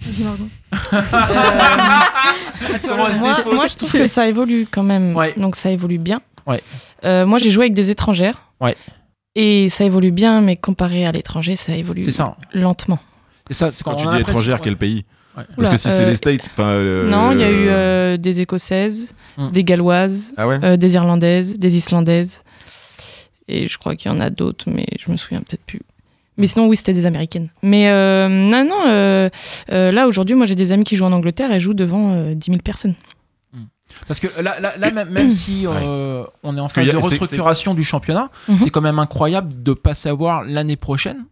Vas-y, 0.00 0.24
Margot. 0.24 0.48
moi, 2.96 3.10
moi, 3.54 3.66
je 3.68 3.76
trouve 3.76 3.92
que 3.92 4.06
ça 4.06 4.28
évolue 4.28 4.66
quand 4.70 4.82
même. 4.82 5.16
Donc 5.36 5.56
ça 5.56 5.70
évolue 5.70 5.98
bien. 5.98 6.20
Ouais. 6.46 6.62
Euh, 7.04 7.24
moi, 7.26 7.38
j'ai 7.38 7.50
joué 7.50 7.64
avec 7.64 7.74
des 7.74 7.90
étrangères. 7.90 8.42
Ouais. 8.60 8.76
Et 9.34 9.68
ça 9.68 9.84
évolue 9.84 10.10
bien, 10.12 10.40
mais 10.40 10.56
comparé 10.56 11.06
à 11.06 11.12
l'étranger, 11.12 11.56
ça 11.56 11.74
évolue 11.76 12.10
ça. 12.12 12.36
lentement. 12.52 12.98
Et 13.50 13.54
ça, 13.54 13.72
c'est 13.72 13.84
Quand 13.84 13.92
on 13.92 13.96
tu 13.96 14.06
dis 14.08 14.18
étrangère, 14.20 14.56
ouais. 14.56 14.60
quel 14.64 14.76
pays 14.76 15.04
Ouais. 15.36 15.42
Parce 15.56 15.68
que 15.70 15.76
si 15.76 15.88
c'est 15.90 16.04
Euh, 16.04 16.06
les 16.06 16.14
States, 16.16 16.48
euh, 16.60 17.10
Non, 17.10 17.32
il 17.32 17.40
y 17.40 17.42
a 17.42 17.50
eu 17.50 17.66
euh, 17.68 18.16
des 18.16 18.40
Écossaises, 18.40 19.14
Hmm. 19.36 19.50
des 19.50 19.64
Galloises, 19.64 20.32
Ah 20.36 20.46
ouais 20.46 20.60
euh, 20.62 20.76
des 20.76 20.94
Irlandaises, 20.94 21.58
des 21.58 21.76
Islandaises. 21.76 22.42
Et 23.48 23.66
je 23.66 23.76
crois 23.78 23.96
qu'il 23.96 24.10
y 24.12 24.14
en 24.14 24.20
a 24.20 24.30
d'autres, 24.30 24.66
mais 24.70 24.86
je 24.98 25.10
me 25.10 25.16
souviens 25.16 25.40
peut-être 25.40 25.64
plus. 25.64 25.80
Mais 26.36 26.46
sinon, 26.46 26.66
oui, 26.68 26.76
c'était 26.76 26.92
des 26.92 27.06
Américaines. 27.06 27.48
Mais 27.62 27.88
euh, 27.88 28.28
non, 28.28 28.64
non, 28.64 28.86
euh, 28.88 29.28
euh, 29.72 29.90
là, 29.92 30.06
aujourd'hui, 30.06 30.36
moi, 30.36 30.46
j'ai 30.46 30.54
des 30.54 30.70
amis 30.72 30.84
qui 30.84 30.94
jouent 30.96 31.04
en 31.04 31.12
Angleterre 31.12 31.52
et 31.52 31.58
jouent 31.60 31.74
devant 31.74 32.12
euh, 32.12 32.34
10 32.34 32.46
000 32.52 32.58
personnes. 32.62 32.94
Parce 34.08 34.18
que 34.18 34.28
là, 34.40 34.58
là, 34.60 34.72
là, 34.78 34.90
même, 34.92 35.10
même 35.10 35.30
si 35.30 35.66
euh, 35.68 36.24
on 36.42 36.56
est 36.56 36.60
en 36.60 36.68
phase 36.68 36.86
y 36.86 36.90
a- 36.90 36.92
de 36.94 36.98
restructuration 36.98 37.74
du 37.74 37.84
championnat, 37.84 38.30
Mhm. 38.48 38.58
c'est 38.62 38.70
quand 38.70 38.80
même 38.80 38.98
incroyable 39.00 39.62
de 39.62 39.72
pas 39.72 39.94
savoir 39.94 40.44
l'année 40.44 40.76
prochaine 40.76 41.24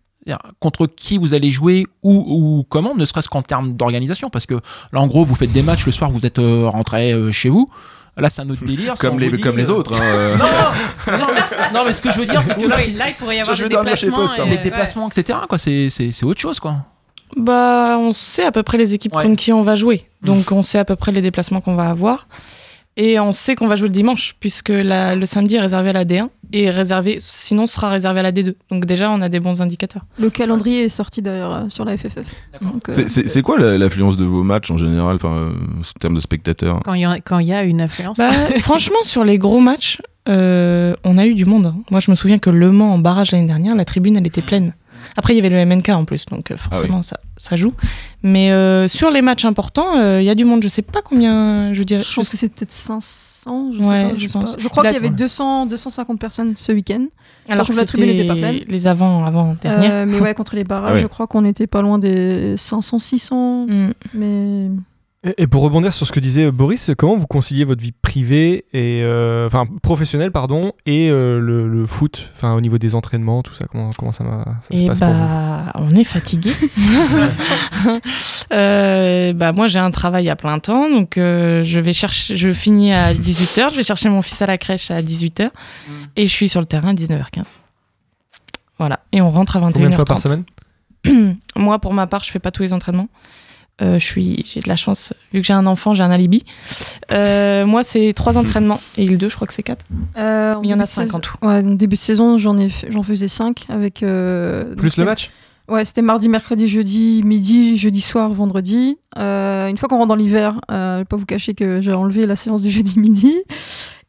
contre 0.60 0.86
qui 0.86 1.18
vous 1.18 1.34
allez 1.34 1.50
jouer 1.50 1.84
ou, 2.02 2.12
ou 2.14 2.66
comment, 2.68 2.94
ne 2.94 3.04
serait-ce 3.04 3.28
qu'en 3.28 3.42
termes 3.42 3.72
d'organisation. 3.74 4.30
Parce 4.30 4.46
que 4.46 4.54
là, 4.92 5.00
en 5.00 5.06
gros, 5.06 5.24
vous 5.24 5.34
faites 5.34 5.52
des 5.52 5.62
matchs 5.62 5.86
le 5.86 5.92
soir, 5.92 6.10
vous 6.10 6.24
êtes 6.26 6.38
euh, 6.38 6.68
rentré 6.68 7.12
euh, 7.12 7.32
chez 7.32 7.48
vous. 7.48 7.68
Là, 8.16 8.28
c'est 8.30 8.42
un 8.42 8.50
autre 8.50 8.64
délire. 8.64 8.94
Comme 9.00 9.18
les- 9.18 9.30
vous 9.30 9.36
dit, 9.36 9.42
comme 9.42 9.56
les 9.56 9.70
euh, 9.70 9.74
autres, 9.74 9.94
hein, 10.00 10.36
non, 11.08 11.18
non, 11.18 11.26
mais, 11.34 11.40
ce- 11.40 11.74
non, 11.74 11.80
mais 11.86 11.92
ce 11.94 12.00
que 12.02 12.12
je 12.12 12.18
veux 12.20 12.26
dire, 12.26 12.44
c'est 12.44 12.54
que 12.56 12.66
là, 12.68 12.76
Oui, 12.78 12.92
là, 12.92 13.08
il 13.08 13.14
pourrait 13.14 13.36
y 13.36 13.40
avoir 13.40 13.56
des 13.56 13.62
chez 13.62 13.68
toi, 13.68 13.78
déplacements. 13.84 14.28
ça. 14.28 14.42
et- 14.44 14.50
les 14.50 14.56
ouais. 14.56 14.62
déplacements, 14.62 15.08
etc., 15.08 15.38
quoi, 15.48 15.56
c'est, 15.58 15.88
c'est, 15.88 16.12
c'est 16.12 16.26
autre 16.26 16.40
chose, 16.40 16.60
quoi. 16.60 16.76
Bah, 17.36 17.96
on 17.98 18.12
sait 18.12 18.44
à 18.44 18.52
peu 18.52 18.62
près 18.62 18.76
les 18.76 18.92
équipes 18.92 19.16
Ouais. 19.16 19.22
contre 19.22 19.36
qui 19.36 19.52
on 19.54 19.62
va 19.62 19.74
jouer. 19.76 20.04
Donc, 20.22 20.52
on 20.52 20.62
sait 20.62 20.78
à 20.78 20.84
peu 20.84 20.96
près 20.96 21.10
les 21.12 21.22
déplacements 21.22 21.62
qu'on 21.62 21.74
va 21.74 21.88
avoir. 21.88 22.28
Et 22.98 23.18
on 23.18 23.32
sait 23.32 23.54
qu'on 23.54 23.68
va 23.68 23.74
jouer 23.74 23.88
le 23.88 23.94
dimanche, 23.94 24.34
puisque 24.38 24.68
la- 24.68 25.14
le 25.14 25.24
samedi 25.24 25.56
est 25.56 25.60
réservé 25.60 25.88
à 25.90 25.92
la 25.94 26.04
D1 26.04 26.28
et 26.52 26.68
réservé, 26.68 27.16
sinon 27.20 27.66
sera 27.66 27.88
réservé 27.88 28.20
à 28.20 28.22
la 28.22 28.32
D2. 28.32 28.54
Donc, 28.70 28.84
déjà, 28.84 29.10
on 29.10 29.22
a 29.22 29.30
des 29.30 29.40
bons 29.40 29.62
indicateurs. 29.62 30.02
Le 30.18 30.28
calendrier 30.28 30.84
est 30.84 30.88
sorti 30.90 31.22
d'ailleurs 31.22 31.54
euh, 31.54 31.68
sur 31.68 31.86
la 31.86 31.96
FFF. 31.96 32.18
Euh, 32.18 33.06
C'est- 33.06 33.40
quoi 33.42 33.58
la- 33.58 33.78
l'affluence 33.78 34.18
de 34.18 34.26
vos 34.26 34.42
matchs 34.42 34.70
en 34.70 34.76
général, 34.76 35.16
enfin, 35.16 35.32
euh, 35.34 35.52
en 35.78 35.98
termes 36.00 36.16
de 36.16 36.20
spectateurs 36.20 36.80
Quand 36.84 36.92
il 36.92 37.00
y, 37.00 37.04
a- 37.06 37.62
y 37.62 37.68
une 37.68 37.80
influence. 37.80 38.18
Bah, 38.18 38.28
franchement, 38.60 39.02
sur 39.04 39.24
les 39.24 39.38
gros 39.38 39.60
matchs, 39.60 39.98
euh, 40.28 40.94
on 41.04 41.16
a 41.16 41.24
eu 41.26 41.34
du 41.34 41.46
monde. 41.46 41.66
hein. 41.66 41.74
Moi, 41.90 42.00
je 42.00 42.10
me 42.10 42.14
souviens 42.16 42.38
que 42.38 42.50
Le 42.50 42.70
Mans 42.72 42.92
en 42.92 42.98
barrage 42.98 43.32
l'année 43.32 43.46
dernière, 43.46 43.74
la 43.74 43.86
tribune, 43.86 44.18
elle 44.18 44.26
était 44.26 44.42
pleine. 44.42 44.74
Après, 45.16 45.34
il 45.34 45.36
y 45.36 45.40
avait 45.44 45.50
le 45.50 45.64
MNK 45.66 45.88
en 45.90 46.04
plus, 46.04 46.24
donc 46.26 46.50
euh, 46.50 46.56
forcément, 46.56 47.02
ça, 47.02 47.18
ça 47.36 47.56
joue. 47.56 47.72
Mais 48.22 48.50
euh, 48.50 48.88
sur 48.88 49.10
les 49.10 49.22
matchs 49.22 49.44
importants, 49.44 49.96
euh, 49.98 50.20
il 50.22 50.24
y 50.24 50.30
a 50.30 50.34
du 50.34 50.44
monde. 50.44 50.62
Je 50.62 50.68
sais 50.68 50.82
pas 50.82 51.02
combien, 51.02 51.72
je 51.74 51.82
dirais. 51.82 52.02
je 52.02 52.14
pense 52.14 52.28
que 52.30 52.36
c'est 52.36 52.52
peut-être 52.52 52.72
500, 52.72 53.72
je 53.72 53.78
sais 53.78 53.84
Ouais, 53.84 54.10
pas, 54.10 54.16
je 54.16 54.26
sais 54.26 54.32
pense. 54.32 54.56
pas. 54.56 54.62
Je 54.62 54.68
crois 54.68 54.84
qu'il 54.84 54.94
y 54.94 54.96
avait 54.96 55.10
200, 55.10 55.66
250 55.66 56.18
personnes 56.18 56.54
ce 56.56 56.72
week-end. 56.72 57.06
Alors 57.48 57.66
que 57.68 57.74
la 57.74 57.84
tribune 57.84 58.08
n'était 58.10 58.26
pas 58.26 58.34
pleine. 58.36 58.60
Les 58.68 58.86
avant, 58.86 59.24
avant 59.24 59.56
dernière. 59.60 59.90
Euh, 59.92 60.04
mais 60.06 60.20
ouais, 60.20 60.32
contre 60.36 60.54
les 60.54 60.64
barrages, 60.64 60.90
Ah 60.90 60.94
ouais. 60.94 61.00
je 61.02 61.06
crois 61.08 61.26
qu'on 61.26 61.44
était 61.44 61.66
pas 61.66 61.82
loin 61.82 61.98
des 61.98 62.56
500, 62.56 62.98
600. 63.00 63.66
Mm. 63.68 63.90
Mais 64.14 64.68
Et, 65.24 65.42
et 65.44 65.46
pour 65.46 65.62
rebondir 65.62 65.92
sur 65.92 66.04
ce 66.06 66.10
que 66.12 66.18
disait 66.20 66.50
Boris, 66.50 66.90
comment 66.98 67.16
vous 67.16 67.26
conciliez 67.28 67.64
votre 67.64 67.80
vie 67.80 67.92
privée 67.92 68.64
et 68.72 69.02
euh, 69.04 69.46
enfin 69.46 69.64
professionnelle 69.82 70.32
pardon 70.32 70.72
et 70.84 71.10
euh, 71.10 71.38
le, 71.38 71.68
le 71.68 71.86
foot, 71.86 72.28
enfin 72.34 72.54
au 72.54 72.60
niveau 72.60 72.76
des 72.78 72.94
entraînements, 72.96 73.42
tout 73.44 73.54
ça, 73.54 73.66
comment 73.70 73.90
comment 73.96 74.10
ça, 74.10 74.24
ça 74.62 74.76
se 74.76 74.82
Et 74.82 74.86
passe 74.86 74.98
pour 74.98 75.08
vous? 75.08 75.14
bah, 75.14 75.72
on 75.76 75.90
est 75.94 76.04
fatigué. 76.04 76.52
Euh, 78.52 79.32
bah, 79.32 79.52
moi, 79.52 79.66
j'ai 79.66 79.78
un 79.78 79.90
travail 79.90 80.28
à 80.28 80.36
plein 80.36 80.58
temps, 80.58 80.90
donc 80.90 81.16
euh, 81.16 81.62
je 81.62 81.80
vais 81.80 81.92
chercher, 81.92 82.36
je 82.36 82.52
finis 82.52 82.92
à 82.92 83.12
18h, 83.14 83.70
je 83.70 83.76
vais 83.76 83.82
chercher 83.82 84.08
mon 84.08 84.22
fils 84.22 84.40
à 84.42 84.46
la 84.46 84.58
crèche 84.58 84.90
à 84.90 85.00
18h, 85.02 85.46
Mm. 85.46 85.92
et 86.16 86.26
je 86.26 86.32
suis 86.32 86.48
sur 86.48 86.60
le 86.60 86.66
terrain 86.66 86.88
à 86.90 86.94
19h15. 86.94 87.44
Voilà, 88.78 89.00
et 89.12 89.20
on 89.22 89.30
rentre 89.30 89.56
à 89.56 89.60
21h30. 89.60 89.72
Combien 89.72 89.90
de 89.90 89.94
fois 89.94 90.04
par 90.04 90.20
semaine? 90.20 90.44
Moi, 91.56 91.78
pour 91.78 91.94
ma 91.94 92.06
part, 92.06 92.22
je 92.24 92.30
fais 92.30 92.38
pas 92.38 92.50
tous 92.50 92.62
les 92.62 92.72
entraînements. 92.72 93.08
Euh, 93.82 93.98
je 93.98 94.04
suis, 94.04 94.42
j'ai 94.46 94.60
de 94.60 94.68
la 94.68 94.76
chance, 94.76 95.12
vu 95.32 95.40
que 95.40 95.46
j'ai 95.46 95.52
un 95.52 95.66
enfant, 95.66 95.92
j'ai 95.92 96.02
un 96.04 96.10
alibi. 96.12 96.44
Euh, 97.10 97.66
moi, 97.66 97.82
c'est 97.82 98.12
trois 98.14 98.38
entraînements, 98.38 98.80
et 98.96 99.02
il 99.04 99.18
deux, 99.18 99.28
je 99.28 99.34
crois 99.34 99.46
que 99.48 99.54
c'est 99.54 99.62
quatre. 99.64 99.84
euh, 100.16 100.54
Il 100.62 100.70
y 100.70 100.74
en 100.74 100.78
a 100.80 100.86
cinq 100.86 101.02
saison- 101.06 101.16
en 101.16 101.20
tout. 101.20 101.34
Ouais, 101.42 101.62
début 101.62 101.96
de 101.96 102.00
saison, 102.00 102.38
j'en 102.38 102.56
ai, 102.58 102.68
fait- 102.70 102.90
j'en 102.92 103.02
faisais 103.02 103.28
5 103.28 103.64
avec. 103.68 104.02
euh, 104.02 104.74
Plus 104.76 104.96
le 104.96 105.04
match? 105.04 105.30
Ouais, 105.68 105.84
c'était 105.84 106.02
mardi, 106.02 106.28
mercredi, 106.28 106.66
jeudi, 106.66 107.22
midi, 107.24 107.76
jeudi 107.76 108.00
soir, 108.00 108.32
vendredi. 108.32 108.98
Euh, 109.18 109.68
une 109.68 109.78
fois 109.78 109.88
qu'on 109.88 109.96
rentre 109.96 110.08
dans 110.08 110.16
l'hiver, 110.16 110.60
euh, 110.70 110.96
je 110.96 110.98
vais 111.00 111.04
pas 111.04 111.16
vous 111.16 111.24
cacher 111.24 111.54
que 111.54 111.80
j'ai 111.80 111.92
enlevé 111.92 112.26
la 112.26 112.36
séance 112.36 112.62
du 112.62 112.70
jeudi 112.70 112.98
midi. 112.98 113.32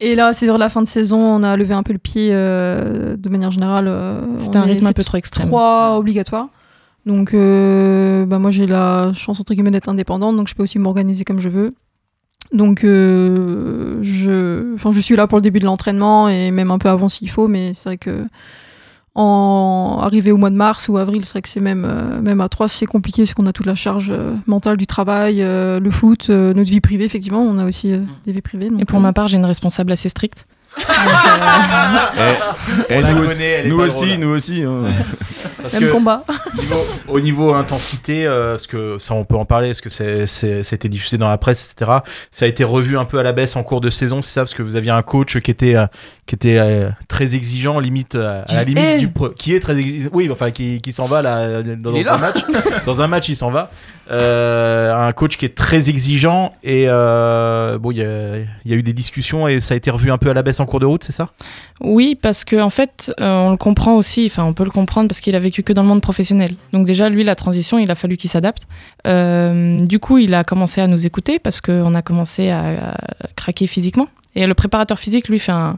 Et 0.00 0.14
là, 0.14 0.32
c'est 0.32 0.46
vers 0.46 0.58
la 0.58 0.68
fin 0.68 0.82
de 0.82 0.88
saison, 0.88 1.18
on 1.18 1.42
a 1.42 1.56
levé 1.56 1.72
un 1.72 1.82
peu 1.84 1.92
le 1.92 1.98
pied 2.00 2.30
euh, 2.32 3.16
de 3.16 3.28
manière 3.28 3.50
générale. 3.52 3.86
euh, 3.88 4.20
C'était 4.40 4.58
un 4.58 4.64
rythme 4.64 4.86
un 4.88 4.92
peu 4.92 5.04
trop 5.04 5.16
extrême. 5.16 5.46
Trois 5.46 5.96
obligatoires. 5.96 6.48
Donc, 7.06 7.34
euh, 7.34 8.24
bah, 8.26 8.38
moi, 8.38 8.50
j'ai 8.50 8.66
la 8.66 9.12
chance, 9.14 9.40
entre 9.40 9.54
guillemets, 9.54 9.70
d'être 9.70 9.88
indépendante, 9.88 10.36
donc 10.36 10.48
je 10.48 10.54
peux 10.54 10.62
aussi 10.62 10.78
m'organiser 10.78 11.24
comme 11.24 11.40
je 11.40 11.48
veux. 11.48 11.74
Donc, 12.52 12.84
euh, 12.84 13.98
je, 14.02 14.74
enfin, 14.74 14.92
je 14.92 15.00
suis 15.00 15.16
là 15.16 15.26
pour 15.26 15.38
le 15.38 15.42
début 15.42 15.58
de 15.58 15.64
l'entraînement 15.64 16.28
et 16.28 16.50
même 16.50 16.70
un 16.70 16.78
peu 16.78 16.88
avant 16.88 17.08
s'il 17.08 17.30
faut, 17.30 17.48
mais 17.48 17.74
c'est 17.74 17.88
vrai 17.88 17.96
que 17.98 18.24
en 19.16 19.98
arrivé 20.02 20.32
au 20.32 20.36
mois 20.36 20.50
de 20.50 20.56
mars 20.56 20.88
ou 20.88 20.96
avril, 20.96 21.24
c'est 21.24 21.32
vrai 21.32 21.42
que 21.42 21.48
c'est 21.48 21.60
même, 21.60 21.86
euh, 21.88 22.20
même 22.20 22.40
à 22.40 22.48
3, 22.48 22.68
c'est 22.68 22.86
compliqué 22.86 23.22
parce 23.22 23.34
qu'on 23.34 23.46
a 23.46 23.52
toute 23.52 23.66
la 23.66 23.76
charge 23.76 24.10
euh, 24.10 24.34
mentale 24.46 24.76
du 24.76 24.86
travail, 24.88 25.40
euh, 25.40 25.78
le 25.78 25.90
foot, 25.90 26.30
euh, 26.30 26.52
notre 26.52 26.70
vie 26.70 26.80
privée, 26.80 27.04
effectivement, 27.04 27.40
on 27.40 27.58
a 27.58 27.64
aussi 27.64 27.92
euh, 27.92 28.00
des 28.26 28.32
vies 28.32 28.42
privées. 28.42 28.70
Et 28.78 28.84
pour 28.84 28.98
euh, 28.98 29.02
ma 29.02 29.12
part, 29.12 29.28
j'ai 29.28 29.36
une 29.36 29.44
responsable 29.44 29.92
assez 29.92 30.08
stricte. 30.08 30.46
Eh, 32.88 33.00
la 33.00 33.12
nous 33.12 33.26
connaît, 33.26 33.60
aussi, 33.62 33.68
nous 33.68 33.80
aussi, 33.80 34.18
nous 34.18 34.28
aussi. 34.28 34.62
hein. 34.62 34.82
Parce 35.62 35.74
même 35.74 35.84
que 35.88 35.92
combat. 35.92 36.24
niveau- 36.60 36.84
au 37.08 37.20
niveau 37.20 37.54
intensité, 37.54 38.26
euh, 38.26 38.52
parce 38.52 38.66
que 38.66 38.98
ça 38.98 39.14
on 39.14 39.24
peut 39.24 39.36
en 39.36 39.46
parler, 39.46 39.68
parce 39.68 39.80
que 39.80 39.88
c'était 40.26 40.88
diffusé 40.88 41.16
dans 41.16 41.28
la 41.28 41.38
presse, 41.38 41.72
etc. 41.72 41.98
Ça 42.30 42.44
a 42.44 42.48
été 42.48 42.64
revu 42.64 42.98
un 42.98 43.04
peu 43.06 43.18
à 43.18 43.22
la 43.22 43.32
baisse 43.32 43.56
en 43.56 43.62
cours 43.62 43.80
de 43.80 43.88
saison, 43.90 44.20
c'est 44.20 44.32
ça, 44.32 44.42
parce 44.42 44.52
que 44.54 44.62
vous 44.62 44.76
aviez 44.76 44.90
un 44.90 45.02
coach 45.02 45.38
qui 45.40 45.50
était, 45.50 45.74
euh, 45.76 45.86
qui 46.26 46.34
était 46.34 46.58
euh, 46.58 46.90
très 47.08 47.34
exigeant, 47.34 47.80
limite 47.80 48.14
euh, 48.14 48.42
à 48.46 48.56
la 48.56 48.64
Qui 48.64 48.74
limite 48.74 48.90
est 48.90 48.98
du 48.98 49.08
pro- 49.08 49.30
qui 49.30 49.54
est 49.54 49.60
très 49.60 49.78
exigeant, 49.78 50.10
oui, 50.12 50.28
enfin 50.30 50.50
qui, 50.50 50.80
qui 50.82 50.92
s'en 50.92 51.06
va 51.06 51.22
là 51.22 51.62
dans, 51.62 51.94
un 51.94 52.18
match, 52.18 52.36
dans 52.84 53.00
un 53.00 53.06
match 53.06 53.28
il 53.30 53.36
s'en 53.36 53.50
va. 53.50 53.70
Euh, 54.10 54.94
un 54.94 55.12
coach 55.12 55.38
qui 55.38 55.46
est 55.46 55.54
très 55.56 55.88
exigeant 55.88 56.52
et 56.62 56.84
euh, 56.88 57.78
bon 57.78 57.90
il 57.90 57.96
y 57.96 58.00
y 58.00 58.72
a 58.74 58.76
eu 58.76 58.82
des 58.82 58.92
discussions 58.92 59.48
et 59.48 59.60
ça 59.60 59.72
a 59.72 59.76
été 59.78 59.90
revu 59.90 60.10
un 60.12 60.18
peu 60.18 60.28
à 60.28 60.34
la 60.34 60.42
baisse 60.42 60.60
en 60.60 60.63
cours 60.66 60.80
de 60.80 60.86
route, 60.86 61.04
c'est 61.04 61.12
ça? 61.12 61.30
Oui, 61.80 62.16
parce 62.20 62.44
que 62.44 62.60
en 62.60 62.70
fait, 62.70 63.12
euh, 63.20 63.38
on 63.38 63.50
le 63.50 63.56
comprend 63.56 63.94
aussi. 63.96 64.26
Enfin, 64.26 64.44
on 64.44 64.52
peut 64.52 64.64
le 64.64 64.70
comprendre 64.70 65.08
parce 65.08 65.20
qu'il 65.20 65.34
a 65.34 65.40
vécu 65.40 65.62
que 65.62 65.72
dans 65.72 65.82
le 65.82 65.88
monde 65.88 66.00
professionnel. 66.00 66.54
Donc 66.72 66.86
déjà, 66.86 67.08
lui, 67.08 67.24
la 67.24 67.34
transition, 67.34 67.78
il 67.78 67.90
a 67.90 67.94
fallu 67.94 68.16
qu'il 68.16 68.30
s'adapte. 68.30 68.64
Euh, 69.06 69.78
du 69.78 69.98
coup, 69.98 70.18
il 70.18 70.34
a 70.34 70.44
commencé 70.44 70.80
à 70.80 70.86
nous 70.86 71.06
écouter 71.06 71.38
parce 71.38 71.60
qu'on 71.60 71.94
a 71.94 72.02
commencé 72.02 72.50
à, 72.50 72.96
craquer 73.36 73.66
physiquement. 73.66 74.08
Et 74.34 74.46
le 74.46 74.54
préparateur 74.54 74.98
physique, 74.98 75.28
lui, 75.28 75.38
fait 75.38 75.52
un, 75.52 75.76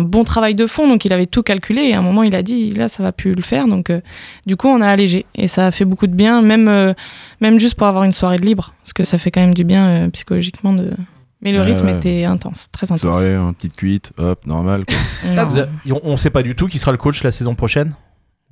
bon 0.00 0.24
travail 0.24 0.56
de 0.56 0.66
fond, 0.66 0.88
donc 0.88 1.04
il 1.04 1.12
avait 1.12 1.26
tout 1.26 1.42
calculé. 1.42 1.82
Et 1.82 1.94
à 1.94 1.98
un 1.98 2.02
moment, 2.02 2.22
il 2.22 2.34
a 2.34 2.42
dit 2.42 2.70
là, 2.70 2.88
ça 2.88 3.02
va 3.02 3.12
plus 3.12 3.32
le 3.32 3.42
faire. 3.42 3.66
Donc, 3.66 3.90
euh, 3.90 4.00
du 4.46 4.56
coup, 4.56 4.68
on 4.68 4.80
a 4.80 4.88
allégé 4.88 5.26
et 5.34 5.46
ça 5.46 5.66
a 5.66 5.70
fait 5.70 5.84
beaucoup 5.84 6.06
de 6.06 6.14
bien, 6.14 6.42
même 6.42 6.94
même 7.40 7.60
juste 7.60 7.74
pour 7.74 7.86
avoir 7.86 8.04
une 8.04 8.12
soirée 8.12 8.38
de 8.38 8.46
libre, 8.46 8.74
parce 8.82 8.92
que 8.92 9.04
ça 9.04 9.18
fait 9.18 9.30
quand 9.30 9.40
même 9.40 9.54
du 9.54 9.64
bien 9.64 10.08
psychologiquement 10.10 10.72
de. 10.72 10.92
Mais 11.40 11.52
le 11.52 11.58
Ouais, 11.60 11.66
rythme 11.66 11.86
ouais. 11.86 11.96
était 11.98 12.24
intense, 12.24 12.68
très 12.72 12.86
intense. 12.90 13.00
Soirée, 13.00 13.34
une 13.36 13.54
petite 13.54 13.76
cuite, 13.76 14.12
hop, 14.18 14.44
normal. 14.46 14.84
Quoi. 14.84 14.96
Non. 15.34 15.44
Vous 15.46 15.58
a- 15.60 15.66
on, 15.90 16.00
on 16.02 16.16
sait 16.16 16.30
pas 16.30 16.42
du 16.42 16.54
tout 16.56 16.66
qui 16.66 16.78
sera 16.78 16.90
le 16.92 16.98
coach 16.98 17.22
la 17.22 17.30
saison 17.30 17.54
prochaine 17.54 17.94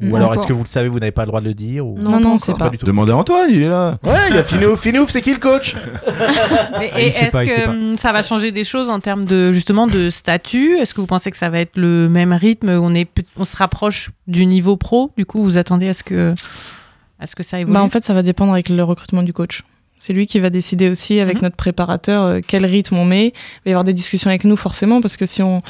Ou 0.01 0.07
Non. 0.07 0.17
alors 0.17 0.35
est-ce 0.35 0.47
que 0.47 0.53
vous 0.53 0.63
le 0.63 0.69
savez, 0.69 0.89
vous 0.89 1.01
n'avez 1.01 1.11
pas 1.11 1.23
le 1.23 1.27
droit 1.29 1.41
de 1.41 1.47
le 1.47 1.55
dire 1.55 1.85
ou... 1.87 1.99
Non, 1.99 2.21
non, 2.21 2.35
on 2.35 2.39
sait 2.39 2.53
pas. 2.55 2.69
du 2.71 2.79
tout. 2.79 2.87
Demandez 2.87 3.11
à 3.13 3.17
Antoine, 3.17 3.49
il 3.51 3.63
est 3.63 3.69
là. 3.69 3.99
Ouais, 4.05 4.13
il 4.31 4.37
y 4.37 4.39
a 4.39 4.45
Finouf. 4.45 4.81
Finouf, 4.81 5.11
c'est 5.11 5.21
qui 5.23 5.33
le 5.33 5.39
coach 5.41 5.75
Mais- 6.79 6.91
Ah, 6.95 7.01
et 7.01 7.07
est-ce 7.09 7.33
pas, 7.33 7.45
que 7.45 7.65
pas. 7.65 7.71
hum, 7.73 7.97
ça 7.97 8.13
va 8.13 8.23
changer 8.23 8.53
des 8.53 8.63
choses 8.63 8.89
en 8.89 9.01
termes 9.01 9.25
de 9.25 9.53
justement 9.53 9.87
de 9.89 10.09
statut? 10.11 10.77
Est-ce 10.77 10.95
que 10.95 11.01
vous 11.01 11.07
pensez 11.09 11.31
que 11.33 11.37
ça 11.37 11.49
va 11.51 11.59
être 11.59 11.77
le 11.77 12.09
même 12.09 12.33
rythme? 12.33 12.69
On 12.69 12.95
est, 12.95 13.09
on 13.37 13.45
se 13.45 13.57
rapproche 13.57 14.11
du 14.29 14.47
niveau 14.47 14.77
pro? 14.77 15.11
Du 15.17 15.27
coup, 15.27 15.43
vous 15.43 15.57
attendez 15.57 15.89
à 15.89 15.95
ce 15.95 16.05
que, 16.05 16.35
à 17.19 17.27
ce 17.27 17.35
que 17.35 17.43
ça 17.43 17.59
évolue? 17.59 17.75
Bah, 17.75 17.83
en 17.83 17.89
fait, 17.89 18.05
ça 18.05 18.15
va 18.15 18.23
dépendre 18.23 18.53
avec 18.53 18.69
le 18.69 18.85
recrutement 18.85 19.23
du 19.25 19.33
coach. 19.33 19.63
C'est 20.07 20.13
lui 20.13 20.27
qui 20.29 20.39
va 20.39 20.51
décider 20.51 20.89
aussi 20.89 21.15
Mhm. 21.15 21.21
avec 21.23 21.43
notre 21.43 21.57
préparateur 21.57 22.23
euh, 22.23 22.41
quel 22.47 22.65
rythme 22.65 22.97
on 22.97 23.05
met. 23.05 23.27
Il 23.27 23.33
va 23.65 23.71
y 23.71 23.73
avoir 23.73 23.83
des 23.83 23.93
discussions 23.93 24.31
avec 24.31 24.45
nous 24.45 24.57
forcément 24.57 25.01
parce 25.01 25.17
que 25.17 25.27
si 25.27 25.43
on 25.43 25.63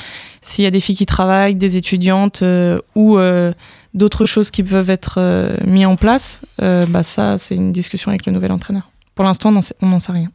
s'il 0.42 0.62
y 0.64 0.66
a 0.66 0.70
des 0.70 0.80
filles 0.80 0.94
qui 0.96 1.06
travaillent, 1.06 1.54
des 1.54 1.78
étudiantes 1.78 2.42
euh, 2.42 2.78
ou 2.94 3.16
euh, 3.18 3.52
d'autres 3.94 4.26
choses 4.26 4.50
qui 4.50 4.62
peuvent 4.62 4.90
être 4.90 5.14
euh, 5.18 5.56
mis 5.64 5.86
en 5.86 5.96
place, 5.96 6.42
bah 6.58 7.02
ça 7.02 7.38
c'est 7.38 7.54
une 7.54 7.72
discussion 7.72 8.10
avec 8.10 8.26
le 8.26 8.32
nouvel 8.32 8.52
entraîneur. 8.52 8.90
Pour 9.14 9.24
l'instant, 9.24 9.48
on 9.48 9.52
n'en 9.52 9.62
sait- 9.62 9.74
on 9.80 9.86
n'en 9.86 9.98
sait 10.00 10.12
rien. 10.12 10.28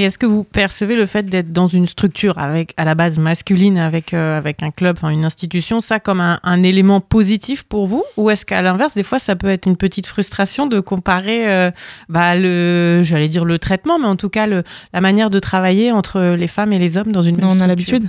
Et 0.00 0.04
est-ce 0.04 0.16
que 0.16 0.26
vous 0.26 0.44
percevez 0.44 0.94
le 0.94 1.06
fait 1.06 1.24
d'être 1.24 1.52
dans 1.52 1.66
une 1.66 1.88
structure 1.88 2.38
avec 2.38 2.72
à 2.76 2.84
la 2.84 2.94
base 2.94 3.18
masculine, 3.18 3.76
avec, 3.78 4.14
euh, 4.14 4.38
avec 4.38 4.62
un 4.62 4.70
club, 4.70 4.96
enfin 4.96 5.08
une 5.10 5.24
institution, 5.24 5.80
ça 5.80 5.98
comme 5.98 6.20
un, 6.20 6.38
un 6.44 6.62
élément 6.62 7.00
positif 7.00 7.64
pour 7.64 7.88
vous? 7.88 8.04
Ou 8.16 8.30
est-ce 8.30 8.46
qu'à 8.46 8.62
l'inverse, 8.62 8.94
des 8.94 9.02
fois, 9.02 9.18
ça 9.18 9.34
peut 9.34 9.48
être 9.48 9.66
une 9.66 9.76
petite 9.76 10.06
frustration 10.06 10.68
de 10.68 10.78
comparer 10.78 11.52
euh, 11.52 11.72
bah, 12.08 12.36
le, 12.36 13.02
j'allais 13.02 13.26
dire 13.26 13.44
le 13.44 13.58
traitement, 13.58 13.98
mais 13.98 14.06
en 14.06 14.14
tout 14.14 14.28
cas 14.28 14.46
le, 14.46 14.62
la 14.92 15.00
manière 15.00 15.30
de 15.30 15.40
travailler 15.40 15.90
entre 15.90 16.36
les 16.36 16.48
femmes 16.48 16.72
et 16.72 16.78
les 16.78 16.96
hommes 16.96 17.10
dans 17.10 17.22
une 17.22 17.36
même 17.36 17.48
on 17.48 17.58
a 17.58 17.66
l'habitude. 17.66 18.08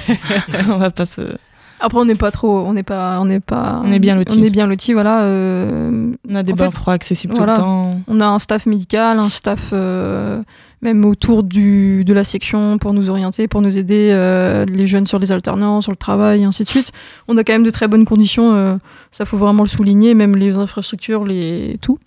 on 0.68 0.78
va 0.78 0.90
pas 0.90 1.06
se. 1.06 1.36
Après, 1.82 1.98
on 1.98 2.04
n'est 2.04 2.14
pas 2.14 2.30
trop, 2.30 2.58
on 2.58 2.74
n'est 2.74 2.82
pas, 2.82 3.18
on 3.20 3.24
n'est 3.24 3.40
pas, 3.40 3.80
On 3.84 3.90
est 3.90 3.98
bien 3.98 4.14
lotis. 4.14 4.38
On 4.38 4.42
est 4.42 4.50
bien 4.50 4.66
lotis, 4.66 4.92
voilà. 4.92 5.22
euh, 5.22 6.12
On 6.28 6.34
a 6.34 6.42
des 6.42 6.52
bains 6.52 6.70
froids 6.70 6.92
accessibles 6.92 7.34
voilà. 7.34 7.54
tout 7.54 7.60
le 7.60 7.64
temps. 7.66 8.00
On 8.06 8.20
a 8.20 8.26
un 8.26 8.38
staff 8.38 8.66
médical, 8.66 9.18
un 9.18 9.30
staff 9.30 9.70
euh, 9.72 10.42
même 10.82 11.04
autour 11.04 11.42
du, 11.42 12.04
de 12.04 12.12
la 12.12 12.24
section 12.24 12.78
pour 12.78 12.92
nous 12.94 13.10
orienter, 13.10 13.48
pour 13.48 13.60
nous 13.60 13.76
aider, 13.76 14.10
euh, 14.12 14.64
les 14.66 14.86
jeunes 14.86 15.06
sur 15.06 15.18
les 15.18 15.30
alternances, 15.32 15.84
sur 15.84 15.92
le 15.92 15.96
travail, 15.96 16.42
et 16.42 16.44
ainsi 16.44 16.64
de 16.64 16.68
suite. 16.68 16.90
On 17.28 17.36
a 17.36 17.44
quand 17.44 17.52
même 17.52 17.62
de 17.64 17.70
très 17.70 17.86
bonnes 17.88 18.04
conditions, 18.06 18.52
euh, 18.54 18.76
ça 19.10 19.24
faut 19.26 19.36
vraiment 19.36 19.62
le 19.62 19.68
souligner, 19.68 20.14
même 20.14 20.36
les 20.36 20.56
infrastructures, 20.56 21.24
les 21.24 21.76
tout. 21.82 21.98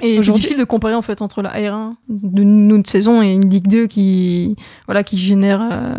Et 0.00 0.14
c'est 0.22 0.30
difficile 0.36 0.58
de 0.58 0.64
comparer 0.64 0.94
en 0.94 1.02
fait 1.02 1.22
entre 1.22 1.42
la 1.42 1.50
R1 1.50 1.94
de 2.08 2.44
notre 2.44 2.88
saison 2.88 3.20
et 3.20 3.32
une 3.32 3.50
Ligue 3.50 3.66
2 3.66 3.86
qui, 3.88 4.54
voilà, 4.86 5.02
qui 5.02 5.18
génère 5.18 5.60
euh, 5.72 5.94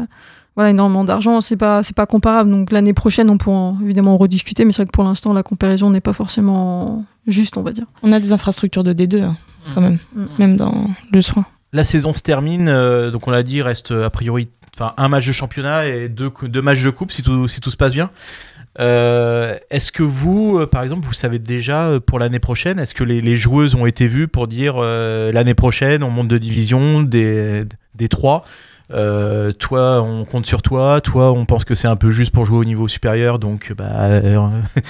voilà, 0.55 0.69
énormément 0.69 1.03
d'argent. 1.03 1.41
C'est 1.41 1.57
pas, 1.57 1.83
c'est 1.83 1.95
pas 1.95 2.05
comparable. 2.05 2.49
Donc 2.49 2.71
l'année 2.71 2.93
prochaine, 2.93 3.29
on 3.29 3.37
pourra 3.37 3.57
en- 3.57 3.77
évidemment 3.83 4.13
en 4.13 4.17
rediscuter, 4.17 4.63
mais 4.63 4.71
c'est 4.71 4.83
vrai 4.83 4.85
que 4.87 4.91
pour 4.93 5.03
l'instant, 5.03 5.33
la 5.33 5.43
comparaison 5.43 5.89
n'est 5.89 5.99
pas 6.01 6.13
forcément 6.13 7.03
juste, 7.27 7.57
on 7.57 7.61
va 7.61 7.71
dire. 7.73 7.85
On 8.01 8.11
a 8.13 8.21
des 8.21 8.31
infrastructures 8.31 8.85
de 8.85 8.93
D2 8.93 9.21
hein, 9.21 9.35
quand 9.75 9.81
même, 9.81 9.99
Mm. 10.15 10.25
même 10.39 10.55
dans 10.55 10.73
le 11.11 11.21
soin. 11.21 11.45
La 11.71 11.83
saison 11.83 12.13
se 12.13 12.23
termine, 12.23 12.67
euh, 12.67 13.11
donc 13.11 13.27
on 13.27 13.31
l'a 13.31 13.43
dit, 13.43 13.61
reste 13.61 13.91
euh, 13.91 14.05
a 14.05 14.09
priori 14.09 14.49
un 14.97 15.09
match 15.09 15.27
de 15.27 15.33
championnat 15.33 15.87
et 15.87 16.07
deux, 16.07 16.31
matchs 16.61 16.83
de 16.83 16.89
coupe 16.89 17.11
si 17.11 17.21
tout, 17.21 17.47
se 17.47 17.75
passe 17.75 17.93
bien. 17.93 18.11
Euh, 18.79 19.57
est-ce 19.69 19.91
que 19.91 20.03
vous, 20.03 20.65
par 20.67 20.83
exemple, 20.83 21.05
vous 21.05 21.13
savez 21.13 21.37
déjà 21.37 21.99
pour 22.05 22.17
l'année 22.17 22.39
prochaine, 22.39 22.79
est-ce 22.79 22.93
que 22.93 23.03
les, 23.03 23.35
joueuses 23.35 23.75
ont 23.75 23.85
été 23.85 24.07
vues 24.07 24.29
pour 24.29 24.47
dire 24.47 24.79
l'année 24.79 25.53
prochaine 25.53 26.01
on 26.01 26.09
monte 26.09 26.29
de 26.29 26.37
division 26.37 27.01
des 27.03 27.67
trois? 28.09 28.45
Euh, 28.91 29.51
toi, 29.51 30.01
on 30.01 30.25
compte 30.25 30.45
sur 30.45 30.61
toi. 30.61 31.01
Toi, 31.01 31.31
on 31.31 31.45
pense 31.45 31.63
que 31.65 31.75
c'est 31.75 31.87
un 31.87 31.95
peu 31.95 32.11
juste 32.11 32.31
pour 32.31 32.45
jouer 32.45 32.57
au 32.57 32.65
niveau 32.65 32.87
supérieur, 32.87 33.39
donc 33.39 33.73
bah, 33.77 33.85
euh, 33.93 34.37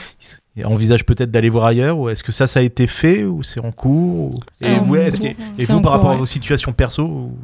envisage 0.66 1.06
peut-être 1.06 1.32
d'aller 1.32 1.50
voir 1.50 1.66
ailleurs. 1.66 1.98
Ou 1.98 2.10
est-ce 2.10 2.24
que 2.24 2.32
ça, 2.32 2.48
ça 2.48 2.60
a 2.60 2.64
été 2.64 2.88
fait 2.88 3.24
ou 3.24 3.44
c'est 3.44 3.60
en 3.60 3.72
cours 3.72 4.32
ou- 4.32 4.36
Et 4.62 4.74
en 4.76 4.82
vous, 4.82 4.96
et 4.96 5.08
en 5.08 5.12
par 5.12 5.82
cours, 5.82 5.92
rapport 5.92 6.10
à 6.10 6.14
ouais. 6.14 6.20
vos 6.20 6.26
situations 6.26 6.72
perso 6.74 7.04
ou- 7.04 7.38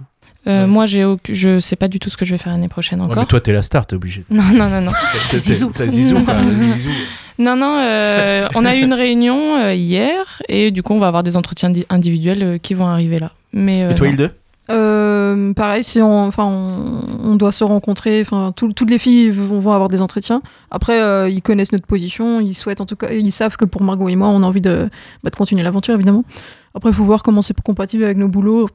Euh, 0.48 0.68
Moi, 0.68 0.86
j'ai 0.86 1.04
aucun- 1.06 1.34
je 1.34 1.60
sais 1.60 1.76
pas 1.76 1.88
du 1.88 1.98
tout 1.98 2.10
ce 2.12 2.18
que 2.18 2.24
je 2.26 2.32
vais 2.32 2.38
faire 2.38 2.52
l'année 2.54 2.68
prochaine 2.68 3.00
Ouais, 3.00 3.06
encore. 3.06 3.18
mais 3.18 3.26
toi, 3.26 3.42
t'es 3.42 3.52
la 3.52 3.64
star, 3.64 3.88
t'es 3.88 3.96
obligé. 3.96 4.26
Non, 4.30 4.44
non, 4.54 4.70
non, 4.70 4.82
non. 4.82 4.92
T'as- 5.32 5.38
Zizou. 5.40 5.72
t'as 5.76 5.88
Zizou, 5.88 6.24
quoi, 6.24 6.36
Zizou. 6.56 6.90
Non, 7.40 7.56
non, 7.58 7.80
euh, 7.82 8.48
on 8.56 8.64
a 8.64 8.76
eu 8.76 8.82
une 8.82 8.94
réunion 8.94 9.58
euh, 9.58 9.74
hier 9.74 10.42
et 10.48 10.70
du 10.72 10.84
coup, 10.84 10.94
on 10.94 11.00
va 11.00 11.08
avoir 11.08 11.24
des 11.24 11.36
entretiens 11.36 11.70
di- 11.72 11.86
individuels 11.90 12.60
qui 12.62 12.76
vont 12.76 12.86
arriver 12.88 13.18
là. 13.20 13.32
Mais, 13.54 13.92
Et 13.92 13.96
toi. 13.96 14.08
Hilde? 14.08 14.34
Euh, 14.72 15.54
pareil, 15.54 15.84
on, 15.98 16.26
enfin, 16.26 16.46
on, 16.46 17.36
doit 17.36 17.52
se 17.52 17.64
rencontrer. 17.64 18.22
Enfin, 18.22 18.52
tout- 18.56 18.74
toutes 18.74 18.90
les 18.90 18.98
filles 18.98 19.30
vont, 19.30 19.60
avoir 19.60 19.88
des 19.88 20.02
entretiens. 20.02 20.42
Après, 20.72 21.02
euh, 21.02 21.30
ils 21.30 21.42
connaissent 21.42 21.72
notre 21.72 21.86
position. 21.86 22.40
Ils 22.40 22.56
souhaitent, 22.56 22.82
en 22.82 22.86
tout 22.86 22.96
cas, 22.96 23.12
ils 23.12 23.32
savent 23.32 23.58
que 23.58 23.66
pour 23.66 23.84
Margot 23.84 24.10
et 24.10 24.16
moi, 24.16 24.28
on 24.30 24.42
a 24.44 24.46
envie 24.46 24.62
de, 24.62 24.90
bah, 25.24 25.30
continuer 25.36 25.64
l'aventure, 25.64 25.94
évidemment. 25.94 26.24
Après, 26.74 26.90
il 26.90 26.96
faut 26.96 27.04
voir 27.04 27.24
comment 27.24 27.42
c'est 27.42 27.60
compatible 27.62 28.04
avec 28.04 28.18
nos 28.18 28.28
boulots. 28.28 28.70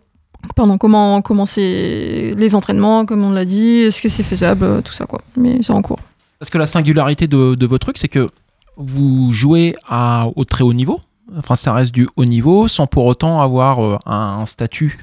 Pardon, 0.56 0.78
comment, 0.78 1.46
c'est 1.46 2.34
les 2.36 2.54
entraînements, 2.54 3.04
comme 3.04 3.24
on 3.24 3.30
l'a 3.30 3.44
dit. 3.44 3.80
Est-ce 3.80 4.00
que 4.00 4.08
c'est 4.08 4.22
faisable, 4.22 4.64
euh, 4.64 4.80
tout 4.80 4.92
ça, 4.92 5.06
quoi. 5.06 5.20
Mais 5.36 5.58
c'est 5.60 5.72
en 5.72 5.82
cours. 5.82 5.98
Parce 6.38 6.50
que 6.50 6.58
la 6.58 6.66
singularité 6.66 7.26
de, 7.26 7.54
de 7.54 7.66
votre 7.66 7.86
truc, 7.86 7.98
c'est 7.98 8.08
que 8.08 8.28
vous 8.76 9.32
jouez 9.32 9.74
au 10.36 10.44
très 10.44 10.64
haut 10.64 10.72
niveau. 10.72 11.00
Enfin, 11.36 11.54
ça 11.54 11.72
reste 11.72 11.92
du 11.92 12.08
haut 12.16 12.24
niveau 12.24 12.66
sans 12.66 12.86
pour 12.86 13.04
autant 13.04 13.40
avoir 13.40 14.00
un 14.06 14.46
statut 14.46 14.98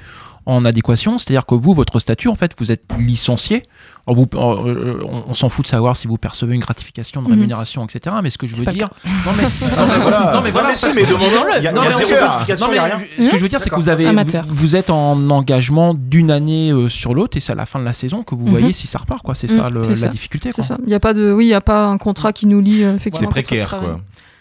en 0.48 0.64
adéquation. 0.64 1.18
C'est-à-dire 1.18 1.44
que 1.46 1.54
vous, 1.54 1.74
votre 1.74 1.98
statut, 1.98 2.28
en 2.28 2.34
fait, 2.34 2.52
vous 2.58 2.72
êtes 2.72 2.82
licencié. 2.98 3.62
Alors, 4.06 4.16
vous, 4.16 4.26
euh, 4.66 4.98
on, 5.04 5.24
on 5.30 5.34
s'en 5.34 5.50
fout 5.50 5.64
de 5.66 5.68
savoir 5.70 5.94
si 5.94 6.08
vous 6.08 6.16
percevez 6.16 6.54
une 6.54 6.60
gratification 6.62 7.20
de 7.22 7.26
Mhm. 7.26 7.34
rémunération, 7.34 7.84
etc. 7.86 8.16
Mais 8.22 8.30
ce 8.30 8.38
que 8.38 8.46
je 8.46 8.56
veux 8.56 8.64
dire. 8.64 8.88
Non, 9.04 9.32
mais, 9.36 9.42
Non, 9.76 9.86
mais 9.86 9.98
voilà. 10.02 10.32
non, 10.34 10.40
mais 10.40 10.50
voilà. 10.50 10.74
Si, 10.74 10.86
demandons-le. 10.86 11.70
Non, 11.72 11.82
non. 11.84 11.90
Ce 11.90 13.28
que 13.28 13.36
je 13.36 13.42
veux 13.42 13.48
dire, 13.48 13.60
c'est 13.60 13.68
que 13.70 13.76
vous 13.76 13.88
avez, 13.90 14.04
vous, 14.04 14.10
Amateur. 14.10 14.44
vous 14.48 14.74
êtes 14.76 14.90
en 14.90 15.28
engagement 15.30 15.92
d'une 15.94 16.30
année 16.30 16.70
euh, 16.72 16.88
sur 16.88 17.14
l'autre 17.14 17.36
et 17.36 17.40
c'est 17.40 17.52
à 17.52 17.56
la 17.56 17.66
fin 17.66 17.78
de 17.78 17.84
la 17.84 17.92
saison 17.92 18.22
que 18.22 18.34
vous 18.34 18.44
Mhm. 18.46 18.50
voyez 18.50 18.72
si 18.72 18.86
ça 18.86 18.98
repart, 18.98 19.22
quoi. 19.22 19.34
C'est 19.34 19.48
ça 19.48 19.68
le- 19.68 19.82
c'est 19.82 19.90
la 19.90 19.94
ça. 19.96 20.08
difficulté, 20.08 20.50
C'est 20.54 20.62
ça. 20.62 20.78
Il 20.82 20.88
n'y 20.88 20.94
a 20.94 21.00
pas 21.00 21.12
de, 21.14 21.30
oui, 21.32 21.44
il 21.46 21.50
y 21.50 21.54
a 21.54 21.60
pas 21.60 21.84
un 21.84 21.98
contrat 21.98 22.32
qui 22.32 22.46
nous 22.46 22.60
lie. 22.60 22.84
euh, 22.84 22.96
effectivement, 22.96 23.28
C'est 23.28 23.42
précaire, 23.42 23.68
quoi. 23.76 24.00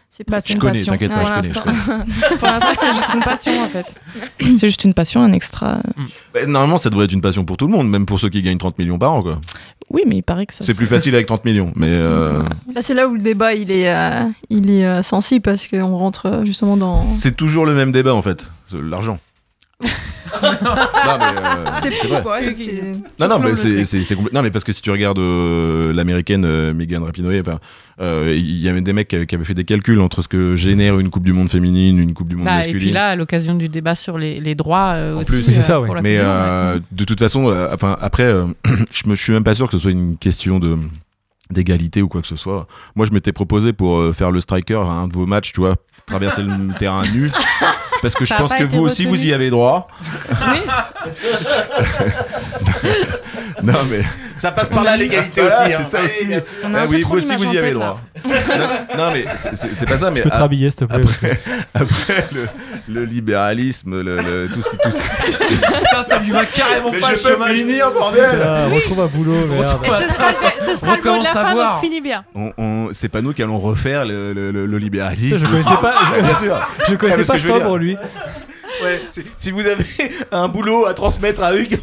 C'est 0.10 0.28
Bah, 0.28 0.38
précaire. 0.38 0.42
c'est 0.42 0.50
Je 0.50 0.54
une 0.56 0.60
connais, 0.62 0.74
passion. 0.74 0.92
t'inquiète 0.94 1.12
pas, 1.12 1.18
Pour 1.18 1.28
je 1.28 1.34
connais, 1.34 1.76
l'instant- 1.76 2.36
Pour 2.40 2.48
l'instant, 2.48 2.74
c'est 2.80 2.94
juste 2.96 3.14
une 3.14 3.20
passion 3.20 3.62
en 3.64 3.68
fait. 3.68 3.96
C'est 4.58 4.68
juste 4.68 4.84
une 4.84 4.94
passion, 4.94 5.22
un 5.22 5.34
extra. 5.34 5.80
Bah, 6.34 6.46
normalement, 6.48 6.78
ça 6.78 6.90
devrait 6.90 7.06
être 7.06 7.12
une 7.14 7.22
passion 7.22 7.44
pour 7.46 7.58
tout 7.58 7.68
le 7.68 7.74
monde, 7.74 7.90
même 7.90 8.06
pour 8.06 8.20
ceux 8.20 8.30
qui 8.30 8.42
gagnent 8.42 8.58
30 8.58 8.80
millions 8.80 8.98
par 8.98 9.14
an, 9.14 9.22
quoi. 9.22 9.40
Oui, 9.90 10.04
mais 10.08 10.18
il 10.18 10.22
paraît 10.24 10.46
que 10.46 10.54
ça. 10.54 10.64
C'est 10.64 10.74
plus 10.76 10.88
facile 10.88 11.14
avec 11.14 11.28
30 11.28 11.46
millions, 11.46 11.72
mais. 11.76 11.88
euh, 11.90 12.42
Bah, 12.74 12.82
c'est 12.82 12.94
là 12.94 13.08
où 13.08 13.14
le 13.14 13.20
débat 13.20 13.54
il 13.54 13.70
est, 13.70 13.90
euh, 13.94 14.24
il 14.50 14.72
est 14.72 14.86
euh, 14.86 15.02
sensible 15.04 15.42
parce 15.42 15.68
qu'on 15.68 15.94
rentre 15.96 16.42
justement 16.46 16.78
dans. 16.78 17.10
C'est 17.10 17.36
toujours 17.36 17.66
le 17.66 17.74
même 17.74 17.92
débat 17.92 18.14
en 18.16 18.22
fait, 18.22 18.52
c'est 18.68 18.82
l'argent. 18.82 19.20
Non, 19.82 19.90
mais, 20.42 21.40
euh, 21.40 21.56
C'est 21.76 21.94
c'est 21.94 22.08
vrai. 22.08 22.24
ouais, 22.24 22.54
c'est- 22.56 22.94
Non, 23.20 23.28
non, 23.28 23.40
mais 23.40 23.56
c'est, 23.56 23.86
c'est, 23.86 24.04
c'est 24.04 24.16
non, 24.34 24.42
mais 24.42 24.52
parce 24.52 24.64
que 24.66 24.72
si 24.74 24.82
tu 24.82 24.92
regardes 24.92 25.20
euh, 25.20 25.94
l'américaine 25.94 26.44
euh, 26.46 26.74
Megan 26.74 27.04
Rapinoe, 27.04 27.40
enfin, 27.42 27.60
euh, 28.02 28.34
il 28.36 28.58
y 28.58 28.68
avait 28.68 28.82
des 28.82 28.92
mecs 28.94 29.08
qui 29.08 29.16
avaient, 29.16 29.26
qui 29.28 29.36
avaient 29.36 29.46
fait 29.46 29.54
des 29.54 29.64
calculs 29.66 30.00
entre 30.02 30.22
ce 30.22 30.28
que 30.28 30.56
génère 30.56 31.00
une 31.00 31.10
Coupe 31.10 31.24
du 31.24 31.34
Monde 31.34 31.50
féminine, 31.50 32.00
une 32.00 32.14
Coupe 32.14 32.28
du 32.28 32.36
Monde 32.36 32.46
Bah, 32.46 32.54
et 32.56 32.58
masculine. 32.58 32.80
puis 32.82 32.92
là, 32.92 33.08
à 33.08 33.16
l'occasion 33.16 33.56
du 33.56 33.70
débat 33.70 33.96
sur 33.96 34.18
les, 34.18 34.40
les 34.40 34.56
droits 34.56 34.94
euh, 34.96 35.16
En 35.16 35.22
aussi. 35.22 35.44
plus, 35.44 35.70
euh, 35.70 35.80
pour 35.86 35.96
la 35.96 36.02
Mais 36.02 36.18
euh, 36.20 36.76
ouais. 36.76 36.82
de 36.92 37.04
toute 37.06 37.20
façon, 37.20 37.50
euh, 37.50 37.70
enfin 37.74 37.96
après, 38.02 38.28
je 38.92 39.08
me 39.10 39.16
je 39.16 39.22
suis 39.22 39.34
même 39.34 39.44
pas 39.44 39.56
sûr 39.56 39.68
que 39.68 39.74
ce 39.74 39.78
soit 39.80 39.92
une 39.92 40.18
question 40.18 40.60
de 40.60 40.78
d'égalité 41.50 42.02
ou 42.02 42.10
quoi 42.10 42.22
que 42.22 42.28
ce 42.28 42.36
soit. 42.36 42.68
Moi, 42.98 43.06
je 43.06 43.12
m'étais 43.14 43.32
proposé 43.32 43.72
pour 43.72 43.98
euh, 44.00 44.12
faire 44.12 44.32
le 44.32 44.42
striker 44.42 44.76
à 44.86 44.92
un 44.92 45.08
de 45.08 45.14
vos 45.14 45.26
matchs, 45.26 45.54
tu 45.54 45.62
vois, 45.62 45.76
traverser 46.06 46.42
le 46.44 46.74
terrain 46.78 47.02
nu. 47.14 47.30
Parce 48.02 48.14
que 48.14 48.26
je 48.26 48.30
Ça 48.30 48.38
pense 48.38 48.54
que 48.54 48.64
vous 48.64 48.82
aussi, 48.82 49.06
vous 49.06 49.26
y 49.26 49.34
avez 49.34 49.50
droit. 49.50 49.88
non, 53.64 53.74
mais. 53.90 54.02
Ça 54.36 54.52
passe 54.52 54.70
par 54.70 54.84
là, 54.84 54.96
l'égalité 54.96 55.42
aussi, 55.42 55.56
hein. 55.62 55.78
C'est 55.78 55.84
ça 55.86 56.02
aussi. 56.04 56.26
bien 56.26 56.40
sûr. 56.40 56.54
On 56.64 56.74
a 56.74 56.80
Ah 56.80 56.82
un 56.84 56.88
peu 56.88 56.94
oui, 56.96 57.02
trop 57.02 57.16
vous 57.16 57.20
aussi, 57.20 57.36
vous 57.36 57.54
y 57.54 57.58
avez 57.58 57.72
droit. 57.72 58.00
non, 58.24 58.98
non, 58.98 59.12
mais 59.12 59.26
c'est- 59.56 59.86
pas 59.88 59.98
ça. 59.98 60.12
Mais 60.12 60.22
peux 60.22 60.30
te 60.30 60.36
rhabiller, 60.36 60.70
s'il 60.70 60.80
te 60.80 60.86
plaît, 60.86 61.02
Après, 61.04 61.40
après 61.74 62.28
le, 62.34 62.48
le 62.88 63.06
libéralisme, 63.06 64.00
le, 64.02 64.18
le- 64.18 64.50
tout 64.54 64.62
ce 64.62 64.70
qui. 64.70 64.78
Tout 64.78 64.92
ce 64.92 65.44
qui- 65.46 65.56
Putain, 65.56 66.04
ça 66.08 66.20
lui 66.20 66.30
va 66.32 66.46
carrément 66.46 66.92
Mais 66.92 67.00
pas 67.00 67.08
je 67.16 67.28
le 67.30 67.36
peux 67.36 67.48
finir, 67.54 67.92
bordel 67.92 68.30
Ah, 68.44 68.68
Retrouve 68.68 69.00
un 69.02 69.08
boulot, 69.08 69.46
merde. 69.48 69.78
Et 69.84 69.88
ce 69.88 70.14
sera, 70.14 70.30
le- 70.32 70.66
ce 70.66 70.80
sera 70.80 70.96
le 70.98 71.02
mot 71.04 71.18
de 71.20 71.24
la 71.24 71.30
fin, 71.32 71.56
donc 71.56 71.82
finis 71.82 72.02
bien. 72.02 72.24
on, 72.36 72.52
on- 72.58 72.90
c'est 72.94 73.10
pas 73.10 73.22
nous 73.22 73.34
qui 73.34 73.42
allons 73.42 73.60
refaire 73.60 74.06
le, 74.06 74.34
le- 74.34 74.52
le- 74.52 74.66
le 74.68 74.78
libéralisme. 74.78 75.38
Je 75.40 75.48
connaissais 75.48 75.82
pas- 75.82 75.96
je- 76.16 76.22
Bien 76.22 76.36
sûr. 76.36 76.60
je 76.90 76.96
connaissais 76.96 77.22
Ah, 77.24 77.28
parce 77.34 77.42
pas 77.48 77.60
pour 77.62 77.78
lui. 77.78 77.98
Ouais, 78.84 79.02
si- 79.38 79.52
vous 79.52 79.66
avez 79.66 79.84
un 80.32 80.48
boulot 80.48 80.86
à 80.86 80.94
transmettre 80.94 81.42
à 81.44 81.56
Hugues, 81.56 81.80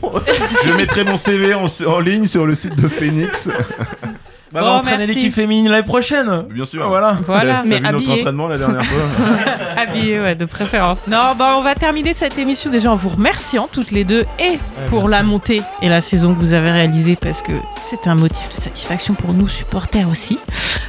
Je 0.65 0.71
mettrai 0.73 1.05
mon 1.05 1.17
CV 1.17 1.55
en, 1.55 1.67
en 1.87 2.01
ligne 2.01 2.27
sur 2.27 2.47
le 2.47 2.55
site 2.55 2.77
de 2.77 2.89
Phoenix. 2.89 3.49
Bah, 4.55 4.61
Bon, 4.61 4.67
va 4.67 4.73
entraîner 4.77 5.07
l'équipe 5.07 5.35
féminine 5.35 5.69
l'année 5.69 5.83
prochaine. 5.83 6.45
Bien 6.49 6.65
sûr. 6.65 6.87
Voilà. 6.89 7.19
Voilà. 7.27 7.55
T'as 7.55 7.63
Mais 7.65 7.77
vu 7.79 7.83
notre 7.83 7.97
habillé. 7.97 8.21
entraînement 8.21 8.49
la 8.49 8.57
dernière 8.59 8.85
fois 8.85 9.03
Habillé, 9.77 10.21
ouais, 10.21 10.35
de 10.37 10.45
préférence. 10.45 11.07
Non, 11.09 11.35
bah, 11.37 11.55
on 11.59 11.63
va 11.63 11.75
terminer 11.75 12.15
cette 12.15 12.39
émission 12.39 12.71
déjà 12.71 12.91
en 12.93 12.97
vous 12.97 13.09
remerciant 13.09 13.69
toutes 13.71 13.91
les 13.91 14.05
deux 14.05 14.25
et 14.39 14.59
pour 14.87 15.09
la 15.09 15.23
montée 15.25 15.61
et 15.83 15.89
la 15.89 16.01
saison 16.01 16.33
que 16.35 16.39
vous 16.39 16.53
avez 16.53 16.71
réalisée 16.71 17.17
parce 17.21 17.43
que 17.43 17.53
c'est 17.91 18.07
un 18.09 18.15
motif 18.15 18.55
de 18.55 18.61
satisfaction 18.61 19.15
pour 19.15 19.33
nous 19.35 19.49
supporters 19.49 20.09
aussi. 20.09 20.39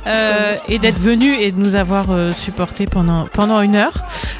Euh, 0.07 0.55
et 0.69 0.77
d'être 0.77 0.99
venus 0.99 1.35
et 1.41 1.51
de 1.51 1.59
nous 1.59 1.73
avoir 1.73 2.05
euh, 2.11 2.31
supportés 2.31 2.85
pendant, 2.85 3.25
pendant 3.33 3.61
une 3.61 3.75
heure. 3.75 3.93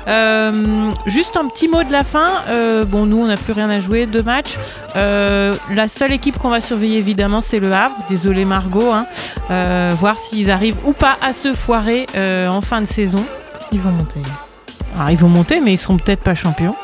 Euh, 0.07 0.91
juste 1.07 1.37
un 1.37 1.47
petit 1.47 1.67
mot 1.67 1.83
de 1.83 1.91
la 1.91 2.03
fin. 2.03 2.27
Euh, 2.49 2.85
bon, 2.85 3.07
nous, 3.07 3.17
on 3.17 3.25
n'a 3.25 3.37
plus 3.37 3.53
rien 3.53 3.69
à 3.71 3.79
jouer, 3.79 4.05
deux 4.05 4.21
matchs. 4.21 4.57
Euh, 4.95 5.53
la 5.73 5.87
seule 5.87 6.11
équipe 6.11 6.37
qu'on 6.37 6.49
va 6.49 6.61
surveiller, 6.61 6.99
évidemment, 6.99 7.41
c'est 7.41 7.57
le 7.59 7.71
Havre. 7.71 7.95
Désolé, 8.09 8.45
Margot. 8.45 8.91
hein. 8.91 9.07
Euh, 9.51 9.91
voir 9.99 10.17
s'ils 10.17 10.49
arrivent 10.49 10.77
ou 10.85 10.93
pas 10.93 11.17
à 11.21 11.33
se 11.33 11.53
foirer 11.53 12.07
euh, 12.15 12.47
en 12.47 12.61
fin 12.61 12.81
de 12.81 12.85
saison. 12.87 13.23
Ils 13.71 13.79
vont 13.79 13.91
monter. 13.91 14.21
Alors, 14.95 15.11
ils 15.11 15.17
vont 15.17 15.29
monter, 15.29 15.59
mais 15.59 15.73
ils 15.73 15.77
seront 15.77 15.97
peut-être 15.97 16.21
pas 16.21 16.35
champions. 16.35 16.75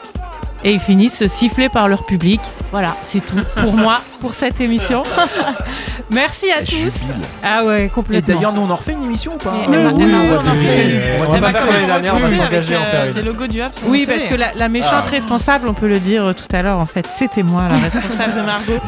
Et 0.64 0.74
ils 0.74 0.80
finissent 0.80 1.26
sifflés 1.28 1.70
par 1.70 1.88
leur 1.88 2.06
public. 2.06 2.40
Voilà, 2.72 2.96
c'est 3.04 3.20
tout 3.26 3.36
pour 3.62 3.74
moi, 3.74 4.00
pour 4.22 4.34
cette 4.34 4.62
émission. 4.62 5.04
Merci 6.12 6.52
à 6.52 6.64
tous. 6.64 7.12
Ah 7.44 7.64
ouais, 7.64 7.86
Et 7.86 7.90
complètement. 7.90 8.36
d'ailleurs, 8.36 8.54
nous 8.54 8.62
on 8.62 8.70
en 8.70 8.76
refait 8.76 8.92
une 8.94 9.04
émission 9.04 9.34
ou 9.34 9.38
pas 9.38 9.54
Mais- 9.70 9.78
mais 9.78 9.86
oui, 9.92 10.04
Oui, 10.06 10.14
on 10.14 10.38
on 10.40 10.42
va 10.44 10.52
faire. 10.52 11.28
On 11.28 11.32
va 11.32 11.52
pas 11.52 11.66
l'année 11.72 11.86
dernière, 11.86 12.16
on 12.16 12.20
va 12.20 12.30
s'engager 12.32 12.76
en 12.78 12.84
faire 12.84 13.02
euh, 13.02 13.08
une. 13.08 13.14
des 13.14 13.22
logos 13.24 13.48
du 13.48 13.62
Oui, 13.88 14.06
parce 14.06 14.24
que 14.28 14.36
la, 14.36 14.54
la 14.54 14.70
méchante 14.70 15.08
responsable, 15.10 15.68
on 15.68 15.74
peut 15.74 15.88
le 15.88 16.00
dire 16.00 16.26
euh, 16.26 16.34
tout 16.34 16.54
à 16.56 16.62
l'heure, 16.62 16.80
en 16.80 16.86
fait, 16.86 17.08
c'était 17.08 17.44
moi, 17.44 17.64
la 17.70 17.78
responsable 17.90 18.36
de 18.36 18.42
Margot. 18.42 18.80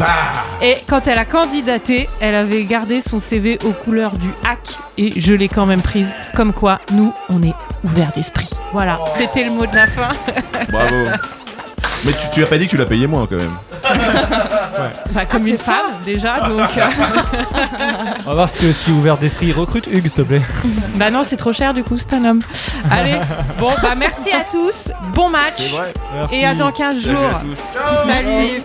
Et 0.61 0.76
quand 0.88 1.07
elle 1.07 1.17
a 1.17 1.26
candidaté, 1.26 2.07
elle 2.19 2.36
avait 2.36 2.63
gardé 2.65 3.01
son 3.01 3.19
CV 3.19 3.57
aux 3.65 3.71
couleurs 3.71 4.11
du 4.11 4.30
hack 4.45 4.59
et 4.97 5.19
je 5.19 5.34
l'ai 5.34 5.47
quand 5.47 5.65
même 5.65 5.82
prise. 5.82 6.15
Comme 6.36 6.53
quoi, 6.53 6.78
nous, 6.91 7.13
on 7.30 7.41
est 7.41 7.53
ouverts 7.84 8.11
d'esprit. 8.15 8.49
Voilà, 8.74 8.99
c'était 9.17 9.43
le 9.43 9.51
mot 9.51 9.65
de 9.65 9.76
la 9.76 9.88
fin. 9.88 10.09
Bravo. 10.69 10.95
Mais 12.06 12.12
tu, 12.12 12.28
tu 12.34 12.43
as 12.43 12.47
pas 12.47 12.58
dit 12.58 12.66
que 12.66 12.72
tu 12.72 12.78
l'as 12.78 12.86
payé 12.86 13.08
moins 13.08 13.26
quand 13.28 13.38
même. 13.38 13.51
Bah, 15.12 15.26
comme 15.26 15.43
Ah, 15.45 15.49
une 15.49 15.58
femme, 15.58 15.91
déjà, 16.06 16.39
donc. 16.41 16.78
euh, 16.78 16.88
On 18.26 18.30
va 18.30 18.34
voir 18.34 18.49
si 18.49 18.58
t'es 18.58 18.70
aussi 18.70 18.91
ouvert 18.91 19.18
d'esprit. 19.18 19.51
Recrute 19.54 19.88
Hugues, 19.88 20.01
s'il 20.08 20.12
te 20.14 20.22
plaît. 20.22 20.41
Bah 20.95 21.10
non, 21.12 21.24
c'est 21.24 21.38
trop 21.38 21.54
cher 21.54 21.74
du 21.74 21.84
coup, 21.84 21.97
c'est 21.97 22.14
un 22.14 22.26
homme. 22.26 22.39
Allez, 22.91 23.16
bon 23.60 23.70
bah 23.82 23.93
merci 23.95 24.30
à 24.32 24.43
tous, 24.51 24.89
bon 25.14 25.30
match 25.30 25.54
C'est 25.58 25.70
vrai. 25.76 25.93
Merci. 26.16 26.36
et 26.36 26.45
à 26.45 26.54
dans 26.56 26.72
15 26.72 26.99
Salut 27.01 27.16
jours. 27.16 27.39
Salut. 28.06 28.64